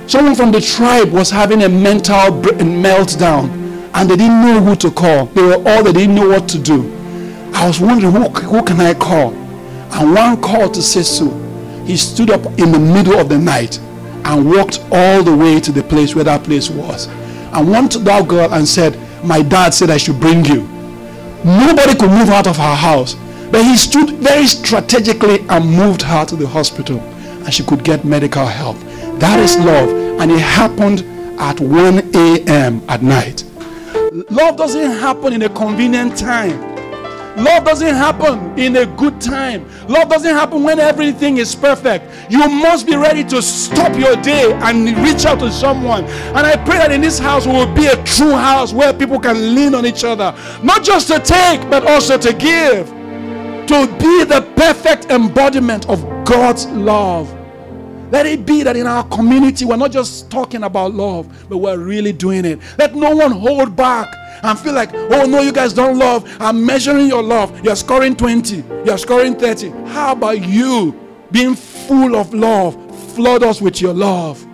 someone 0.06 0.34
from 0.34 0.52
the 0.52 0.60
tribe 0.60 1.10
was 1.10 1.30
having 1.30 1.62
a 1.62 1.68
mental 1.68 2.40
meltdown 2.60 3.60
and 3.94 4.08
they 4.10 4.16
didn't 4.16 4.42
know 4.42 4.60
who 4.60 4.76
to 4.76 4.90
call. 4.90 5.26
They 5.26 5.42
were 5.42 5.62
all 5.68 5.82
they 5.82 5.92
didn't 5.92 6.14
know 6.14 6.28
what 6.28 6.48
to 6.50 6.58
do. 6.58 6.92
I 7.54 7.66
was 7.66 7.80
wondering 7.80 8.12
who, 8.12 8.28
who 8.28 8.62
can 8.62 8.80
I 8.80 8.94
call? 8.94 9.32
And 9.92 10.14
one 10.14 10.40
called 10.40 10.74
to 10.74 10.80
Sesu. 10.80 11.86
He 11.86 11.96
stood 11.96 12.30
up 12.30 12.44
in 12.58 12.72
the 12.72 12.78
middle 12.78 13.18
of 13.18 13.28
the 13.28 13.38
night 13.38 13.78
and 14.24 14.48
walked 14.48 14.80
all 14.92 15.22
the 15.22 15.36
way 15.36 15.60
to 15.60 15.72
the 15.72 15.82
place 15.82 16.14
where 16.14 16.24
that 16.24 16.44
place 16.44 16.70
was. 16.70 17.06
And 17.52 17.68
went 17.70 17.92
to 17.92 17.98
that 18.00 18.28
girl 18.28 18.52
and 18.54 18.66
said, 18.66 18.96
My 19.24 19.42
dad 19.42 19.74
said 19.74 19.90
I 19.90 19.96
should 19.96 20.20
bring 20.20 20.44
you. 20.44 20.62
Nobody 21.44 21.94
could 21.98 22.10
move 22.10 22.28
out 22.28 22.46
of 22.46 22.56
her 22.56 22.74
house. 22.74 23.14
But 23.50 23.64
he 23.64 23.76
stood 23.76 24.10
very 24.10 24.46
strategically 24.46 25.40
and 25.48 25.68
moved 25.68 26.02
her 26.02 26.24
to 26.26 26.36
the 26.36 26.46
hospital. 26.46 27.00
And 27.00 27.52
she 27.52 27.64
could 27.64 27.82
get 27.82 28.04
medical 28.04 28.46
help. 28.46 28.76
That 29.18 29.40
is 29.40 29.56
love. 29.58 29.88
And 30.20 30.30
it 30.30 30.38
happened 30.38 31.00
at 31.40 31.58
1 31.58 32.14
a.m. 32.14 32.82
at 32.88 33.02
night. 33.02 33.42
Love 34.12 34.56
doesn't 34.56 34.90
happen 34.98 35.32
in 35.32 35.42
a 35.42 35.48
convenient 35.48 36.18
time. 36.18 36.60
Love 37.36 37.64
doesn't 37.64 37.94
happen 37.94 38.58
in 38.58 38.74
a 38.74 38.84
good 38.84 39.20
time. 39.20 39.64
Love 39.86 40.08
doesn't 40.08 40.34
happen 40.34 40.64
when 40.64 40.80
everything 40.80 41.36
is 41.36 41.54
perfect. 41.54 42.04
You 42.28 42.48
must 42.48 42.86
be 42.86 42.96
ready 42.96 43.22
to 43.24 43.40
stop 43.40 43.96
your 43.96 44.16
day 44.16 44.52
and 44.52 44.84
reach 44.98 45.26
out 45.26 45.38
to 45.38 45.52
someone. 45.52 46.04
And 46.04 46.38
I 46.38 46.56
pray 46.64 46.78
that 46.78 46.90
in 46.90 47.00
this 47.00 47.20
house 47.20 47.46
will 47.46 47.72
be 47.72 47.86
a 47.86 48.02
true 48.02 48.32
house 48.32 48.72
where 48.72 48.92
people 48.92 49.20
can 49.20 49.54
lean 49.54 49.76
on 49.76 49.86
each 49.86 50.02
other, 50.02 50.34
not 50.60 50.82
just 50.82 51.06
to 51.06 51.20
take, 51.20 51.60
but 51.70 51.86
also 51.86 52.18
to 52.18 52.32
give. 52.32 52.88
To 53.68 53.86
be 54.00 54.24
the 54.24 54.44
perfect 54.56 55.12
embodiment 55.12 55.88
of 55.88 56.02
God's 56.24 56.66
love. 56.66 57.32
Let 58.10 58.26
it 58.26 58.44
be 58.44 58.62
that 58.64 58.76
in 58.76 58.86
our 58.86 59.04
community, 59.04 59.64
we're 59.64 59.76
not 59.76 59.92
just 59.92 60.30
talking 60.30 60.64
about 60.64 60.94
love, 60.94 61.48
but 61.48 61.58
we're 61.58 61.78
really 61.78 62.12
doing 62.12 62.44
it. 62.44 62.58
Let 62.78 62.94
no 62.94 63.14
one 63.14 63.30
hold 63.32 63.76
back 63.76 64.12
and 64.42 64.58
feel 64.58 64.72
like, 64.72 64.92
oh 64.92 65.26
no, 65.26 65.42
you 65.42 65.52
guys 65.52 65.72
don't 65.72 65.98
love. 65.98 66.28
I'm 66.40 66.64
measuring 66.64 67.06
your 67.06 67.22
love. 67.22 67.64
You're 67.64 67.76
scoring 67.76 68.16
20, 68.16 68.64
you're 68.84 68.98
scoring 68.98 69.36
30. 69.36 69.70
How 69.88 70.12
about 70.12 70.44
you 70.44 70.98
being 71.30 71.54
full 71.54 72.16
of 72.16 72.34
love? 72.34 72.76
Flood 73.14 73.42
us 73.42 73.60
with 73.60 73.80
your 73.80 73.94
love. 73.94 74.44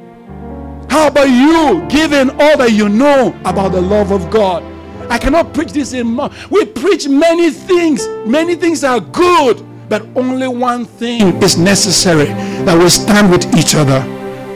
How 0.91 1.09
about 1.09 1.29
you 1.29 1.87
giving 1.89 2.31
all 2.31 2.57
that 2.59 2.73
you 2.73 2.89
know 2.89 3.39
about 3.45 3.73
the 3.73 3.81
love 3.81 4.13
of 4.13 4.31
God? 4.31 4.63
I 5.11 5.19
cannot 5.19 5.55
preach 5.55 5.73
this 5.73 5.93
in. 5.93 6.17
We 6.51 6.65
preach 6.65 7.07
many 7.07 7.51
things. 7.51 8.07
Many 8.27 8.55
things 8.57 8.83
are 8.83 9.01
good. 9.01 9.65
But 9.89 10.07
only 10.17 10.49
one 10.49 10.85
thing 10.85 11.43
is 11.43 11.57
necessary 11.59 12.27
that 12.65 12.77
we 12.79 12.89
stand 12.89 13.31
with 13.31 13.55
each 13.57 13.75
other 13.75 14.01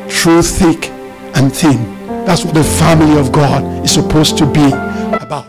through 0.08 0.42
thick 0.42 0.90
and 1.36 1.54
thin. 1.54 1.96
That's 2.24 2.44
what 2.44 2.54
the 2.54 2.64
family 2.64 3.18
of 3.18 3.32
God 3.32 3.84
is 3.84 3.92
supposed 3.92 4.36
to 4.38 4.46
be 4.46 4.66
about. 4.66 5.46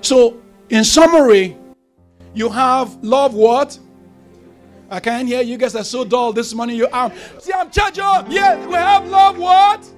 So, 0.00 0.40
in 0.68 0.84
summary, 0.84 1.56
you 2.34 2.48
have 2.48 3.02
love 3.02 3.34
what? 3.34 3.78
I 4.90 5.00
can't 5.00 5.26
hear 5.26 5.42
you 5.42 5.56
guys 5.56 5.74
are 5.74 5.84
so 5.84 6.04
dull 6.04 6.32
this 6.32 6.54
morning. 6.54 6.76
You 6.76 6.88
are. 6.88 7.12
See, 7.40 7.52
I'm 7.52 7.70
charged 7.70 7.98
up. 7.98 8.26
Yeah, 8.28 8.64
we 8.66 8.74
have 8.74 9.06
love 9.08 9.38
what? 9.38 9.88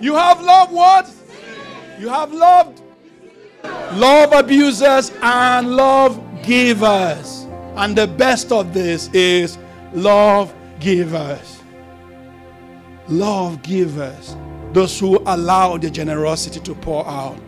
You 0.00 0.14
have 0.14 0.40
love 0.40 0.72
what? 0.72 1.10
You 1.98 2.08
have 2.08 2.32
loved 2.32 2.80
love 3.92 4.32
abusers 4.32 5.12
and 5.22 5.76
love 5.76 6.20
givers. 6.46 7.46
And 7.76 7.96
the 7.96 8.06
best 8.06 8.52
of 8.52 8.72
this 8.72 9.08
is 9.12 9.58
love 9.92 10.54
givers. 10.80 11.60
Love 13.08 13.62
givers. 13.62 14.36
Those 14.72 14.98
who 14.98 15.22
allow 15.26 15.76
the 15.76 15.90
generosity 15.90 16.60
to 16.60 16.74
pour 16.74 17.06
out. 17.06 17.38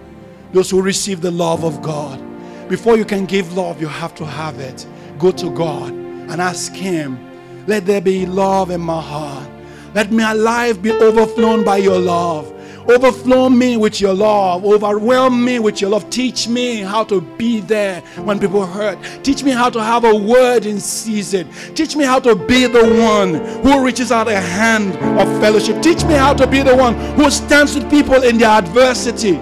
Those 0.53 0.70
who 0.70 0.82
receive 0.82 1.20
the 1.20 1.30
love 1.30 1.64
of 1.64 1.82
God. 1.82 2.22
Before 2.68 2.97
you 2.97 3.05
can 3.05 3.26
give 3.26 3.53
love, 3.57 3.80
you 3.80 3.88
have 3.88 4.14
to 4.16 4.24
have 4.26 4.59
it. 4.59 4.86
Go 5.18 5.30
to 5.32 5.51
God 5.51 5.92
and 5.92 6.40
ask 6.40 6.72
Him, 6.72 7.18
let 7.66 7.86
there 7.86 8.01
be 8.01 8.26
love 8.26 8.70
in 8.70 8.80
my 8.80 9.01
heart. 9.01 9.49
Let 9.94 10.12
my 10.12 10.32
life 10.32 10.82
be 10.82 10.92
overflown 10.92 11.64
by 11.64 11.78
your 11.78 11.99
love. 11.99 12.53
Overflow 12.89 13.49
me 13.49 13.76
with 13.76 14.01
your 14.01 14.14
love. 14.14 14.64
Overwhelm 14.64 15.45
me 15.45 15.59
with 15.59 15.80
your 15.80 15.91
love. 15.91 16.09
Teach 16.09 16.47
me 16.47 16.76
how 16.82 17.03
to 17.05 17.20
be 17.20 17.61
there 17.61 18.01
when 18.22 18.39
people 18.39 18.64
hurt. 18.64 18.99
Teach 19.24 19.43
me 19.43 19.51
how 19.51 19.68
to 19.70 19.82
have 19.82 20.05
a 20.05 20.14
word 20.14 20.66
in 20.66 20.78
season. 20.78 21.51
Teach 21.74 21.97
me 21.97 22.05
how 22.05 22.20
to 22.20 22.37
be 22.37 22.66
the 22.66 22.84
one 23.03 23.34
who 23.62 23.84
reaches 23.84 24.12
out 24.12 24.28
a 24.28 24.41
hand 24.41 24.95
of 25.18 25.41
fellowship. 25.41 25.82
Teach 25.82 26.05
me 26.05 26.14
how 26.14 26.32
to 26.34 26.47
be 26.47 26.62
the 26.62 26.76
one 26.76 26.95
who 27.16 27.28
stands 27.30 27.74
with 27.74 27.91
people 27.91 28.22
in 28.22 28.39
their 28.39 28.51
adversity. 28.51 29.41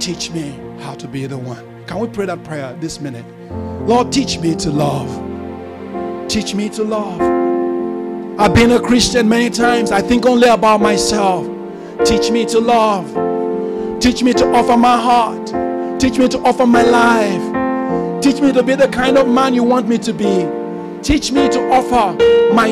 Teach 0.00 0.30
me 0.32 0.58
how 0.80 0.94
to 0.94 1.06
be 1.06 1.26
the 1.26 1.38
one. 1.38 1.84
Can 1.86 2.00
we 2.00 2.08
pray 2.08 2.26
that 2.26 2.42
prayer 2.44 2.76
this 2.80 3.00
minute? 3.00 3.24
Lord, 3.86 4.12
teach 4.12 4.38
me 4.40 4.54
to 4.56 4.70
love. 4.70 5.08
Teach 6.28 6.54
me 6.54 6.68
to 6.70 6.84
love. 6.84 7.47
I've 8.40 8.54
been 8.54 8.70
a 8.70 8.80
Christian 8.80 9.28
many 9.28 9.50
times. 9.50 9.90
I 9.90 10.00
think 10.00 10.24
only 10.24 10.46
about 10.46 10.80
myself. 10.80 11.44
Teach 12.04 12.30
me 12.30 12.46
to 12.46 12.60
love. 12.60 14.00
Teach 14.00 14.22
me 14.22 14.32
to 14.32 14.46
offer 14.52 14.76
my 14.76 14.96
heart. 14.96 16.00
Teach 16.00 16.18
me 16.18 16.28
to 16.28 16.38
offer 16.42 16.64
my 16.64 16.82
life. 16.82 18.22
Teach 18.22 18.40
me 18.40 18.52
to 18.52 18.62
be 18.62 18.76
the 18.76 18.86
kind 18.86 19.18
of 19.18 19.26
man 19.26 19.54
you 19.54 19.64
want 19.64 19.88
me 19.88 19.98
to 19.98 20.12
be. 20.12 20.46
Teach 21.02 21.32
me 21.32 21.48
to 21.48 21.68
offer 21.72 22.16
my 22.54 22.70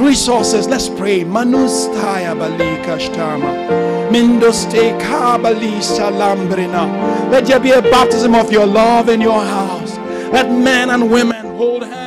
resources. 0.00 0.66
Let's 0.66 0.88
pray. 0.88 1.22
Manustaya 1.22 2.34
balika 2.34 2.98
shtama. 2.98 4.10
Mindoste 4.10 4.98
kabali 5.00 5.80
salambrina. 5.80 7.30
Let 7.30 7.46
there 7.46 7.60
be 7.60 7.70
a 7.70 7.82
baptism 7.82 8.34
of 8.34 8.50
your 8.50 8.66
love 8.66 9.08
in 9.08 9.20
your 9.20 9.44
house. 9.44 9.96
Let 10.32 10.50
men 10.50 10.90
and 10.90 11.08
women 11.08 11.56
hold 11.56 11.84
hands 11.84 12.04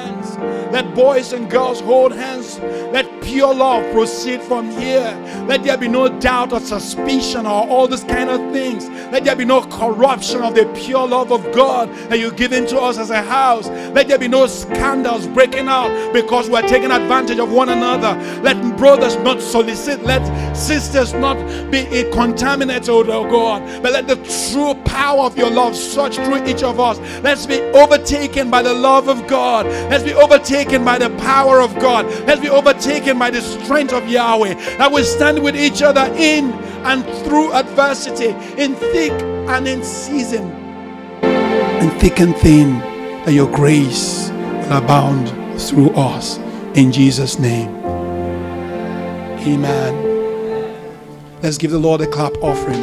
let 0.71 0.93
boys 0.93 1.33
and 1.33 1.49
girls 1.49 1.79
hold 1.79 2.11
hands. 2.11 2.59
Let 2.91 3.21
pure 3.21 3.53
love 3.53 3.91
proceed 3.93 4.41
from 4.41 4.69
here. 4.71 5.13
Let 5.47 5.63
there 5.63 5.77
be 5.77 5.87
no 5.87 6.07
doubt 6.19 6.51
or 6.53 6.59
suspicion 6.59 7.45
or 7.45 7.67
all 7.67 7.87
these 7.87 8.03
kind 8.03 8.29
of 8.29 8.51
things. 8.51 8.89
Let 9.11 9.23
there 9.23 9.35
be 9.35 9.45
no 9.45 9.61
corruption 9.61 10.41
of 10.41 10.55
the 10.55 10.65
pure 10.75 11.07
love 11.07 11.31
of 11.31 11.51
God 11.53 11.89
that 12.09 12.19
you've 12.19 12.35
given 12.35 12.67
to 12.67 12.79
us 12.79 12.97
as 12.97 13.09
a 13.09 13.21
house. 13.21 13.67
Let 13.67 14.07
there 14.07 14.17
be 14.17 14.27
no 14.27 14.47
scandals 14.47 15.27
breaking 15.27 15.67
out 15.67 16.13
because 16.13 16.49
we're 16.49 16.67
taking 16.67 16.91
advantage 16.91 17.39
of 17.39 17.51
one 17.51 17.69
another. 17.69 18.13
Let 18.41 18.77
brothers 18.77 19.15
not 19.17 19.41
solicit. 19.41 20.03
Let 20.03 20.25
sisters 20.55 21.13
not 21.13 21.37
be 21.71 21.85
contaminated, 22.11 22.89
oh 22.89 23.29
God. 23.29 23.81
But 23.81 23.93
let 23.93 24.07
the 24.07 24.17
true 24.51 24.75
power 24.83 25.21
of 25.21 25.37
your 25.37 25.49
love 25.49 25.75
search 25.75 26.15
through 26.15 26.45
each 26.45 26.63
of 26.63 26.79
us. 26.79 26.99
Let's 27.23 27.45
be 27.45 27.61
overtaken 27.61 28.49
by 28.49 28.61
the 28.61 28.73
love 28.73 29.07
of 29.07 29.27
God. 29.27 29.65
Let's 29.65 30.03
be 30.03 30.13
overtaken 30.13 30.56
by 30.65 30.97
the 30.97 31.09
power 31.17 31.61
of 31.61 31.75
God. 31.75 32.05
Let's 32.25 32.41
be 32.41 32.49
overtaken 32.49 33.19
by 33.19 33.29
the 33.29 33.41
strength 33.41 33.93
of 33.93 34.07
Yahweh. 34.07 34.55
That 34.77 34.91
we 34.91 35.03
stand 35.03 35.43
with 35.43 35.55
each 35.55 35.83
other 35.83 36.11
in 36.15 36.51
and 36.83 37.05
through 37.23 37.53
adversity, 37.53 38.29
in 38.61 38.73
thick 38.75 39.11
and 39.11 39.67
in 39.67 39.83
season, 39.83 40.49
in 41.21 41.91
thick 41.99 42.19
and 42.19 42.35
thin, 42.37 42.79
that 43.25 43.33
your 43.33 43.51
grace 43.51 44.29
will 44.29 44.77
abound 44.77 45.29
through 45.61 45.91
us. 45.91 46.37
In 46.73 46.91
Jesus' 46.91 47.37
name. 47.37 47.69
Amen. 49.45 49.93
Let's 51.43 51.57
give 51.57 51.71
the 51.71 51.79
Lord 51.79 52.01
a 52.01 52.07
clap 52.07 52.33
offering. 52.41 52.81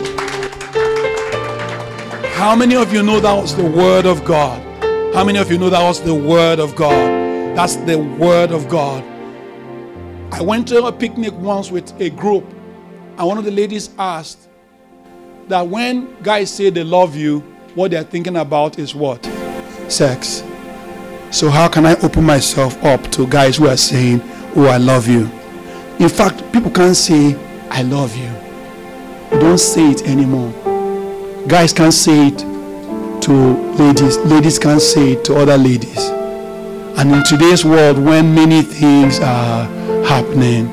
How 2.35 2.55
many 2.55 2.77
of 2.77 2.93
you 2.93 3.03
know 3.03 3.21
that 3.21 3.35
was 3.35 3.57
the 3.57 3.65
Word 3.65 4.07
of 4.07 4.25
God? 4.25 4.63
How 5.15 5.25
many 5.25 5.39
of 5.39 5.51
you 5.51 5.59
know 5.59 5.71
that 5.71 5.83
was 5.83 6.01
the 6.03 6.15
Word 6.15 6.59
of 6.61 6.77
God? 6.77 7.24
That's 7.55 7.77
the 7.77 7.99
Word 7.99 8.51
of 8.51 8.69
God. 8.69 9.05
I 10.33 10.43
went 10.43 10.67
to 10.69 10.85
a 10.87 10.93
picnic 10.93 11.33
once 11.35 11.71
with 11.71 11.99
a 12.01 12.11
group, 12.11 12.45
and 13.17 13.29
one 13.29 13.39
of 13.39 13.45
the 13.45 13.53
ladies 13.53 13.91
asked 13.97 14.49
that 15.47 15.65
when 15.65 16.21
guys 16.23 16.53
say 16.53 16.71
they 16.71 16.83
love 16.83 17.15
you, 17.15 17.39
what 17.77 17.93
they're 17.93 18.03
thinking 18.03 18.39
about 18.39 18.81
is 18.81 18.93
what? 18.93 19.25
Sex. 19.89 20.43
So, 21.31 21.49
how 21.49 21.69
can 21.69 21.87
I 21.87 21.95
open 22.01 22.25
myself 22.25 22.83
up 22.85 23.01
to 23.13 23.25
guys 23.29 23.59
who 23.59 23.69
are 23.69 23.77
saying, 23.77 24.21
Oh, 24.57 24.67
I 24.67 24.79
love 24.79 25.07
you? 25.07 25.31
In 26.01 26.09
fact, 26.09 26.53
people 26.53 26.73
can't 26.73 26.97
say, 26.97 27.37
I 27.71 27.83
love 27.83 28.17
you. 28.17 28.33
Don't 29.39 29.59
say 29.59 29.93
it 29.93 30.03
anymore. 30.09 30.53
Guys 31.47 31.73
can't 31.73 31.95
say 31.95 32.29
it 32.29 32.39
to 33.23 33.33
ladies, 33.79 34.17
ladies 34.19 34.59
can't 34.59 34.83
say 34.83 35.13
it 35.13 35.25
to 35.27 35.37
other 35.37 35.57
ladies. 35.57 36.24
And 36.97 37.13
in 37.13 37.25
today's 37.25 37.65
world, 37.65 37.99
when 37.99 38.35
many 38.35 38.63
things 38.63 39.19
are 39.21 39.65
happening, 40.05 40.69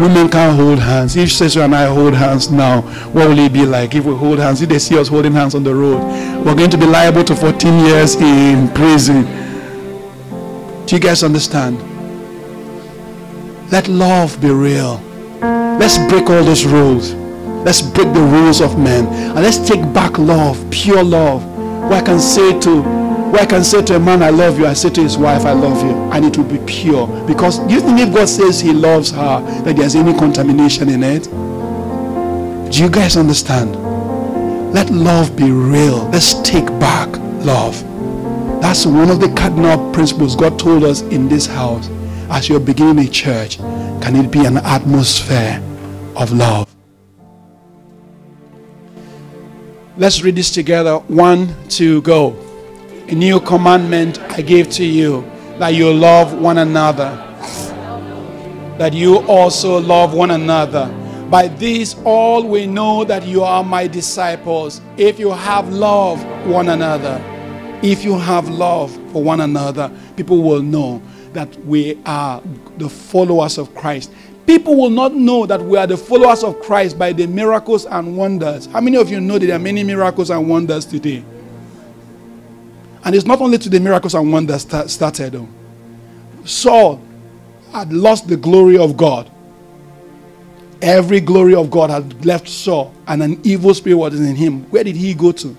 women 0.00 0.28
can't 0.28 0.58
hold 0.58 0.78
hands. 0.78 1.16
If 1.16 1.30
sister 1.30 1.60
and 1.60 1.74
I 1.74 1.86
hold 1.86 2.14
hands 2.14 2.50
now, 2.50 2.82
what 3.12 3.28
will 3.28 3.38
it 3.38 3.52
be 3.52 3.64
like 3.64 3.94
if 3.94 4.04
we 4.04 4.14
hold 4.14 4.38
hands? 4.38 4.60
If 4.60 4.70
they 4.70 4.78
see 4.78 4.98
us 4.98 5.08
holding 5.08 5.32
hands 5.32 5.54
on 5.54 5.62
the 5.62 5.74
road, 5.74 6.02
we're 6.44 6.54
going 6.54 6.70
to 6.70 6.78
be 6.78 6.86
liable 6.86 7.24
to 7.24 7.36
14 7.36 7.86
years 7.86 8.16
in 8.16 8.68
prison. 8.74 9.24
Do 10.86 10.96
you 10.96 11.00
guys 11.00 11.22
understand? 11.22 11.78
Let 13.70 13.88
love 13.88 14.40
be 14.40 14.50
real. 14.50 15.00
Let's 15.40 15.96
break 16.10 16.28
all 16.28 16.44
those 16.44 16.64
rules. 16.64 17.14
Let's 17.64 17.80
break 17.80 18.12
the 18.12 18.20
rules 18.20 18.60
of 18.60 18.78
men 18.78 19.06
and 19.06 19.36
let's 19.36 19.58
take 19.58 19.80
back 19.94 20.18
love, 20.18 20.58
pure 20.70 21.04
love. 21.04 21.44
Where 21.88 21.94
I 21.94 22.02
can 22.02 22.18
say 22.18 22.58
to 22.60 23.01
where 23.32 23.40
I 23.40 23.46
can 23.46 23.64
say 23.64 23.80
to 23.80 23.96
a 23.96 23.98
man, 23.98 24.22
I 24.22 24.28
love 24.28 24.58
you, 24.58 24.66
I 24.66 24.74
say 24.74 24.90
to 24.90 25.02
his 25.02 25.16
wife, 25.16 25.46
I 25.46 25.52
love 25.52 25.82
you. 25.82 25.92
And 26.12 26.22
it 26.26 26.36
will 26.36 26.44
be 26.44 26.58
pure. 26.66 27.06
Because 27.26 27.60
do 27.60 27.72
you 27.72 27.80
think 27.80 27.98
if 27.98 28.12
God 28.14 28.28
says 28.28 28.60
he 28.60 28.74
loves 28.74 29.10
her, 29.10 29.40
that 29.64 29.74
there's 29.74 29.94
any 29.94 30.12
contamination 30.12 30.90
in 30.90 31.02
it? 31.02 31.24
Do 32.70 32.82
you 32.82 32.90
guys 32.90 33.16
understand? 33.16 33.74
Let 34.74 34.90
love 34.90 35.34
be 35.34 35.50
real. 35.50 36.06
Let's 36.10 36.42
take 36.42 36.66
back 36.78 37.08
love. 37.42 37.82
That's 38.60 38.84
one 38.84 39.10
of 39.10 39.18
the 39.18 39.32
cardinal 39.34 39.90
principles 39.94 40.36
God 40.36 40.58
told 40.58 40.84
us 40.84 41.00
in 41.00 41.26
this 41.26 41.46
house. 41.46 41.88
As 42.28 42.50
you're 42.50 42.60
beginning 42.60 43.06
a 43.06 43.10
church, 43.10 43.56
can 43.56 44.14
it 44.14 44.30
be 44.30 44.44
an 44.44 44.58
atmosphere 44.58 45.62
of 46.16 46.32
love? 46.32 46.68
Let's 49.96 50.22
read 50.22 50.36
this 50.36 50.50
together. 50.50 50.98
One, 50.98 51.54
two, 51.70 52.02
go. 52.02 52.41
A 53.12 53.14
new 53.14 53.40
commandment 53.40 54.18
I 54.30 54.40
give 54.40 54.70
to 54.70 54.86
you 54.86 55.30
that 55.58 55.74
you 55.74 55.92
love 55.92 56.32
one 56.32 56.56
another. 56.56 57.10
That 58.78 58.94
you 58.94 59.18
also 59.26 59.78
love 59.78 60.14
one 60.14 60.30
another. 60.30 60.86
By 61.28 61.48
this, 61.48 61.94
all 62.06 62.42
we 62.42 62.66
know 62.66 63.04
that 63.04 63.26
you 63.26 63.42
are 63.42 63.62
my 63.62 63.86
disciples 63.86 64.80
if 64.96 65.18
you 65.18 65.30
have 65.30 65.68
love 65.68 66.24
one 66.46 66.70
another. 66.70 67.20
If 67.82 68.02
you 68.02 68.18
have 68.18 68.48
love 68.48 68.90
for 69.12 69.22
one 69.22 69.40
another, 69.40 69.92
people 70.16 70.42
will 70.42 70.62
know 70.62 71.02
that 71.34 71.54
we 71.66 72.00
are 72.06 72.42
the 72.78 72.88
followers 72.88 73.58
of 73.58 73.74
Christ. 73.74 74.10
People 74.46 74.74
will 74.74 74.88
not 74.88 75.12
know 75.12 75.44
that 75.44 75.60
we 75.60 75.76
are 75.76 75.86
the 75.86 75.98
followers 75.98 76.42
of 76.42 76.58
Christ 76.60 76.98
by 76.98 77.12
the 77.12 77.26
miracles 77.26 77.84
and 77.84 78.16
wonders. 78.16 78.64
How 78.64 78.80
many 78.80 78.96
of 78.96 79.10
you 79.10 79.20
know 79.20 79.38
that 79.38 79.44
there 79.44 79.56
are 79.56 79.58
many 79.58 79.84
miracles 79.84 80.30
and 80.30 80.48
wonders 80.48 80.86
today? 80.86 81.22
And 83.04 83.14
it's 83.14 83.26
not 83.26 83.40
only 83.40 83.58
to 83.58 83.68
the 83.68 83.80
miracles 83.80 84.14
and 84.14 84.32
wonders 84.32 84.64
that 84.66 84.90
started. 84.90 85.32
Though. 85.32 85.48
Saul 86.44 87.02
had 87.72 87.92
lost 87.92 88.28
the 88.28 88.36
glory 88.36 88.78
of 88.78 88.96
God. 88.96 89.30
Every 90.80 91.20
glory 91.20 91.54
of 91.54 91.70
God 91.70 91.90
had 91.90 92.24
left 92.24 92.48
Saul, 92.48 92.92
and 93.06 93.22
an 93.22 93.40
evil 93.44 93.72
spirit 93.72 93.96
was 93.96 94.20
in 94.20 94.34
him. 94.34 94.64
Where 94.70 94.82
did 94.82 94.96
he 94.96 95.14
go 95.14 95.30
to? 95.32 95.56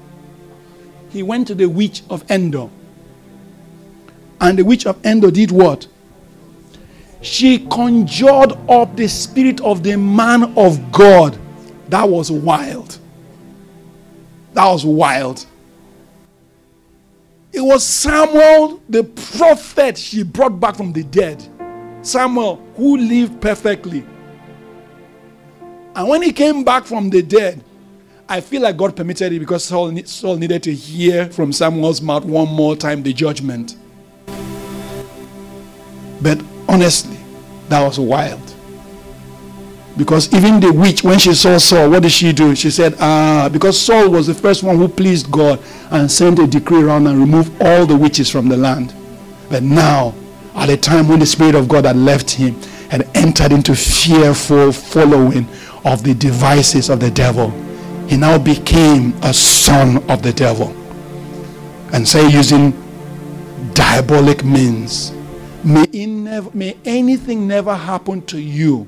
He 1.09 1.23
went 1.23 1.47
to 1.47 1.55
the 1.55 1.67
witch 1.67 2.03
of 2.09 2.29
Endor. 2.29 2.69
And 4.41 4.59
the 4.59 4.63
witch 4.63 4.85
of 4.85 5.03
Endor 5.05 5.31
did 5.31 5.51
what? 5.51 5.87
she 7.23 7.59
conjured 7.67 8.51
up 8.69 8.95
the 8.97 9.07
spirit 9.07 9.61
of 9.61 9.81
the 9.81 9.97
man 9.97 10.53
of 10.57 10.91
God. 10.91 11.39
That 11.87 12.07
was 12.07 12.29
wild. 12.29 12.99
That 14.53 14.69
was 14.69 14.85
wild. 14.85 15.45
It 17.53 17.61
was 17.61 17.85
Samuel, 17.85 18.81
the 18.89 19.03
prophet 19.03 19.95
she 19.97 20.23
brought 20.23 20.59
back 20.59 20.75
from 20.75 20.91
the 20.91 21.03
dead. 21.03 21.47
Samuel, 22.01 22.55
who 22.75 22.97
lived 22.97 23.39
perfectly. 23.39 24.03
And 25.95 26.09
when 26.09 26.23
he 26.23 26.33
came 26.33 26.63
back 26.63 26.85
from 26.85 27.11
the 27.11 27.21
dead, 27.21 27.63
I 28.27 28.41
feel 28.41 28.63
like 28.63 28.75
God 28.75 28.95
permitted 28.95 29.31
it 29.31 29.39
because 29.39 29.63
Saul, 29.65 29.95
Saul 30.05 30.37
needed 30.37 30.63
to 30.63 30.73
hear 30.73 31.29
from 31.29 31.53
Samuel's 31.53 32.01
mouth 32.01 32.25
one 32.25 32.49
more 32.49 32.75
time 32.75 33.03
the 33.03 33.13
judgment. 33.13 33.77
But 36.21 36.41
honestly, 36.67 37.19
that 37.69 37.83
was 37.83 37.99
wild. 37.99 38.42
Because 39.95 40.33
even 40.33 40.59
the 40.59 40.73
witch, 40.73 41.03
when 41.03 41.19
she 41.19 41.33
saw 41.35 41.57
Saul, 41.59 41.91
what 41.91 42.01
did 42.01 42.11
she 42.11 42.33
do? 42.33 42.55
She 42.55 42.71
said, 42.71 42.95
Ah, 42.99 43.47
because 43.51 43.79
Saul 43.79 44.09
was 44.09 44.25
the 44.25 44.33
first 44.33 44.63
one 44.63 44.77
who 44.77 44.87
pleased 44.87 45.31
God 45.31 45.59
and 45.91 46.11
sent 46.11 46.39
a 46.39 46.47
decree 46.47 46.81
around 46.81 47.05
and 47.05 47.19
removed 47.19 47.51
all 47.61 47.85
the 47.85 47.95
witches 47.95 48.29
from 48.29 48.49
the 48.49 48.57
land. 48.57 48.93
But 49.49 49.61
now, 49.61 50.15
at 50.55 50.69
a 50.69 50.77
time 50.77 51.07
when 51.07 51.19
the 51.19 51.27
Spirit 51.27 51.53
of 51.53 51.67
God 51.67 51.85
had 51.85 51.95
left 51.95 52.31
him 52.31 52.59
and 52.89 53.03
entered 53.13 53.51
into 53.51 53.75
fearful 53.75 54.71
following 54.71 55.47
of 55.85 56.03
the 56.03 56.15
devices 56.15 56.89
of 56.89 56.99
the 56.99 57.11
devil, 57.11 57.51
he 58.07 58.17
now 58.17 58.39
became 58.39 59.13
a 59.21 59.33
son 59.33 59.97
of 60.09 60.23
the 60.23 60.33
devil. 60.33 60.75
And 61.93 62.07
say 62.07 62.27
using 62.29 62.71
diabolic 63.73 64.43
means 64.43 65.11
May, 65.63 65.85
never, 66.07 66.49
may 66.53 66.75
anything 66.83 67.47
never 67.47 67.75
happen 67.75 68.23
to 68.25 68.39
you 68.39 68.87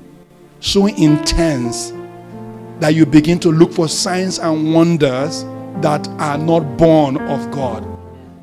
so 0.66 0.86
intense 0.86 1.92
that 2.80 2.94
you 2.94 3.06
begin 3.06 3.38
to 3.38 3.50
look 3.50 3.72
for 3.72 3.88
signs 3.88 4.38
and 4.38 4.74
wonders 4.74 5.44
that 5.80 6.06
are 6.18 6.36
not 6.36 6.76
born 6.76 7.16
of 7.16 7.50
God. 7.50 7.86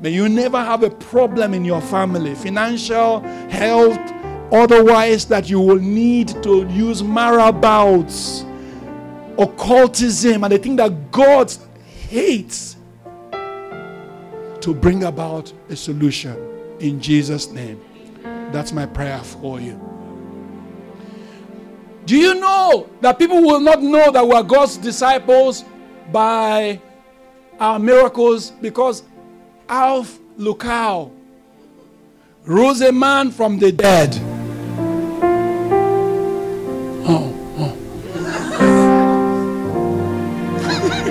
May 0.00 0.10
you 0.10 0.28
never 0.28 0.58
have 0.58 0.82
a 0.82 0.90
problem 0.90 1.54
in 1.54 1.64
your 1.64 1.80
family, 1.80 2.34
financial, 2.34 3.20
health, 3.48 3.98
otherwise, 4.52 5.26
that 5.26 5.48
you 5.48 5.60
will 5.60 5.78
need 5.78 6.28
to 6.42 6.66
use 6.68 7.02
marabouts, 7.02 8.44
occultism, 9.38 10.44
and 10.44 10.52
the 10.52 10.58
thing 10.58 10.76
that 10.76 11.10
God 11.10 11.54
hates 12.08 12.76
to 14.60 14.74
bring 14.74 15.04
about 15.04 15.52
a 15.68 15.76
solution. 15.76 16.36
In 16.80 17.00
Jesus' 17.00 17.50
name. 17.50 17.80
That's 18.50 18.72
my 18.72 18.86
prayer 18.86 19.18
for 19.18 19.60
you. 19.60 19.93
Do 22.06 22.16
you 22.18 22.34
know 22.34 22.90
that 23.00 23.18
people 23.18 23.40
will 23.40 23.60
not 23.60 23.82
know 23.82 24.12
that 24.12 24.26
we 24.26 24.34
are 24.34 24.42
God's 24.42 24.76
disciples 24.76 25.64
by 26.12 26.78
our 27.58 27.78
miracles? 27.78 28.50
Because 28.50 29.02
Alf 29.68 30.18
Lukau 30.38 31.10
rose 32.44 32.82
a 32.82 32.92
man 32.92 33.30
from 33.30 33.58
the 33.58 33.72
dead. 33.72 34.14
Oh, 37.06 37.32
oh. 37.58 37.74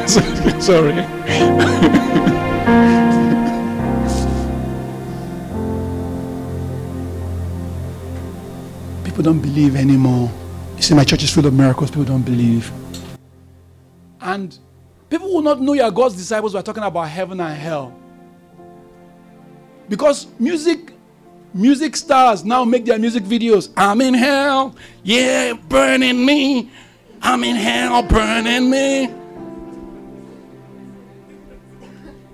Sorry. 0.59 0.93
People 9.03 9.23
don't 9.23 9.41
believe 9.41 9.75
anymore. 9.75 10.29
You 10.84 10.88
see, 10.88 10.95
my 10.95 11.05
church 11.05 11.23
is 11.23 11.31
full 11.31 11.45
of 11.45 11.53
miracles. 11.53 11.91
People 11.91 12.03
don't 12.03 12.23
believe. 12.23 12.69
And 14.19 14.57
People 15.13 15.31
will 15.31 15.43
not 15.43 15.61
know 15.61 15.73
you 15.73 15.84
are 15.84 15.91
God's 15.91 16.15
disciples 16.15 16.53
by 16.53 16.63
talking 16.63 16.81
about 16.81 17.03
heaven 17.03 17.39
and 17.39 17.55
hell. 17.55 17.95
Because 19.88 20.25
music 20.39 20.91
music 21.53 21.95
stars 21.95 22.43
now 22.43 22.65
make 22.65 22.84
their 22.84 22.97
music 22.97 23.23
videos. 23.23 23.71
I'm 23.77 24.01
in 24.01 24.15
hell, 24.15 24.75
yeah, 25.03 25.53
burning 25.53 26.25
me. 26.25 26.71
I'm 27.21 27.43
in 27.43 27.55
hell, 27.55 28.01
burning 28.01 28.71
me. 28.71 29.13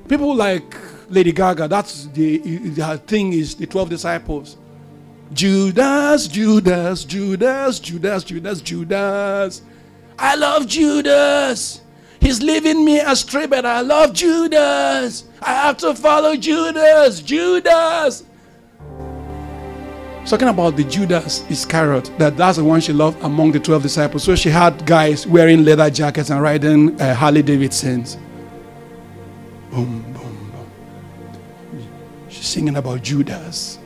People 0.08 0.34
like 0.36 0.74
Lady 1.10 1.34
Gaga, 1.34 1.68
that's 1.68 2.06
the, 2.06 2.38
the 2.38 2.97
thing 3.00 3.34
is 3.34 3.56
the 3.56 3.68
12 3.68 3.89
disciples. 3.89 4.56
Judas, 5.34 6.28
Judas, 6.28 7.04
Judas, 7.06 7.80
Judas, 7.80 8.24
Judas, 8.24 8.62
Judas. 8.62 9.62
I 10.18 10.36
love 10.36 10.68
Judas. 10.68 11.82
He's 12.20 12.42
leaving 12.42 12.84
me 12.84 13.00
astray, 13.00 13.46
but 13.46 13.66
I 13.66 13.82
love 13.82 14.14
Judas. 14.14 15.26
I 15.42 15.54
have 15.54 15.78
to 15.78 15.96
follow 15.96 16.36
Judas. 16.36 17.22
Judas. 17.22 18.24
Talking 20.26 20.50
about 20.50 20.76
the 20.76 20.84
Judas 20.84 21.44
Iscariot, 21.50 22.12
that 22.20 22.38
that's 22.38 22.58
the 22.58 22.64
one 22.64 22.82
she 22.82 22.94
loved 22.94 23.24
among 23.24 23.52
the 23.52 23.60
12 23.60 23.82
disciples. 23.82 24.24
So 24.24 24.36
she 24.36 24.50
had 24.50 24.86
guys 24.86 25.26
wearing 25.26 25.64
leather 25.64 25.90
jackets 25.90 26.30
and 26.30 26.42
riding 26.42 27.02
uh, 27.02 27.16
Harley 27.16 27.42
Davidsons. 27.42 28.18
Boom, 29.72 30.02
boom, 30.14 30.52
boom. 30.52 31.88
She's 32.30 32.46
singing 32.46 32.76
about 32.76 33.02
Judas. 33.02 33.80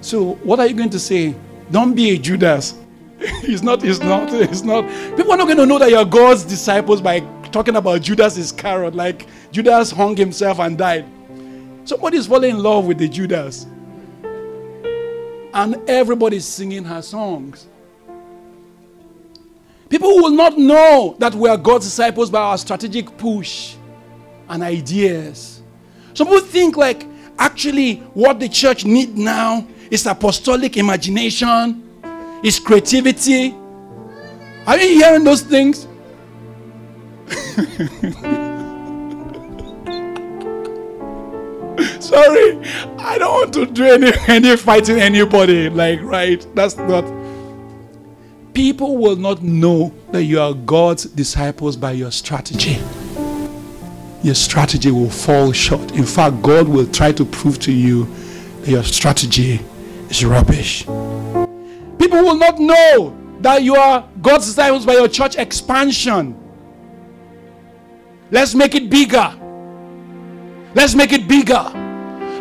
So, 0.00 0.34
what 0.36 0.60
are 0.60 0.66
you 0.66 0.74
going 0.74 0.90
to 0.90 0.98
say? 0.98 1.34
Don't 1.70 1.94
be 1.94 2.10
a 2.10 2.18
Judas. 2.18 2.78
He's 3.42 3.62
not, 3.62 3.82
He's 3.82 4.00
not, 4.00 4.30
He's 4.48 4.62
not. 4.62 4.84
People 5.16 5.32
are 5.32 5.36
not 5.36 5.46
going 5.46 5.58
to 5.58 5.66
know 5.66 5.78
that 5.78 5.90
you're 5.90 6.04
God's 6.04 6.44
disciples 6.44 7.00
by 7.00 7.20
talking 7.50 7.76
about 7.76 8.02
Judas 8.02 8.36
Iscariot, 8.36 8.94
like 8.94 9.26
Judas 9.50 9.90
hung 9.90 10.16
himself 10.16 10.60
and 10.60 10.78
died. 10.78 11.04
Somebody's 11.84 12.26
falling 12.26 12.50
in 12.50 12.62
love 12.62 12.86
with 12.86 12.98
the 12.98 13.08
Judas. 13.08 13.66
And 15.54 15.76
everybody's 15.88 16.44
singing 16.44 16.84
her 16.84 17.02
songs. 17.02 17.66
People 19.88 20.16
will 20.16 20.30
not 20.30 20.58
know 20.58 21.16
that 21.18 21.34
we 21.34 21.48
are 21.48 21.56
God's 21.56 21.86
disciples 21.86 22.30
by 22.30 22.40
our 22.40 22.58
strategic 22.58 23.16
push 23.16 23.74
and 24.48 24.62
ideas. 24.62 25.62
Some 26.12 26.26
people 26.26 26.42
think 26.42 26.76
like 26.76 27.06
actually 27.38 27.96
what 28.12 28.38
the 28.38 28.48
church 28.48 28.84
need 28.84 29.16
now 29.16 29.66
is 29.90 30.06
apostolic 30.06 30.76
imagination, 30.76 31.82
is 32.42 32.58
creativity. 32.58 33.54
Are 34.66 34.78
you 34.78 35.00
hearing 35.00 35.24
those 35.24 35.42
things? 35.42 35.86
Sorry, 42.00 42.58
I 42.98 43.16
don't 43.18 43.32
want 43.32 43.54
to 43.54 43.66
do 43.66 43.84
any 43.84 44.12
any 44.28 44.56
fighting 44.56 44.98
anybody. 44.98 45.68
Like, 45.68 46.00
right? 46.02 46.46
That's 46.54 46.76
not. 46.76 47.04
People 48.54 48.96
will 48.96 49.16
not 49.16 49.42
know 49.42 49.92
that 50.10 50.24
you 50.24 50.40
are 50.40 50.54
God's 50.54 51.04
disciples 51.04 51.76
by 51.76 51.92
your 51.92 52.10
strategy. 52.10 52.78
Your 54.22 54.34
strategy 54.34 54.90
will 54.90 55.10
fall 55.10 55.52
short. 55.52 55.92
In 55.92 56.04
fact, 56.04 56.42
God 56.42 56.66
will 56.66 56.86
try 56.86 57.12
to 57.12 57.24
prove 57.24 57.60
to 57.60 57.72
you 57.72 58.04
that 58.62 58.70
your 58.70 58.82
strategy 58.82 59.60
is 60.08 60.24
rubbish. 60.24 60.84
People 60.84 62.22
will 62.22 62.36
not 62.36 62.58
know 62.58 63.16
that 63.40 63.62
you 63.62 63.76
are 63.76 64.08
God's 64.20 64.46
disciples 64.46 64.84
by 64.84 64.94
your 64.94 65.08
church 65.08 65.36
expansion. 65.36 66.36
Let's 68.30 68.54
make 68.54 68.74
it 68.74 68.90
bigger. 68.90 69.34
Let's 70.74 70.94
make 70.94 71.12
it 71.12 71.26
bigger. 71.26 71.70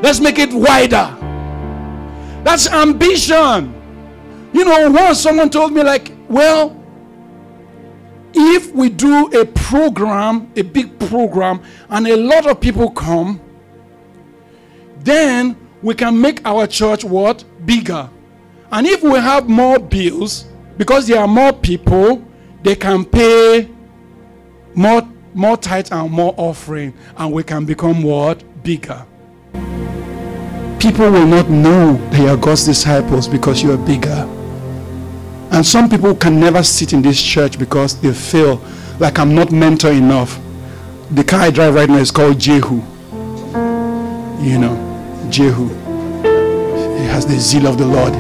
Let's 0.02 0.20
make 0.20 0.38
it 0.40 0.52
wider. 0.54 1.16
That's 2.44 2.70
ambition. 2.70 3.74
You 4.54 4.66
know, 4.66 4.92
once 4.92 5.20
someone 5.20 5.50
told 5.50 5.74
me, 5.74 5.84
like, 5.84 6.12
well, 6.30 6.82
if 8.34 8.74
we 8.74 8.90
do 8.90 9.28
a 9.40 9.46
program, 9.46 10.52
a 10.56 10.62
big 10.62 11.00
program, 11.00 11.62
and 11.90 12.08
a 12.08 12.16
lot 12.16 12.48
of 12.48 12.60
people 12.60 12.92
come, 12.92 13.42
then 15.00 15.56
we 15.82 15.94
can 15.94 16.20
make 16.20 16.46
our 16.46 16.68
church 16.68 17.04
what? 17.04 17.44
Bigger. 17.66 18.10
And 18.72 18.86
if 18.88 19.04
we 19.04 19.20
have 19.20 19.48
more 19.48 19.80
bills, 19.80 20.46
because 20.78 21.08
there 21.08 21.20
are 21.20 21.28
more 21.28 21.54
people, 21.54 22.26
they 22.64 22.76
can 22.76 23.06
pay 23.06 23.70
more 24.76 25.08
more 25.34 25.56
tithe 25.56 25.90
and 25.92 26.12
more 26.12 26.34
offering, 26.38 26.94
and 27.16 27.32
we 27.32 27.44
can 27.44 27.64
become 27.64 28.02
what? 28.02 28.44
Bigger. 28.64 29.06
People 30.80 31.12
will 31.12 31.28
not 31.28 31.50
know 31.50 32.10
you 32.14 32.28
are 32.28 32.38
God's 32.38 32.66
disciples 32.66 33.28
because 33.28 33.62
you 33.62 33.72
are 33.72 33.78
bigger. 33.78 34.28
And 35.52 35.66
some 35.66 35.90
people 35.90 36.16
can 36.16 36.40
never 36.40 36.64
sit 36.64 36.94
in 36.94 37.02
this 37.02 37.22
church 37.22 37.60
because 37.60 38.00
they 38.02 38.14
feel 38.14 38.62
like 39.00 39.20
I'm 39.20 39.36
not 39.36 39.52
mentor 39.52 39.92
enough. 39.92 40.40
The 41.12 41.24
car 41.24 41.42
I 41.42 41.52
drive 41.52 41.76
right 41.76 41.90
now 41.90 41.98
is 41.98 42.12
called 42.12 42.40
Jehu. 42.40 42.82
You 44.42 44.60
know, 44.60 44.87
Jehu. 45.30 45.68
He 46.98 47.06
has 47.06 47.26
the 47.26 47.38
zeal 47.40 47.68
of 47.68 47.78
the 47.78 47.86
Lord. 47.86 48.14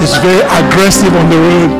He's 0.00 0.16
very 0.18 0.42
aggressive 0.42 1.14
on 1.14 1.30
the 1.30 1.36
road. 1.36 1.70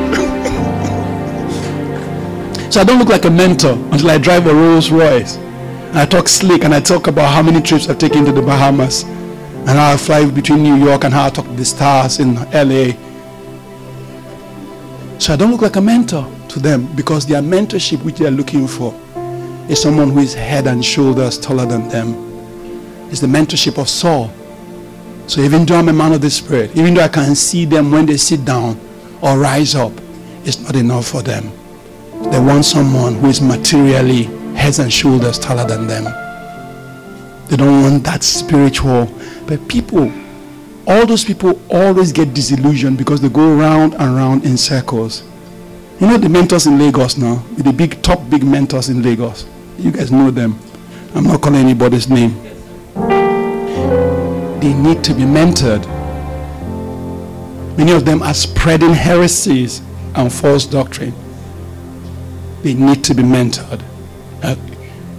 So 2.73 2.81
I 2.81 2.83
don't 2.83 2.97
look 2.97 3.09
like 3.09 3.25
a 3.25 3.29
mentor 3.29 3.73
until 3.91 4.09
I 4.09 4.17
drive 4.17 4.47
a 4.47 4.53
Rolls 4.53 4.89
Royce. 4.89 5.37
And 5.37 5.99
I 5.99 6.05
talk 6.05 6.27
slick 6.27 6.63
and 6.63 6.73
I 6.73 6.79
talk 6.79 7.07
about 7.07 7.31
how 7.31 7.43
many 7.43 7.61
trips 7.61 7.87
I've 7.87 7.99
taken 7.99 8.25
to 8.25 8.31
the 8.31 8.41
Bahamas 8.41 9.03
and 9.03 9.69
how 9.69 9.93
I 9.93 9.97
fly 9.97 10.29
between 10.29 10.63
New 10.63 10.75
York 10.75 11.03
and 11.03 11.13
how 11.13 11.27
I 11.27 11.29
talk 11.29 11.45
to 11.45 11.51
the 11.53 11.65
stars 11.65 12.19
in 12.19 12.35
LA. 12.51 12.93
So 15.19 15.33
I 15.33 15.35
don't 15.37 15.51
look 15.51 15.61
like 15.61 15.75
a 15.75 15.81
mentor 15.81 16.27
to 16.49 16.59
them 16.59 16.87
because 16.95 17.25
their 17.25 17.41
mentorship, 17.41 18.03
which 18.03 18.17
they 18.17 18.25
are 18.25 18.31
looking 18.31 18.67
for, 18.67 18.93
is 19.69 19.81
someone 19.81 20.09
who 20.09 20.19
is 20.19 20.33
head 20.33 20.67
and 20.67 20.83
shoulders 20.83 21.37
taller 21.37 21.65
than 21.65 21.87
them. 21.89 22.13
It's 23.09 23.21
the 23.21 23.27
mentorship 23.27 23.77
of 23.77 23.87
Saul. 23.87 24.33
So 25.27 25.41
even 25.41 25.65
though 25.65 25.75
I'm 25.75 25.89
a 25.89 25.93
man 25.93 26.13
of 26.13 26.21
the 26.21 26.29
Spirit, 26.29 26.75
even 26.75 26.93
though 26.93 27.03
I 27.03 27.07
can 27.07 27.35
see 27.35 27.65
them 27.65 27.91
when 27.91 28.05
they 28.05 28.17
sit 28.17 28.43
down 28.45 28.79
or 29.21 29.37
rise 29.37 29.75
up, 29.75 29.93
it's 30.43 30.59
not 30.59 30.75
enough 30.75 31.07
for 31.07 31.21
them. 31.21 31.51
They 32.31 32.39
want 32.39 32.65
someone 32.65 33.15
who 33.15 33.27
is 33.27 33.41
materially 33.41 34.23
heads 34.55 34.79
and 34.79 34.91
shoulders 34.91 35.39
taller 35.39 35.65
than 35.65 35.87
them. 35.87 36.05
They 37.49 37.57
don't 37.57 37.83
want 37.83 38.03
that 38.05 38.23
spiritual. 38.23 39.05
But 39.47 39.67
people, 39.67 40.11
all 40.87 41.05
those 41.05 41.23
people 41.23 41.61
always 41.69 42.11
get 42.11 42.33
disillusioned 42.33 42.97
because 42.97 43.21
they 43.21 43.29
go 43.29 43.55
round 43.55 43.93
and 43.93 44.15
round 44.15 44.45
in 44.45 44.57
circles. 44.57 45.23
You 45.99 46.07
know 46.07 46.17
the 46.17 46.29
mentors 46.29 46.65
in 46.65 46.79
Lagos 46.79 47.17
now, 47.17 47.35
the 47.57 47.71
big 47.71 48.01
top 48.01 48.29
big 48.29 48.43
mentors 48.43 48.89
in 48.89 49.01
Lagos. 49.01 49.45
You 49.77 49.91
guys 49.91 50.11
know 50.11 50.31
them. 50.31 50.59
I'm 51.15 51.25
not 51.25 51.41
calling 51.41 51.61
anybody's 51.61 52.09
name. 52.09 52.42
They 54.63 54.73
need 54.73 55.03
to 55.03 55.13
be 55.13 55.23
mentored. 55.23 55.85
Many 57.77 57.91
of 57.91 58.05
them 58.05 58.23
are 58.23 58.33
spreading 58.33 58.93
heresies 58.93 59.81
and 60.15 60.31
false 60.31 60.65
doctrine 60.65 61.13
they 62.63 62.73
need 62.73 63.03
to 63.03 63.13
be 63.13 63.23
mentored. 63.23 63.83
Uh, 64.41 64.55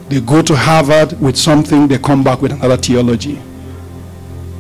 they 0.09 0.21
go 0.21 0.43
to 0.43 0.57
Harvard 0.57 1.21
with 1.21 1.37
something, 1.37 1.87
they 1.87 1.99
come 1.99 2.25
back 2.25 2.43
with 2.43 2.53
another 2.53 2.77
theology. 2.77 3.41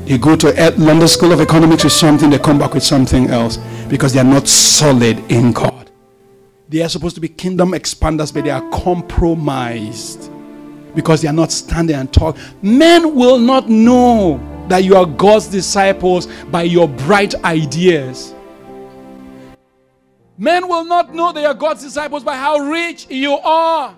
They 0.04 0.18
go 0.18 0.36
to 0.36 0.74
London 0.76 1.08
School 1.08 1.32
of 1.32 1.40
Economics 1.40 1.84
with 1.84 1.92
something, 1.94 2.30
they 2.30 2.38
come 2.38 2.58
back 2.58 2.74
with 2.74 2.82
something 2.82 3.28
else 3.28 3.56
because 3.88 4.12
they 4.12 4.20
are 4.20 4.24
not 4.24 4.46
solid 4.46 5.18
in 5.30 5.52
God. 5.52 5.90
They 6.68 6.82
are 6.82 6.88
supposed 6.88 7.14
to 7.14 7.20
be 7.20 7.28
kingdom 7.28 7.72
expanders, 7.72 8.32
but 8.32 8.44
they 8.44 8.50
are 8.50 8.68
compromised 8.70 10.30
because 10.94 11.22
they 11.22 11.28
are 11.28 11.34
not 11.34 11.52
standing 11.52 11.96
and 11.96 12.12
talk. 12.12 12.36
Men 12.62 13.14
will 13.14 13.38
not 13.38 13.68
know 13.68 14.38
that 14.68 14.84
you 14.84 14.96
are 14.96 15.06
God's 15.06 15.48
disciples 15.48 16.26
by 16.44 16.62
your 16.62 16.88
bright 16.88 17.34
ideas. 17.44 18.34
Men 20.36 20.68
will 20.68 20.84
not 20.84 21.14
know 21.14 21.32
they 21.32 21.44
are 21.44 21.54
God's 21.54 21.82
disciples 21.82 22.24
by 22.24 22.36
how 22.36 22.58
rich 22.58 23.06
you 23.08 23.34
are. 23.34 23.96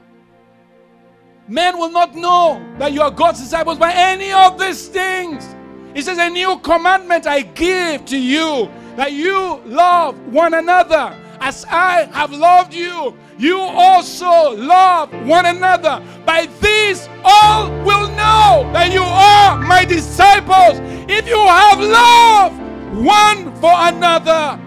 Men 1.48 1.78
will 1.78 1.90
not 1.90 2.14
know 2.14 2.60
that 2.78 2.92
you 2.92 3.00
are 3.00 3.10
God's 3.10 3.40
disciples 3.40 3.78
by 3.78 3.92
any 3.92 4.32
of 4.32 4.58
these 4.58 4.88
things. 4.88 5.54
He 5.94 6.02
says, 6.02 6.18
A 6.18 6.28
new 6.28 6.58
commandment 6.58 7.26
I 7.26 7.42
give 7.42 8.04
to 8.06 8.18
you 8.18 8.68
that 8.96 9.12
you 9.12 9.62
love 9.64 10.18
one 10.32 10.54
another. 10.54 11.16
As 11.40 11.64
I 11.68 12.04
have 12.12 12.32
loved 12.32 12.72
you, 12.74 13.16
you 13.38 13.58
also 13.58 14.56
love 14.56 15.12
one 15.26 15.46
another. 15.46 16.02
By 16.24 16.46
this, 16.60 17.08
all 17.24 17.68
will 17.84 18.08
know 18.10 18.68
that 18.72 18.92
you 18.92 19.02
are 19.02 19.58
my 19.58 19.84
disciples 19.84 20.80
if 21.08 21.28
you 21.28 21.38
have 21.38 21.80
love 21.80 22.58
one 22.96 23.54
for 23.56 23.72
another. 23.72 24.60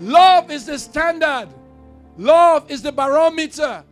Love 0.00 0.50
is 0.50 0.66
the 0.66 0.78
standard, 0.78 1.48
love 2.18 2.70
is 2.70 2.82
the 2.82 2.92
barometer. 2.92 3.84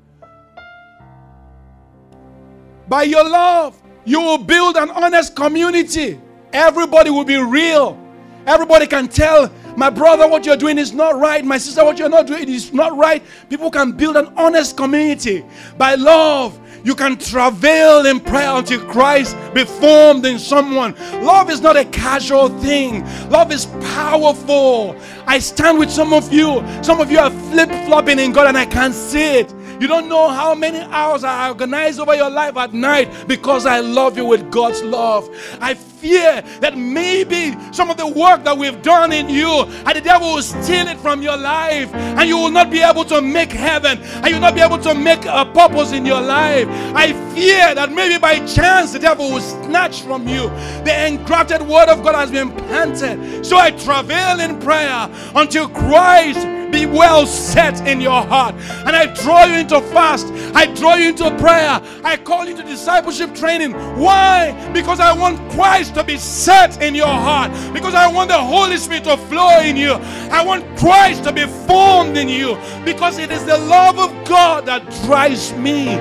By 2.89 3.05
your 3.05 3.29
love, 3.29 3.81
you 4.05 4.21
will 4.21 4.39
build 4.39 4.77
an 4.77 4.91
honest 4.91 5.37
community. 5.37 6.21
Everybody 6.53 7.11
will 7.11 7.25
be 7.25 7.37
real. 7.37 7.99
Everybody 8.47 8.87
can 8.87 9.09
tell 9.09 9.51
my 9.77 9.91
brother 9.91 10.29
what 10.29 10.45
you're 10.47 10.57
doing 10.57 10.79
is 10.79 10.93
not 10.93 11.19
right. 11.19 11.45
My 11.45 11.59
sister 11.59 11.85
what 11.85 11.99
you're 11.99 12.09
not 12.09 12.27
doing 12.27 12.49
is 12.49 12.73
not 12.73 12.97
right. 12.97 13.23
People 13.49 13.71
can 13.71 13.93
build 13.93 14.17
an 14.17 14.33
honest 14.37 14.77
community 14.77 15.45
by 15.79 15.95
love. 15.95 16.59
You 16.85 16.95
can 16.95 17.17
travail 17.17 18.07
in 18.07 18.19
prayer 18.19 18.51
until 18.51 18.85
Christ 18.87 19.37
be 19.55 19.65
formed 19.65 20.27
in 20.27 20.39
someone. 20.39 20.95
Love 21.25 21.49
is 21.49 21.61
not 21.61 21.77
a 21.77 21.85
casual 21.85 22.49
thing. 22.61 23.05
Love 23.31 23.53
is 23.53 23.67
powerful. 23.95 24.97
I 25.27 25.39
stand 25.39 25.79
with 25.79 25.91
some 25.91 26.13
of 26.13 26.33
you. 26.33 26.63
Some 26.83 27.01
of 27.01 27.11
you 27.11 27.21
are 27.21 27.31
flip 27.31 27.71
flopping 27.87 28.19
in 28.19 28.33
God, 28.33 28.49
and 28.49 28.59
I 28.59 28.67
can 28.67 28.93
see 28.93 29.39
it. 29.39 29.55
You 29.81 29.89
don't 29.89 30.09
know 30.09 30.29
how 30.29 30.55
many 30.55 30.79
hours 30.79 31.25
I 31.25 31.49
organize 31.49 31.99
over 31.99 32.15
your 32.15 32.31
life 32.31 32.57
at 32.57 32.73
night 32.73 33.27
because 33.27 33.67
I 33.67 33.81
love 33.81 34.17
you 34.17 34.25
with 34.25 34.51
God's 34.51 34.83
love. 34.83 35.29
I 35.61 35.75
fear 36.03 36.43
that 36.61 36.77
maybe 36.77 37.57
some 37.73 37.89
of 37.89 37.97
the 37.97 38.07
work 38.07 38.43
that 38.43 38.59
we've 38.59 38.83
done 38.83 39.13
in 39.13 39.29
you, 39.29 39.63
and 39.87 39.97
the 39.97 40.01
devil 40.01 40.35
will 40.35 40.43
steal 40.43 40.89
it 40.89 40.99
from 40.99 41.23
your 41.23 41.37
life, 41.37 41.95
and 41.95 42.29
you 42.29 42.37
will 42.37 42.51
not 42.51 42.71
be 42.71 42.81
able 42.81 43.05
to 43.05 43.23
make 43.23 43.53
heaven, 43.53 43.99
and 44.03 44.27
you'll 44.27 44.41
not 44.41 44.55
be 44.55 44.61
able 44.61 44.79
to 44.79 44.95
make 44.95 45.25
a 45.25 45.45
purpose 45.55 45.93
in 45.93 46.05
your 46.05 46.21
life. 46.21 46.67
I 46.95 47.13
fear 47.35 47.75
that 47.75 47.93
maybe 47.93 48.19
by 48.19 48.45
chance 48.47 48.93
the 48.93 48.99
devil 48.99 49.31
will 49.31 49.41
snatch 49.41 50.03
from 50.03 50.27
you 50.27 50.49
the 50.85 51.07
engrafted 51.07 51.63
word 51.63 51.89
of 51.89 52.03
God 52.03 52.17
has 52.17 52.31
been 52.31 52.51
planted. 52.51 53.47
So 53.47 53.57
I 53.57 53.71
travail 53.71 54.41
in 54.41 54.59
prayer 54.61 55.09
until 55.35 55.69
Christ 55.69 56.47
be 56.73 56.87
well 56.87 57.27
set 57.27 57.87
in 57.87 58.01
your 58.01 58.23
heart. 58.23 58.55
And 58.87 58.97
I 58.97 59.07
draw 59.07 59.45
you 59.45 59.59
into 59.59 59.81
fast. 59.93 60.27
I 60.55 60.67
draw 60.75 60.95
you 60.95 61.11
into 61.11 61.31
prayer. 61.37 61.81
I 62.03 62.17
call 62.17 62.47
you 62.47 62.57
to 62.57 62.63
discipleship 62.63 63.35
training. 63.35 63.73
Why? 63.99 64.71
Because 64.73 64.99
I 64.99 65.13
want 65.13 65.39
Christ 65.53 65.92
to 65.95 66.05
be 66.05 66.17
set 66.17 66.83
in 66.83 66.95
your 66.95 67.07
heart. 67.07 67.53
Because 67.73 67.95
I 67.95 68.11
want 68.11 68.29
the 68.31 68.39
Holy 68.39 68.77
Spirit 68.77 69.05
to 69.05 69.17
flow 69.17 69.61
in 69.61 69.77
you. 69.77 69.95
I 70.31 70.45
want 70.45 70.65
Christ 70.79 71.25
to 71.25 71.33
be 71.33 71.47
formed 71.67 72.17
in 72.17 72.29
you. 72.29 72.57
Because 72.85 73.19
it 73.19 73.31
is 73.31 73.45
the 73.45 73.59
love 73.59 73.99
of 73.99 74.11
God 74.27 74.67
that 74.67 74.89
drives 75.05 75.53
me. 75.55 75.99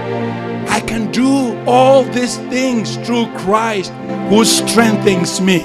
I 0.67 0.79
can 0.81 1.11
do 1.11 1.59
all 1.65 2.03
these 2.03 2.37
things 2.49 2.97
through 3.05 3.27
Christ 3.37 3.91
who 4.29 4.45
strengthens 4.45 5.41
me. 5.41 5.59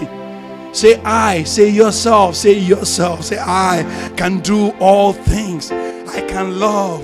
Say, 0.72 1.00
I. 1.04 1.44
Say 1.44 1.70
yourself. 1.70 2.36
Say 2.36 2.58
yourself. 2.58 3.24
Say, 3.24 3.38
I 3.38 4.12
can 4.16 4.40
do 4.40 4.72
all 4.78 5.12
things. 5.12 5.70
I 5.72 6.20
can 6.28 6.58
love. 6.58 7.02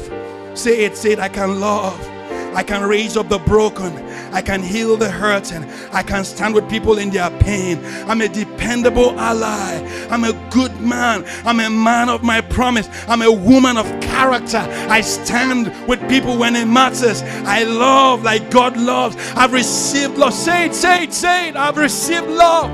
Say 0.55 0.85
it. 0.85 0.97
Say 0.97 1.13
it. 1.13 1.19
I 1.19 1.29
can 1.29 1.61
love. 1.61 2.12
I 2.55 2.63
can 2.63 2.89
raise 2.89 3.17
up 3.17 3.29
the 3.29 3.39
broken. 3.39 3.97
I 4.33 4.43
can 4.43 4.63
heal 4.63 4.97
the 4.97 5.11
hurting. 5.11 5.65
I 5.93 6.03
can 6.03 6.25
stand 6.25 6.55
with 6.55 6.69
people 6.69 6.99
in 6.99 7.11
their 7.11 7.31
pain. 7.41 7.85
I'm 8.07 8.21
a 8.21 8.29
dependable 8.29 9.19
ally. 9.19 9.79
I'm 10.11 10.25
a 10.25 10.33
good 10.51 10.79
man. 10.81 11.25
I'm 11.45 11.61
a 11.61 11.71
man 11.71 12.09
of 12.09 12.23
my 12.23 12.41
promise. 12.41 12.89
I'm 13.09 13.23
a 13.23 13.33
woman 13.33 13.77
of 13.77 13.87
character. 14.01 14.59
I 14.89 15.01
stand 15.01 15.73
with 15.87 16.07
people 16.09 16.37
when 16.37 16.57
it 16.57 16.67
matters. 16.67 17.23
I 17.45 17.65
love 17.65 18.23
like 18.23 18.51
God 18.51 18.77
loves. 18.77 19.17
I've 19.35 19.53
received 19.53 20.19
love. 20.19 20.35
Say 20.35 20.67
it, 20.67 20.75
say 20.75 21.05
it, 21.05 21.13
say 21.13 21.49
it. 21.49 21.57
I've 21.57 21.77
received 21.77 22.29
love. 22.29 22.71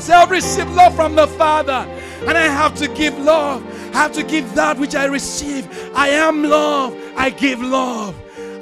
Say, 0.00 0.12
I've 0.12 0.30
received 0.30 0.70
love 0.70 0.94
from 0.94 1.14
the 1.14 1.26
Father, 1.26 1.86
and 2.26 2.36
I 2.36 2.42
have 2.42 2.74
to 2.76 2.88
give 2.88 3.16
love. 3.18 3.64
I 3.94 3.98
have 3.98 4.12
to 4.14 4.24
give 4.24 4.54
that 4.54 4.76
which 4.76 4.94
I 4.94 5.04
receive. 5.04 5.68
I 5.94 6.08
am 6.08 6.42
love. 6.42 6.94
I 7.16 7.30
give 7.30 7.62
love. 7.62 8.14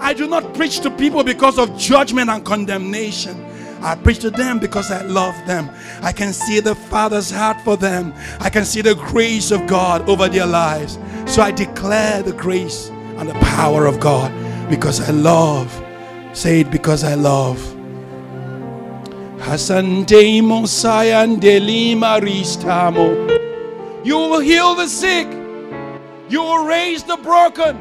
I 0.03 0.13
do 0.15 0.27
not 0.27 0.53
preach 0.55 0.81
to 0.81 0.91
people 0.91 1.23
because 1.23 1.59
of 1.59 1.79
judgment 1.79 2.29
and 2.29 2.45
condemnation. 2.45 3.47
I 3.81 3.95
preach 3.95 4.19
to 4.19 4.31
them 4.31 4.59
because 4.59 4.91
I 4.91 5.03
love 5.03 5.35
them. 5.47 5.71
I 6.03 6.11
can 6.11 6.33
see 6.33 6.59
the 6.59 6.75
Father's 6.75 7.31
heart 7.31 7.61
for 7.61 7.77
them. 7.77 8.13
I 8.41 8.51
can 8.51 8.65
see 8.65 8.81
the 8.81 8.97
grace 8.97 9.53
of 9.53 9.65
God 9.69 10.09
over 10.09 10.29
their 10.29 10.45
lives. 10.45 10.99
So 11.27 11.41
I 11.41 11.53
declare 11.53 12.21
the 12.25 12.33
grace 12.33 12.89
and 13.17 13.29
the 13.29 13.35
power 13.35 13.87
of 13.87 14.01
God 14.01 14.33
because 14.69 15.01
I 15.09 15.13
love. 15.13 15.71
Say 16.33 16.61
it 16.61 16.71
because 16.73 17.05
I 17.05 17.15
love. 17.15 17.61
You 24.05 24.19
will 24.19 24.41
heal 24.41 24.75
the 24.75 24.89
sick. 24.89 25.29
You 26.29 26.43
will 26.43 26.67
raise 26.67 27.05
the 27.05 27.19
broken. 27.19 27.79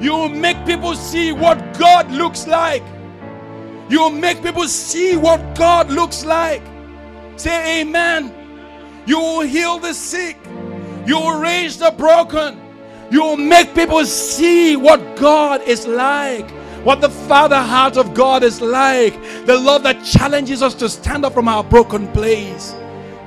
You 0.00 0.12
will 0.12 0.28
make 0.28 0.64
people 0.66 0.94
see 0.94 1.32
what 1.32 1.78
God 1.78 2.10
looks 2.10 2.46
like. 2.46 2.82
You 3.88 4.00
will 4.00 4.10
make 4.10 4.42
people 4.42 4.66
see 4.66 5.16
what 5.16 5.54
God 5.54 5.90
looks 5.90 6.24
like. 6.24 6.62
Say 7.36 7.80
amen. 7.82 8.34
You 9.06 9.18
will 9.18 9.40
heal 9.40 9.78
the 9.78 9.92
sick. 9.92 10.36
You 11.06 11.18
will 11.18 11.40
raise 11.40 11.78
the 11.78 11.90
broken. 11.90 12.60
You 13.10 13.22
will 13.22 13.36
make 13.36 13.74
people 13.74 14.04
see 14.04 14.76
what 14.76 15.16
God 15.16 15.62
is 15.62 15.86
like 15.86 16.48
what 16.84 17.02
the 17.02 17.10
Father 17.10 17.60
heart 17.60 17.96
of 17.96 18.14
God 18.14 18.42
is 18.42 18.60
like. 18.60 19.14
The 19.44 19.58
love 19.58 19.82
that 19.82 20.02
challenges 20.04 20.62
us 20.62 20.74
to 20.76 20.88
stand 20.88 21.24
up 21.24 21.34
from 21.34 21.48
our 21.48 21.62
broken 21.62 22.08
place. 22.08 22.74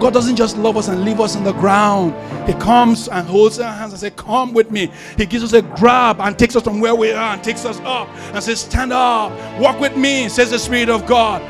God 0.03 0.13
doesn't 0.13 0.35
just 0.35 0.57
love 0.57 0.75
us 0.75 0.89
and 0.89 1.05
leave 1.05 1.21
us 1.21 1.37
on 1.37 1.45
the 1.45 1.53
ground. 1.53 2.13
He 2.45 2.53
comes 2.55 3.07
and 3.07 3.25
holds 3.25 3.57
our 3.57 3.71
hands 3.71 3.93
and 3.93 4.01
says, 4.01 4.11
Come 4.17 4.53
with 4.53 4.69
me. 4.69 4.91
He 5.15 5.25
gives 5.25 5.45
us 5.45 5.53
a 5.53 5.61
grab 5.61 6.19
and 6.19 6.37
takes 6.37 6.57
us 6.57 6.63
from 6.63 6.81
where 6.81 6.93
we 6.93 7.13
are 7.13 7.35
and 7.35 7.41
takes 7.41 7.63
us 7.63 7.79
up 7.85 8.09
and 8.09 8.43
says, 8.43 8.59
Stand 8.59 8.91
up, 8.91 9.31
walk 9.61 9.79
with 9.79 9.95
me, 9.95 10.27
says 10.27 10.51
the 10.51 10.59
Spirit 10.59 10.89
of 10.89 11.05
God. 11.05 11.41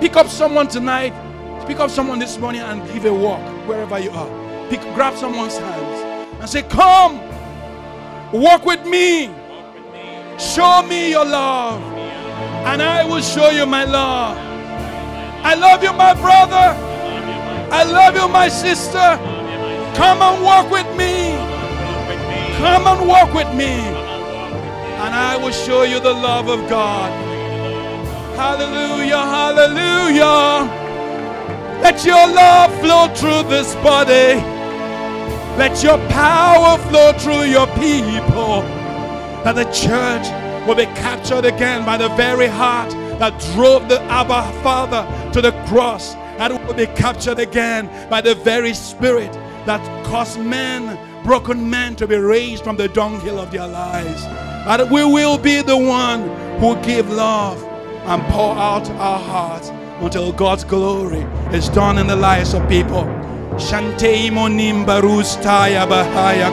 Pick 0.00 0.16
up 0.16 0.26
someone 0.28 0.68
tonight, 0.68 1.12
pick 1.66 1.80
up 1.80 1.90
someone 1.90 2.18
this 2.18 2.38
morning 2.38 2.62
and 2.62 2.82
give 2.94 3.04
a 3.04 3.12
walk 3.12 3.42
wherever 3.68 3.98
you 3.98 4.08
are. 4.12 4.70
Pick, 4.70 4.80
grab 4.94 5.14
someone's 5.14 5.58
hands 5.58 6.40
and 6.40 6.48
say, 6.48 6.62
Come, 6.62 7.20
walk 8.32 8.64
with 8.64 8.86
me. 8.86 9.26
Show 10.38 10.82
me 10.88 11.10
your 11.10 11.26
love, 11.26 11.82
and 12.64 12.80
I 12.80 13.04
will 13.04 13.20
show 13.20 13.50
you 13.50 13.66
my 13.66 13.84
love. 13.84 14.34
I 15.44 15.52
love 15.52 15.82
you, 15.82 15.92
my 15.92 16.14
brother. 16.14 16.97
I 17.70 17.84
love 17.84 18.14
you, 18.16 18.28
my 18.28 18.48
sister. 18.48 19.08
Come 19.94 20.22
and 20.22 20.42
walk 20.42 20.70
with 20.70 20.86
me. 20.96 21.36
Come 22.58 22.86
and 22.86 23.08
walk 23.08 23.34
with 23.34 23.52
me. 23.54 23.72
And 25.02 25.14
I 25.14 25.36
will 25.36 25.52
show 25.52 25.82
you 25.82 26.00
the 26.00 26.12
love 26.12 26.48
of 26.48 26.68
God. 26.68 27.10
Hallelujah, 28.36 29.18
hallelujah. 29.18 30.68
Let 31.82 32.04
your 32.04 32.26
love 32.26 32.72
flow 32.80 33.08
through 33.14 33.48
this 33.48 33.74
body. 33.76 34.40
Let 35.58 35.82
your 35.82 35.98
power 36.08 36.78
flow 36.88 37.12
through 37.18 37.50
your 37.50 37.66
people 37.74 38.62
that 39.44 39.54
the 39.54 39.64
church 39.72 40.26
will 40.66 40.74
be 40.74 40.86
captured 41.00 41.44
again 41.44 41.84
by 41.84 41.96
the 41.96 42.08
very 42.10 42.46
heart 42.46 42.90
that 43.18 43.38
drove 43.54 43.88
the 43.88 44.00
Abba 44.02 44.52
Father 44.62 45.06
to 45.32 45.40
the 45.40 45.52
cross, 45.66 46.14
we 46.38 46.64
will 46.64 46.74
be 46.74 46.86
captured 46.86 47.38
again 47.38 47.90
by 48.08 48.20
the 48.20 48.34
very 48.34 48.72
spirit 48.72 49.32
that 49.66 49.82
caused 50.06 50.38
men, 50.40 50.96
broken 51.24 51.68
men, 51.68 51.96
to 51.96 52.06
be 52.06 52.16
raised 52.16 52.62
from 52.62 52.76
the 52.76 52.88
dunghill 52.88 53.38
of 53.38 53.50
their 53.50 53.66
lives. 53.66 54.22
And 54.68 54.90
we 54.90 55.04
will 55.04 55.36
be 55.36 55.62
the 55.62 55.76
one 55.76 56.28
who 56.60 56.80
give 56.82 57.10
love 57.10 57.62
and 58.06 58.22
pour 58.32 58.54
out 58.54 58.88
our 58.90 59.18
hearts 59.18 59.70
until 60.00 60.32
God's 60.32 60.64
glory 60.64 61.26
is 61.52 61.68
done 61.68 61.98
in 61.98 62.06
the 62.06 62.16
lives 62.16 62.54
of 62.54 62.68
people. 62.68 63.04
Shanteimo 63.58 64.48
nimbarustaya 64.48 65.86
bahaya 65.88 66.48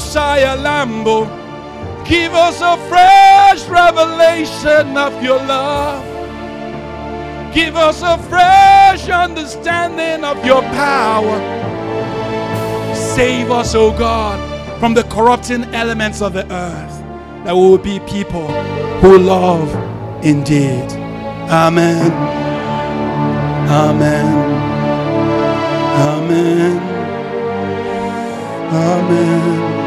saya 0.00 0.56
lambo. 0.56 1.26
Give 2.06 2.34
us 2.34 2.60
a 2.60 2.76
fresh 2.88 3.68
revelation 3.68 4.96
of 4.96 5.22
your 5.22 5.38
love. 5.38 6.09
Give 7.52 7.74
us 7.74 8.02
a 8.02 8.16
fresh 8.28 9.08
understanding 9.08 10.24
of 10.24 10.44
your 10.46 10.62
power. 10.62 11.38
Save 12.94 13.50
us, 13.50 13.74
O 13.74 13.88
oh 13.88 13.98
God, 13.98 14.38
from 14.78 14.94
the 14.94 15.02
corrupting 15.04 15.64
elements 15.74 16.22
of 16.22 16.32
the 16.32 16.44
earth, 16.52 17.44
that 17.44 17.54
we 17.54 17.60
will 17.60 17.78
be 17.78 17.98
people 18.00 18.46
who 19.00 19.18
love 19.18 19.68
indeed. 20.24 20.92
Amen. 21.50 22.12
Amen. 23.68 24.26
Amen. 25.98 26.78
Amen. 28.72 29.79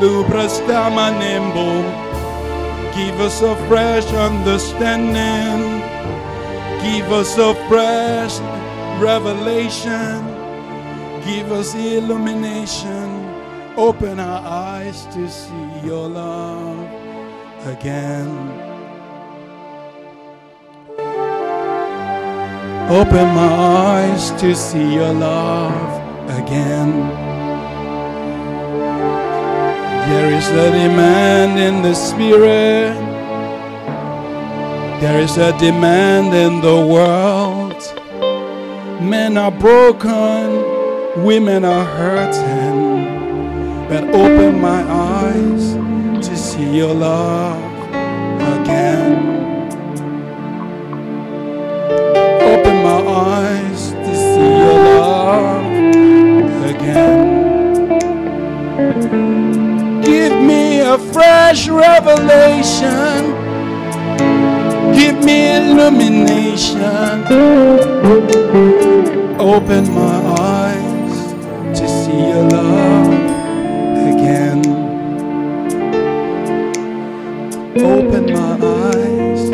Lubras 0.00 0.58
damanembo. 0.66 1.68
Give 2.96 3.20
us 3.20 3.42
a 3.42 3.54
fresh 3.68 4.06
understanding. 4.14 5.82
Give 6.82 7.12
us 7.12 7.36
a 7.38 7.54
fresh 7.68 8.40
revelation. 9.00 10.24
Give 11.24 11.52
us 11.52 11.74
illumination. 11.74 13.08
Open 13.76 14.20
our 14.20 14.40
eyes 14.44 15.06
to 15.12 15.28
see 15.28 15.68
your 15.84 16.08
love 16.08 16.83
again. 17.66 18.28
Open 22.90 23.26
my 23.34 23.48
eyes 23.48 24.30
to 24.40 24.54
see 24.54 24.94
your 24.94 25.12
love 25.12 26.00
again. 26.38 26.90
There 30.08 30.30
is 30.32 30.48
a 30.50 30.70
demand 30.70 31.58
in 31.58 31.82
the 31.82 31.94
spirit. 31.94 32.94
There 35.00 35.20
is 35.20 35.38
a 35.38 35.56
demand 35.58 36.34
in 36.34 36.60
the 36.60 36.86
world. 36.86 37.80
Men 39.02 39.38
are 39.38 39.50
broken, 39.50 41.24
women 41.24 41.64
are 41.64 41.84
hurting. 41.84 43.04
But 43.88 44.04
open 44.14 44.60
my 44.60 44.82
eyes 44.82 45.13
see 46.54 46.76
your 46.76 46.94
love 46.94 47.60
again. 48.54 49.12
Open 52.52 52.76
my 52.88 53.00
eyes 53.10 53.82
to 53.90 54.12
see 54.14 54.50
your 54.62 54.78
love 55.00 55.66
again. 56.72 57.20
Give 60.02 60.34
me 60.50 60.62
a 60.80 60.96
fresh 61.12 61.68
revelation. 61.68 63.18
Give 64.94 65.18
me 65.24 65.38
illumination. 65.56 67.14
Open 69.40 69.82
my 69.92 70.18
eyes 70.54 71.16
to 71.78 71.84
see 71.88 72.20
your 72.28 72.44
love 72.44 72.53
Open 78.14 78.32
my 78.32 78.54
eyes 78.64 79.50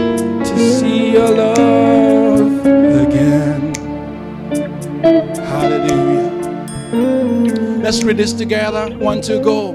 to 0.47 0.59
see 0.59 1.13
your 1.13 1.31
love 1.31 2.61
again. 3.07 3.75
Hallelujah. 5.35 6.29
Let's 7.83 8.03
read 8.05 8.19
this 8.19 8.35
together. 8.35 8.95
One, 8.99 9.23
two, 9.23 9.41
go. 9.41 9.71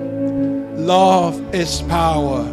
Love 0.75 1.41
is 1.55 1.81
power. 1.81 2.43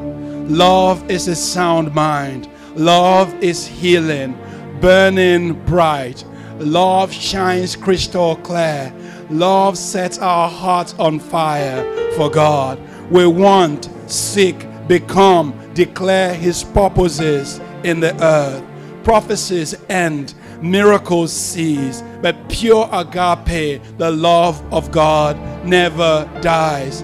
Love 0.48 1.10
is 1.10 1.28
a 1.28 1.36
sound 1.36 1.94
mind. 1.94 2.48
Love 2.76 3.34
is 3.44 3.66
healing, 3.66 4.34
burning 4.80 5.62
bright. 5.66 6.24
Love 6.56 7.12
shines 7.12 7.76
crystal 7.76 8.36
clear. 8.36 8.90
Love 9.28 9.76
sets 9.76 10.16
our 10.16 10.48
hearts 10.48 10.94
on 10.98 11.18
fire 11.18 11.84
for 12.12 12.30
God. 12.30 12.80
We 13.10 13.26
want, 13.26 13.90
seek, 14.06 14.66
become, 14.86 15.54
declare 15.74 16.34
His 16.34 16.64
purposes 16.64 17.60
in 17.84 18.00
the 18.00 18.14
earth. 18.22 18.64
Prophecies 19.04 19.74
end, 19.88 20.34
miracles 20.62 21.32
cease, 21.32 22.02
but 22.20 22.48
pure 22.48 22.88
agape, 22.92 23.82
the 23.98 24.10
love 24.10 24.62
of 24.72 24.90
God, 24.92 25.36
never 25.64 26.28
dies. 26.40 27.02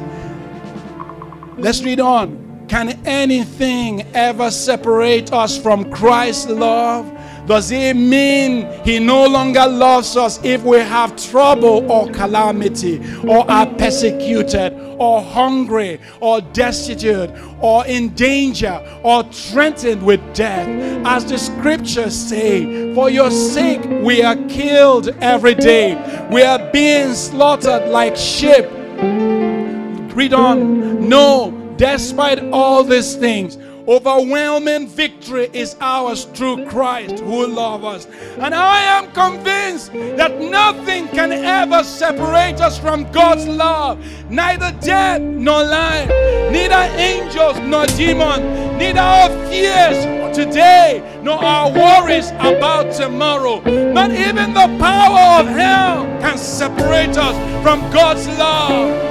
Let's 1.56 1.82
read 1.82 1.98
on. 1.98 2.66
Can 2.68 2.90
anything 3.06 4.02
ever 4.14 4.50
separate 4.50 5.32
us 5.32 5.58
from 5.58 5.90
Christ's 5.90 6.50
love? 6.50 7.12
Does 7.48 7.70
it 7.70 7.96
mean 7.96 8.70
he 8.84 8.98
no 8.98 9.26
longer 9.26 9.66
loves 9.66 10.16
us 10.18 10.38
if 10.44 10.62
we 10.62 10.76
have 10.78 11.16
trouble 11.16 11.90
or 11.90 12.06
calamity, 12.10 13.00
or 13.26 13.50
are 13.50 13.66
persecuted, 13.74 14.74
or 14.98 15.22
hungry, 15.22 16.00
or 16.20 16.40
destitute, 16.40 17.30
or 17.60 17.86
in 17.86 18.10
danger, 18.14 18.80
or 19.02 19.22
threatened 19.24 20.02
with 20.02 20.20
death? 20.34 20.68
As 21.06 21.24
the 21.24 21.38
scriptures 21.38 22.14
say, 22.14 22.94
for 22.94 23.10
your 23.10 23.30
sake 23.30 23.84
we 24.02 24.22
are 24.22 24.36
killed 24.48 25.08
every 25.20 25.54
day, 25.54 25.94
we 26.30 26.42
are 26.42 26.70
being 26.72 27.14
slaughtered 27.14 27.88
like 27.90 28.16
sheep. 28.16 28.66
Read 30.14 30.34
on. 30.34 31.08
No, 31.08 31.74
despite 31.76 32.42
all 32.52 32.82
these 32.82 33.14
things, 33.14 33.56
overwhelming 33.88 34.86
victory 34.86 35.48
is 35.54 35.74
ours 35.80 36.24
through 36.34 36.66
Christ 36.66 37.20
who 37.20 37.46
loves 37.46 37.84
us. 37.84 38.06
And 38.36 38.54
I 38.54 38.82
am 38.82 39.10
convinced 39.12 39.92
that 39.92 40.38
nothing 40.38 41.08
can 41.08 41.32
ever 41.32 41.82
separate 41.82 42.60
us 42.60 42.78
from 42.78 43.10
God's 43.12 43.48
love. 43.48 43.98
Neither 44.30 44.72
death 44.80 45.22
nor 45.22 45.64
life, 45.64 46.08
neither 46.52 46.74
angels 47.00 47.58
nor 47.60 47.86
demons, 47.86 48.42
neither 48.78 49.00
our 49.00 49.30
fears 49.48 50.18
today 50.36 51.20
nor 51.22 51.42
our 51.42 51.72
worries 51.72 52.30
about 52.32 52.92
tomorrow. 52.92 53.60
Not 53.92 54.10
even 54.10 54.52
the 54.52 54.68
power 54.78 55.40
of 55.40 55.46
hell 55.48 56.04
can 56.20 56.36
separate 56.36 57.16
us 57.16 57.34
from 57.62 57.80
God's 57.90 58.28
love. 58.38 59.08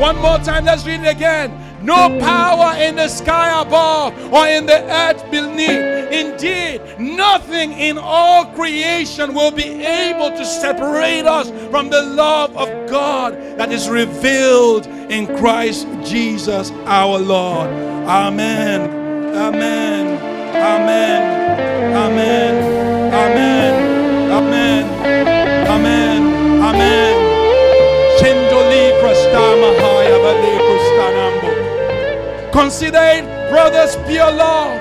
One 0.00 0.16
more 0.16 0.38
time, 0.38 0.66
let's 0.66 0.86
read 0.86 1.00
it 1.00 1.08
again. 1.08 1.65
No 1.86 2.18
power 2.18 2.76
in 2.82 2.96
the 2.96 3.06
sky 3.06 3.62
above 3.62 4.12
or 4.32 4.44
in 4.48 4.66
the 4.66 4.82
earth 4.90 5.22
beneath. 5.30 6.10
Indeed, 6.10 6.80
nothing 6.98 7.70
in 7.72 7.96
all 7.96 8.46
creation 8.46 9.32
will 9.32 9.52
be 9.52 9.84
able 9.84 10.30
to 10.30 10.44
separate 10.44 11.26
us 11.26 11.48
from 11.70 11.88
the 11.90 12.02
love 12.02 12.56
of 12.56 12.90
God 12.90 13.34
that 13.56 13.70
is 13.70 13.88
revealed 13.88 14.88
in 14.88 15.28
Christ 15.36 15.86
Jesus 16.02 16.72
our 16.86 17.18
Lord. 17.18 17.70
Amen. 17.70 18.80
Amen. 19.36 20.18
Amen. 20.56 21.94
Amen. 21.94 23.14
Amen. 23.14 23.75
Consider 32.56 33.02
it, 33.02 33.50
brothers, 33.50 33.96
pure 34.08 34.32
love 34.32 34.80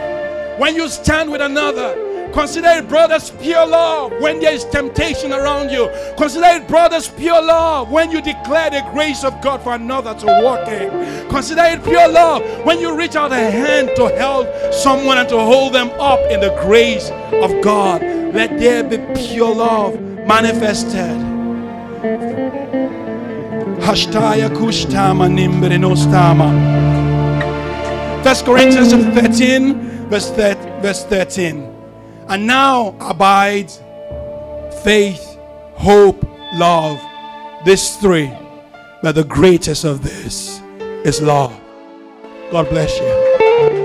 when 0.58 0.76
you 0.76 0.88
stand 0.88 1.30
with 1.30 1.42
another. 1.42 2.30
Consider 2.32 2.70
it, 2.70 2.88
brothers, 2.88 3.32
pure 3.32 3.68
love 3.68 4.14
when 4.22 4.40
there 4.40 4.54
is 4.54 4.64
temptation 4.64 5.34
around 5.34 5.70
you. 5.70 5.90
Consider 6.18 6.46
it, 6.52 6.70
brothers, 6.70 7.10
pure 7.10 7.42
love 7.42 7.92
when 7.92 8.12
you 8.12 8.22
declare 8.22 8.70
the 8.70 8.82
grace 8.94 9.26
of 9.26 9.42
God 9.42 9.62
for 9.62 9.76
another 9.76 10.14
to 10.14 10.26
walk 10.42 10.66
in. 10.70 11.28
Consider 11.28 11.64
it 11.66 11.84
pure 11.84 12.08
love 12.08 12.44
when 12.66 12.80
you 12.80 12.96
reach 12.98 13.18
out 13.18 13.34
a 13.34 13.52
hand 13.52 13.92
to 13.98 14.08
help 14.08 14.48
someone 14.74 15.18
and 15.18 15.28
to 15.28 15.38
hold 15.38 15.74
them 15.74 15.90
up 16.00 16.22
in 16.32 16.40
the 16.40 16.58
grace 16.62 17.10
of 17.44 17.62
God. 17.62 18.02
Let 18.02 18.58
there 18.58 18.86
be 18.86 19.00
pure 19.16 19.54
love 19.54 20.00
manifested. 20.26 21.20
Hashtaya 23.82 24.50
kushtama 24.50 25.28
nimbre. 25.28 25.78
First 28.26 28.46
Corinthians 28.46 28.92
13, 28.92 30.10
verse, 30.10 30.32
thir- 30.32 30.80
verse 30.82 31.04
13. 31.06 31.72
And 32.28 32.48
now 32.48 32.96
abides 33.00 33.84
faith, 34.84 35.38
hope, 35.76 36.28
love. 36.56 37.00
These 37.68 37.98
three. 37.98 38.34
But 39.04 39.14
the 39.14 39.26
greatest 39.26 39.84
of 39.84 40.02
this 40.02 40.60
is 41.04 41.22
love. 41.22 41.54
God 42.50 42.68
bless 42.68 42.98
you. 42.98 43.85